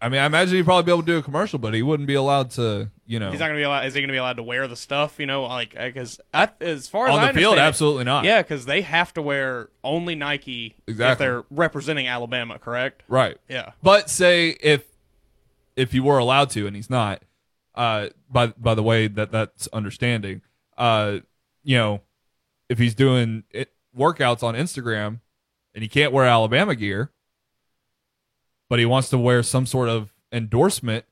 I 0.00 0.08
mean, 0.08 0.20
I 0.20 0.26
imagine 0.26 0.54
he'd 0.54 0.64
probably 0.64 0.84
be 0.84 0.92
able 0.92 1.02
to 1.02 1.06
do 1.06 1.16
a 1.18 1.22
commercial, 1.22 1.58
but 1.58 1.74
he 1.74 1.82
wouldn't 1.82 2.06
be 2.06 2.14
allowed 2.14 2.50
to, 2.52 2.88
you 3.04 3.18
know. 3.18 3.32
He's 3.32 3.40
not 3.40 3.46
going 3.46 3.56
to 3.56 3.60
be 3.60 3.64
allowed. 3.64 3.84
Is 3.86 3.94
he 3.94 4.00
going 4.00 4.06
to 4.08 4.12
be 4.12 4.18
allowed 4.18 4.36
to 4.36 4.44
wear 4.44 4.68
the 4.68 4.76
stuff? 4.76 5.18
You 5.18 5.26
know, 5.26 5.42
like 5.42 5.74
because 5.74 6.20
as 6.32 6.86
far 6.86 7.08
as 7.08 7.14
on 7.14 7.18
I 7.24 7.32
the 7.32 7.38
field, 7.40 7.58
absolutely 7.58 8.04
not. 8.04 8.24
Yeah, 8.24 8.40
because 8.40 8.64
they 8.64 8.82
have 8.82 9.12
to 9.14 9.22
wear 9.22 9.70
only 9.82 10.14
Nike 10.14 10.76
if 10.86 10.92
Exactly. 10.92 11.26
they're 11.26 11.44
representing 11.50 12.06
Alabama, 12.06 12.60
correct? 12.60 13.02
Right. 13.08 13.38
Yeah. 13.48 13.72
But 13.82 14.08
say 14.08 14.50
if 14.60 14.84
if 15.74 15.90
he 15.90 15.98
were 15.98 16.18
allowed 16.18 16.50
to 16.50 16.68
and 16.68 16.76
he's 16.76 16.90
not, 16.90 17.22
uh 17.74 18.10
by 18.30 18.48
by 18.48 18.74
the 18.76 18.84
way 18.84 19.08
that 19.08 19.32
that's 19.32 19.66
understanding, 19.72 20.42
uh 20.76 21.18
you 21.64 21.76
know, 21.76 22.02
if 22.68 22.78
he's 22.78 22.94
doing 22.94 23.42
it, 23.50 23.72
workouts 23.98 24.42
on 24.42 24.54
Instagram 24.54 25.20
and 25.74 25.82
he 25.82 25.88
can't 25.88 26.12
wear 26.12 26.24
Alabama 26.24 26.74
gear, 26.74 27.10
but 28.70 28.78
he 28.78 28.86
wants 28.86 29.08
to 29.10 29.18
wear 29.18 29.42
some 29.42 29.66
sort 29.66 29.88
of 29.88 30.12
endorsement, 30.32 31.04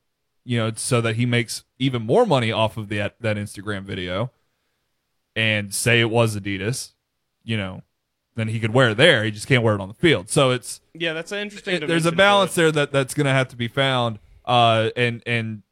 you 0.44 0.58
know, 0.58 0.72
so 0.76 1.00
that 1.00 1.16
he 1.16 1.26
makes 1.26 1.64
even 1.78 2.02
more 2.02 2.24
money 2.26 2.52
off 2.52 2.76
of 2.76 2.88
that 2.90 3.16
that 3.20 3.36
Instagram 3.36 3.82
video 3.82 4.30
and 5.34 5.74
say 5.74 6.00
it 6.00 6.10
was 6.10 6.36
Adidas, 6.36 6.92
you 7.44 7.56
know, 7.56 7.82
then 8.36 8.48
he 8.48 8.60
could 8.60 8.72
wear 8.72 8.90
it 8.90 8.96
there. 8.96 9.24
He 9.24 9.30
just 9.30 9.46
can't 9.46 9.62
wear 9.62 9.74
it 9.74 9.80
on 9.80 9.88
the 9.88 9.94
field. 9.94 10.28
So 10.30 10.50
it's 10.50 10.80
Yeah, 10.94 11.12
that's 11.12 11.32
an 11.32 11.38
interesting. 11.38 11.82
it- 11.82 11.86
there's 11.86 12.06
a 12.06 12.12
balance 12.12 12.54
there 12.54 12.72
that 12.72 12.92
that's 12.92 13.14
going 13.14 13.26
to 13.26 13.32
have 13.32 13.48
to 13.48 13.56
be 13.56 13.68
found 13.68 14.18
uh 14.44 14.90
and 14.96 15.22
and 15.26 15.62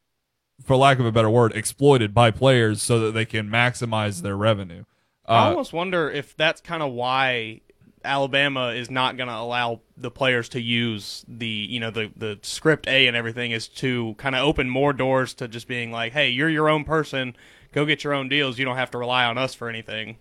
for 0.65 0.77
lack 0.77 0.99
of 0.99 1.07
a 1.07 1.12
better 1.12 1.31
word 1.31 1.53
exploited 1.55 2.12
by 2.15 2.31
players 2.31 2.81
so 2.83 2.99
that 3.01 3.12
they 3.12 3.25
can 3.25 3.49
maximize 3.49 4.23
their 4.23 4.37
revenue 4.37 4.85
I 5.27 5.47
uh, 5.47 5.49
almost 5.51 5.72
wonder 5.72 6.11
if 6.11 6.37
that's 6.37 6.61
kind 6.61 6.83
of 6.83 6.93
why 6.93 7.61
Alabama 8.05 8.68
is 8.68 8.91
not 8.91 9.16
going 9.16 9.29
to 9.29 9.35
allow 9.37 9.81
the 9.97 10.11
players 10.11 10.51
to 10.51 10.61
use 10.61 11.25
the 11.27 11.47
you 11.47 11.81
know 11.81 11.91
the 11.91 12.11
the 12.16 12.39
script 12.43 12.87
A 12.87 13.07
and 13.07 13.16
everything 13.16 13.51
is 13.51 13.66
to 13.68 14.14
kind 14.18 14.35
of 14.35 14.43
open 14.43 14.68
more 14.68 14.93
doors 14.93 15.33
to 15.35 15.49
just 15.49 15.66
being 15.66 15.91
like, 15.91 16.12
hey, 16.12 16.29
you're 16.29 16.51
your 16.51 16.68
own 16.68 16.85
person, 16.85 17.35
go 17.72 17.87
get 17.87 18.05
your 18.05 18.12
own 18.12 18.29
deals. 18.29 18.59
You 18.59 18.64
don't 18.64 18.77
have 18.77 18.91
to 18.91 18.99
rely 18.99 19.25
on 19.25 19.39
us 19.39 19.55
for 19.55 19.68
anything. 19.68 20.16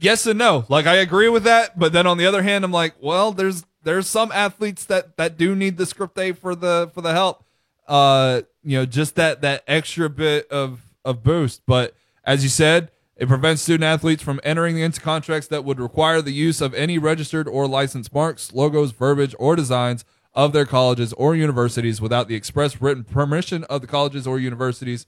yes 0.00 0.26
and 0.26 0.38
no 0.38 0.64
like 0.68 0.86
i 0.86 0.94
agree 0.96 1.28
with 1.28 1.44
that 1.44 1.78
but 1.78 1.92
then 1.92 2.06
on 2.08 2.18
the 2.18 2.26
other 2.26 2.42
hand 2.42 2.64
i'm 2.64 2.72
like 2.72 2.94
well 3.00 3.30
there's 3.32 3.64
there's 3.84 4.08
some 4.08 4.32
athletes 4.32 4.84
that 4.86 5.16
that 5.16 5.36
do 5.36 5.54
need 5.54 5.76
the 5.76 5.86
script 5.86 6.18
a 6.18 6.32
for 6.32 6.54
the 6.56 6.90
for 6.92 7.00
the 7.02 7.12
help 7.12 7.44
uh 7.86 8.42
you 8.64 8.76
know 8.76 8.84
just 8.84 9.14
that 9.14 9.42
that 9.42 9.62
extra 9.68 10.08
bit 10.10 10.48
of 10.50 10.80
of 11.04 11.22
boost 11.22 11.62
but 11.66 11.94
as 12.24 12.42
you 12.42 12.48
said 12.48 12.90
it 13.22 13.28
prevents 13.28 13.62
student 13.62 13.84
athletes 13.84 14.20
from 14.20 14.40
entering 14.42 14.78
into 14.78 15.00
contracts 15.00 15.46
that 15.46 15.64
would 15.64 15.78
require 15.78 16.20
the 16.20 16.32
use 16.32 16.60
of 16.60 16.74
any 16.74 16.98
registered 16.98 17.46
or 17.46 17.68
licensed 17.68 18.12
marks 18.12 18.52
logos 18.52 18.90
verbiage 18.90 19.32
or 19.38 19.54
designs 19.54 20.04
of 20.34 20.52
their 20.52 20.66
colleges 20.66 21.12
or 21.12 21.36
universities 21.36 22.00
without 22.00 22.26
the 22.26 22.34
express 22.34 22.82
written 22.82 23.04
permission 23.04 23.62
of 23.64 23.80
the 23.80 23.86
colleges 23.86 24.26
or 24.26 24.40
universities 24.40 25.06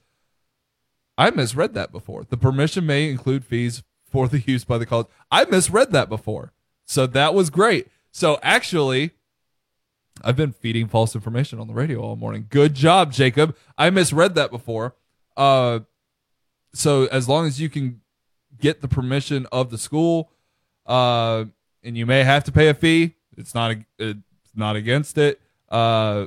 I 1.19 1.31
misread 1.31 1.75
that 1.75 1.91
before. 1.91 2.25
The 2.25 2.37
permission 2.37 2.87
may 2.87 3.11
include 3.11 3.45
fees 3.45 3.83
for 4.09 4.29
the 4.29 4.39
use 4.47 4.65
by 4.65 4.79
the 4.79 4.87
college. 4.87 5.09
I 5.33 5.45
misread 5.45 5.91
that 5.91 6.09
before. 6.09 6.53
So 6.85 7.09
that 7.09 7.35
was 7.35 7.51
great. 7.51 7.89
So 8.13 8.39
actually, 8.43 9.11
I've 10.23 10.37
been 10.37 10.53
feeding 10.53 10.87
false 10.87 11.17
information 11.17 11.59
on 11.59 11.67
the 11.67 11.75
radio 11.75 12.01
all 12.01 12.15
morning. 12.15 12.47
Good 12.49 12.75
job, 12.75 13.13
Jacob. 13.13 13.57
I 13.77 13.91
misread 13.91 14.37
that 14.37 14.53
before. 14.53 14.95
Uh, 15.37 15.81
so 16.75 17.07
as 17.07 17.29
long 17.29 17.47
as 17.47 17.61
you 17.61 17.69
can 17.69 18.01
get 18.61 18.81
the 18.81 18.89
permission 18.89 19.47
of 19.53 19.71
the 19.71 19.79
school, 19.79 20.31
uh, 20.87 21.45
and 21.83 21.97
you 21.97 22.07
may 22.07 22.25
have 22.25 22.45
to 22.45 22.53
pay 22.53 22.69
a 22.69 22.75
fee, 22.75 23.15
It's 23.37 23.55
not 23.55 23.77
it's 23.99 24.19
not 24.55 24.77
against 24.77 25.19
it. 25.19 25.41
Uh, 25.69 26.27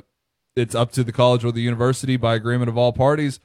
it's 0.56 0.76
up 0.76 0.92
to 0.94 1.04
the 1.04 1.12
college 1.12 1.46
or 1.46 1.52
the 1.52 1.62
university 1.62 2.18
by 2.18 2.36
agreement 2.36 2.70
of 2.70 2.78
all 2.78 2.92
parties. 2.92 3.40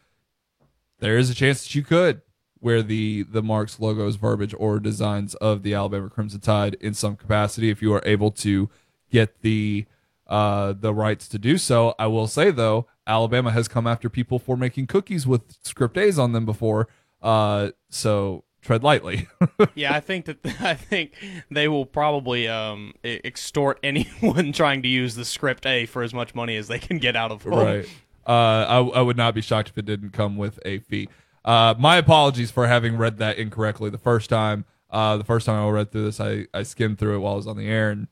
There 0.98 1.18
is 1.18 1.30
a 1.30 1.34
chance 1.34 1.62
that 1.62 1.74
you 1.74 1.82
could 1.82 2.22
wear 2.60 2.82
the 2.82 3.24
the 3.24 3.42
marks, 3.42 3.78
logos, 3.80 4.16
verbiage, 4.16 4.54
or 4.58 4.78
designs 4.78 5.34
of 5.36 5.62
the 5.62 5.74
Alabama 5.74 6.08
Crimson 6.08 6.40
Tide 6.40 6.74
in 6.80 6.94
some 6.94 7.16
capacity 7.16 7.70
if 7.70 7.82
you 7.82 7.92
are 7.92 8.02
able 8.06 8.30
to 8.30 8.70
get 9.10 9.42
the 9.42 9.84
uh, 10.26 10.72
the 10.72 10.94
rights 10.94 11.28
to 11.28 11.38
do 11.38 11.58
so. 11.58 11.94
I 11.98 12.06
will 12.06 12.26
say 12.26 12.50
though, 12.50 12.86
Alabama 13.06 13.50
has 13.50 13.68
come 13.68 13.86
after 13.86 14.08
people 14.08 14.38
for 14.38 14.56
making 14.56 14.86
cookies 14.86 15.26
with 15.26 15.42
script 15.62 15.98
A's 15.98 16.18
on 16.18 16.32
them 16.32 16.46
before. 16.46 16.88
Uh, 17.20 17.70
so 17.90 18.44
tread 18.62 18.82
lightly. 18.82 19.28
yeah, 19.74 19.94
I 19.94 20.00
think 20.00 20.24
that 20.26 20.38
I 20.60 20.74
think 20.74 21.12
they 21.50 21.68
will 21.68 21.84
probably 21.84 22.48
um, 22.48 22.94
extort 23.04 23.78
anyone 23.82 24.52
trying 24.52 24.82
to 24.82 24.88
use 24.88 25.14
the 25.14 25.24
script 25.24 25.66
A 25.66 25.86
for 25.86 26.02
as 26.02 26.14
much 26.14 26.34
money 26.34 26.56
as 26.56 26.68
they 26.68 26.78
can 26.78 26.98
get 26.98 27.16
out 27.16 27.30
of 27.30 27.42
them. 27.42 27.54
right. 27.54 27.88
Uh, 28.24 28.30
I, 28.68 28.78
I 28.78 29.02
would 29.02 29.16
not 29.16 29.34
be 29.34 29.40
shocked 29.40 29.70
if 29.70 29.78
it 29.78 29.84
didn't 29.84 30.10
come 30.10 30.36
with 30.36 30.60
a 30.64 30.78
fee. 30.78 31.08
Uh, 31.44 31.74
my 31.76 31.96
apologies 31.96 32.52
for 32.52 32.68
having 32.68 32.96
read 32.96 33.18
that 33.18 33.36
incorrectly 33.36 33.90
the 33.90 33.98
first 33.98 34.30
time. 34.30 34.64
Uh, 34.90 35.16
the 35.16 35.24
first 35.24 35.46
time 35.46 35.60
I 35.60 35.68
read 35.68 35.90
through 35.90 36.04
this, 36.04 36.20
I, 36.20 36.46
I 36.54 36.62
skimmed 36.62 37.00
through 37.00 37.16
it 37.16 37.18
while 37.18 37.32
I 37.32 37.36
was 37.36 37.48
on 37.48 37.56
the 37.56 37.66
air 37.66 37.90
and 37.90 38.06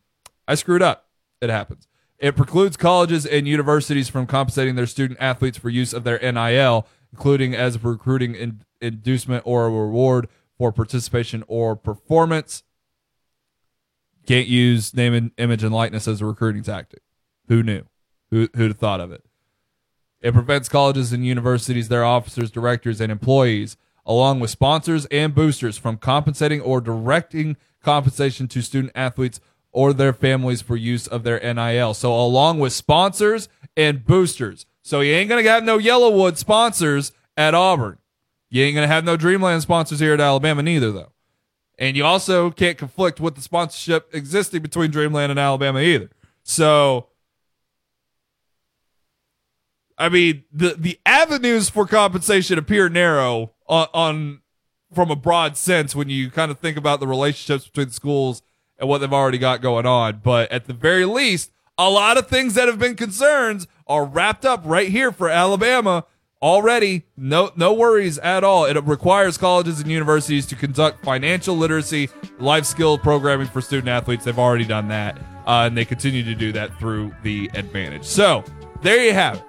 I 0.49 0.57
screwed 0.57 0.83
up. 0.83 1.07
It 1.41 1.49
happens. 1.49 1.87
It 2.19 2.35
precludes 2.35 2.77
colleges 2.77 3.25
and 3.25 3.47
universities 3.47 4.09
from 4.09 4.27
compensating 4.27 4.75
their 4.75 4.87
student 4.87 5.21
athletes 5.21 5.59
for 5.59 5.69
use 5.69 5.93
of 5.93 6.03
their 6.03 6.19
NIL, 6.19 6.89
including 7.13 7.55
as 7.55 7.77
a 7.77 7.79
recruiting 7.79 8.35
in, 8.35 8.63
inducement 8.81 9.43
or 9.47 9.67
a 9.67 9.71
reward 9.71 10.29
for 10.61 10.71
participation 10.71 11.43
or 11.49 11.75
performance. 11.75 12.65
Can't 14.27 14.47
use 14.47 14.95
name 14.95 15.15
and 15.15 15.31
image 15.39 15.65
and 15.65 15.73
likeness 15.73 16.07
as 16.07 16.21
a 16.21 16.27
recruiting 16.27 16.63
tactic. 16.63 17.01
Who 17.49 17.63
knew? 17.63 17.85
Who 18.31 18.47
who'd 18.55 18.73
have 18.73 18.77
thought 18.77 19.01
of 19.01 19.11
it? 19.11 19.25
It 20.21 20.35
prevents 20.35 20.69
colleges 20.69 21.15
and 21.15 21.25
universities, 21.25 21.89
their 21.89 22.05
officers, 22.05 22.51
directors, 22.51 23.01
and 23.01 23.11
employees, 23.11 23.79
along 24.05 24.41
with 24.41 24.51
sponsors 24.51 25.07
and 25.07 25.35
boosters, 25.35 25.79
from 25.79 25.97
compensating 25.97 26.61
or 26.61 26.83
directing 26.83 27.57
compensation 27.83 28.47
to 28.49 28.61
student 28.61 28.93
athletes 28.95 29.41
or 29.73 29.95
their 29.95 30.13
families 30.13 30.61
for 30.61 30.77
use 30.77 31.07
of 31.07 31.23
their 31.23 31.41
NIL. 31.41 31.95
So, 31.95 32.15
along 32.15 32.59
with 32.59 32.75
sponsors 32.75 33.49
and 33.79 34.05
boosters. 34.05 34.67
So, 34.83 35.01
you 35.01 35.15
ain't 35.15 35.31
going 35.31 35.43
to 35.43 35.51
have 35.51 35.65
no 35.65 35.79
Yellowwood 35.79 36.37
sponsors 36.37 37.13
at 37.35 37.55
Auburn. 37.55 37.97
You 38.51 38.65
ain't 38.65 38.75
going 38.75 38.87
to 38.87 38.93
have 38.93 39.05
no 39.05 39.17
Dreamland 39.17 39.63
sponsors 39.63 40.01
here 40.01 40.13
at 40.13 40.21
Alabama, 40.21 40.63
neither, 40.63 40.91
though. 40.91 41.13
And 41.79 41.97
you 41.97 42.05
also 42.05 42.51
can't 42.51 42.77
conflict 42.77 43.21
with 43.21 43.37
the 43.37 43.41
sponsorship 43.41 44.15
existing 44.15 44.61
between 44.61 44.91
Dreamland 44.91 45.31
and 45.31 45.39
Alabama 45.39 45.81
either. 45.81 46.11
So, 46.43 47.07
I 49.97 50.09
mean, 50.11 50.45
the 50.53 50.75
the 50.77 50.99
avenues 51.07 51.71
for 51.71 51.87
compensation 51.87 52.59
appear 52.59 52.91
narrow 52.91 53.53
on, 53.67 53.87
on 53.95 54.41
from 54.93 55.11
a 55.11 55.17
broad 55.17 55.57
sense 55.57 55.95
when 55.95 56.11
you 56.11 56.31
kind 56.31 56.51
of 56.51 56.59
think 56.59 56.77
about 56.77 57.01
the 57.01 57.07
relationships 57.07 57.67
between 57.67 57.89
the 57.89 57.95
schools 57.95 58.43
and 58.79 58.89
what 58.89 58.99
they've 58.99 59.13
already 59.13 59.39
got 59.39 59.63
going 59.63 59.87
on. 59.87 60.21
But 60.23 60.51
at 60.53 60.67
the 60.67 60.75
very 60.75 61.07
least, 61.07 61.51
a 61.79 61.89
lot 61.89 62.19
of 62.19 62.27
things 62.27 62.55
that 62.55 62.69
have 62.69 62.79
been 62.79 62.97
concerns 62.97 63.67
are 63.87 64.05
wrapped 64.05 64.45
up 64.45 64.63
right 64.65 64.89
here 64.89 65.13
for 65.13 65.31
Alabama 65.31 66.05
already. 66.43 67.05
No 67.17 67.51
no 67.57 67.73
worries 67.73 68.19
at 68.19 68.45
all. 68.45 68.65
It 68.65 68.83
requires 68.85 69.37
colleges 69.39 69.81
and 69.81 69.91
universities 69.91 70.47
to 70.47 70.57
conduct 70.57 71.05
financial 71.05 71.57
literacy, 71.57 72.09
life 72.39 72.65
skill 72.65 72.99
programming 72.99 73.47
for 73.47 73.61
student 73.61 73.89
athletes. 73.89 74.25
They've 74.25 74.39
already 74.39 74.65
done 74.65 74.89
that, 74.89 75.19
uh, 75.47 75.67
and 75.67 75.77
they 75.77 75.85
continue 75.85 76.23
to 76.25 76.35
do 76.35 76.53
that 76.53 76.79
through 76.79 77.15
the 77.23 77.51
advantage. 77.55 78.05
So 78.05 78.45
there 78.83 79.05
you 79.05 79.13
have 79.13 79.37
it. 79.37 79.45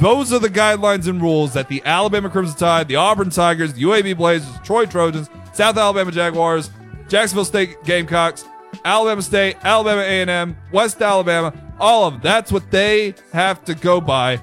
Those 0.00 0.32
are 0.32 0.38
the 0.38 0.48
guidelines 0.48 1.08
and 1.08 1.20
rules 1.20 1.54
that 1.54 1.68
the 1.68 1.82
Alabama 1.84 2.30
Crimson 2.30 2.56
Tide, 2.56 2.86
the 2.86 2.96
Auburn 2.96 3.30
Tigers, 3.30 3.72
the 3.74 3.82
UAB 3.82 4.16
Blazers, 4.16 4.48
Troy 4.62 4.86
Trojans, 4.86 5.28
South 5.52 5.76
Alabama 5.76 6.12
Jaguars, 6.12 6.70
Jacksonville 7.08 7.44
State 7.44 7.82
Gamecocks, 7.82 8.44
Alabama 8.84 9.22
State, 9.22 9.56
Alabama 9.64 10.02
A&M, 10.02 10.56
West 10.72 11.02
Alabama, 11.02 11.52
all 11.80 12.06
of 12.06 12.14
them. 12.14 12.20
That's 12.22 12.52
what 12.52 12.70
they 12.70 13.14
have 13.32 13.64
to 13.64 13.74
go 13.74 14.00
by 14.00 14.40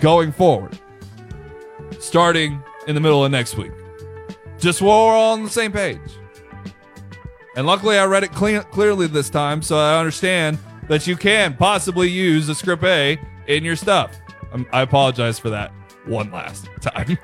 going 0.00 0.32
forward, 0.32 0.78
starting 2.00 2.62
in 2.86 2.94
the 2.94 3.00
middle 3.00 3.24
of 3.24 3.30
next 3.30 3.56
week. 3.56 3.72
Just 4.58 4.80
while 4.82 5.06
we're 5.06 5.12
all 5.12 5.32
on 5.32 5.42
the 5.42 5.50
same 5.50 5.72
page. 5.72 6.00
And 7.56 7.66
luckily, 7.66 7.98
I 7.98 8.04
read 8.06 8.24
it 8.24 8.32
clean, 8.32 8.60
clearly 8.62 9.06
this 9.06 9.30
time, 9.30 9.62
so 9.62 9.78
I 9.78 9.98
understand 9.98 10.58
that 10.88 11.06
you 11.06 11.16
can 11.16 11.54
possibly 11.54 12.08
use 12.08 12.46
the 12.46 12.54
script 12.54 12.84
A 12.84 13.18
in 13.46 13.64
your 13.64 13.76
stuff. 13.76 14.16
Um, 14.52 14.66
I 14.72 14.82
apologize 14.82 15.38
for 15.38 15.50
that 15.50 15.72
one 16.06 16.30
last 16.30 16.68
time. 16.80 17.18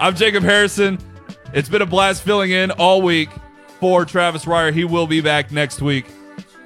I'm 0.00 0.14
Jacob 0.14 0.42
Harrison. 0.42 0.98
It's 1.54 1.68
been 1.68 1.82
a 1.82 1.86
blast 1.86 2.22
filling 2.22 2.50
in 2.50 2.70
all 2.72 3.00
week 3.00 3.30
for 3.80 4.04
Travis 4.04 4.44
Reier. 4.44 4.72
He 4.72 4.84
will 4.84 5.06
be 5.06 5.20
back 5.20 5.50
next 5.52 5.80
week 5.80 6.06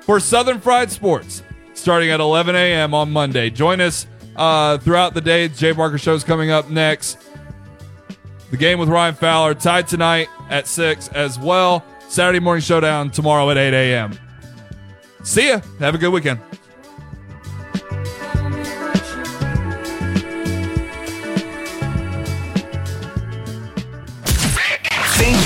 for 0.00 0.18
Southern 0.18 0.60
Fried 0.60 0.90
Sports 0.90 1.42
starting 1.74 2.10
at 2.10 2.20
11 2.20 2.54
a.m. 2.54 2.94
on 2.94 3.10
Monday. 3.10 3.50
Join 3.50 3.80
us 3.80 4.06
uh, 4.42 4.78
throughout 4.78 5.14
the 5.14 5.20
day. 5.20 5.46
Jay 5.46 5.70
Barker 5.70 5.98
Show 5.98 6.14
is 6.14 6.24
coming 6.24 6.50
up 6.50 6.68
next. 6.68 7.18
The 8.50 8.56
game 8.56 8.78
with 8.80 8.88
Ryan 8.88 9.14
Fowler 9.14 9.54
Tide 9.54 9.86
tonight 9.86 10.28
at 10.50 10.66
6 10.66 11.08
as 11.08 11.38
well. 11.38 11.84
Saturday 12.08 12.40
morning 12.40 12.60
showdown 12.60 13.10
tomorrow 13.10 13.48
at 13.50 13.56
8 13.56 13.72
a.m. 13.72 14.18
See 15.22 15.48
ya. 15.48 15.60
Have 15.78 15.94
a 15.94 15.98
good 15.98 16.12
weekend. 16.12 16.40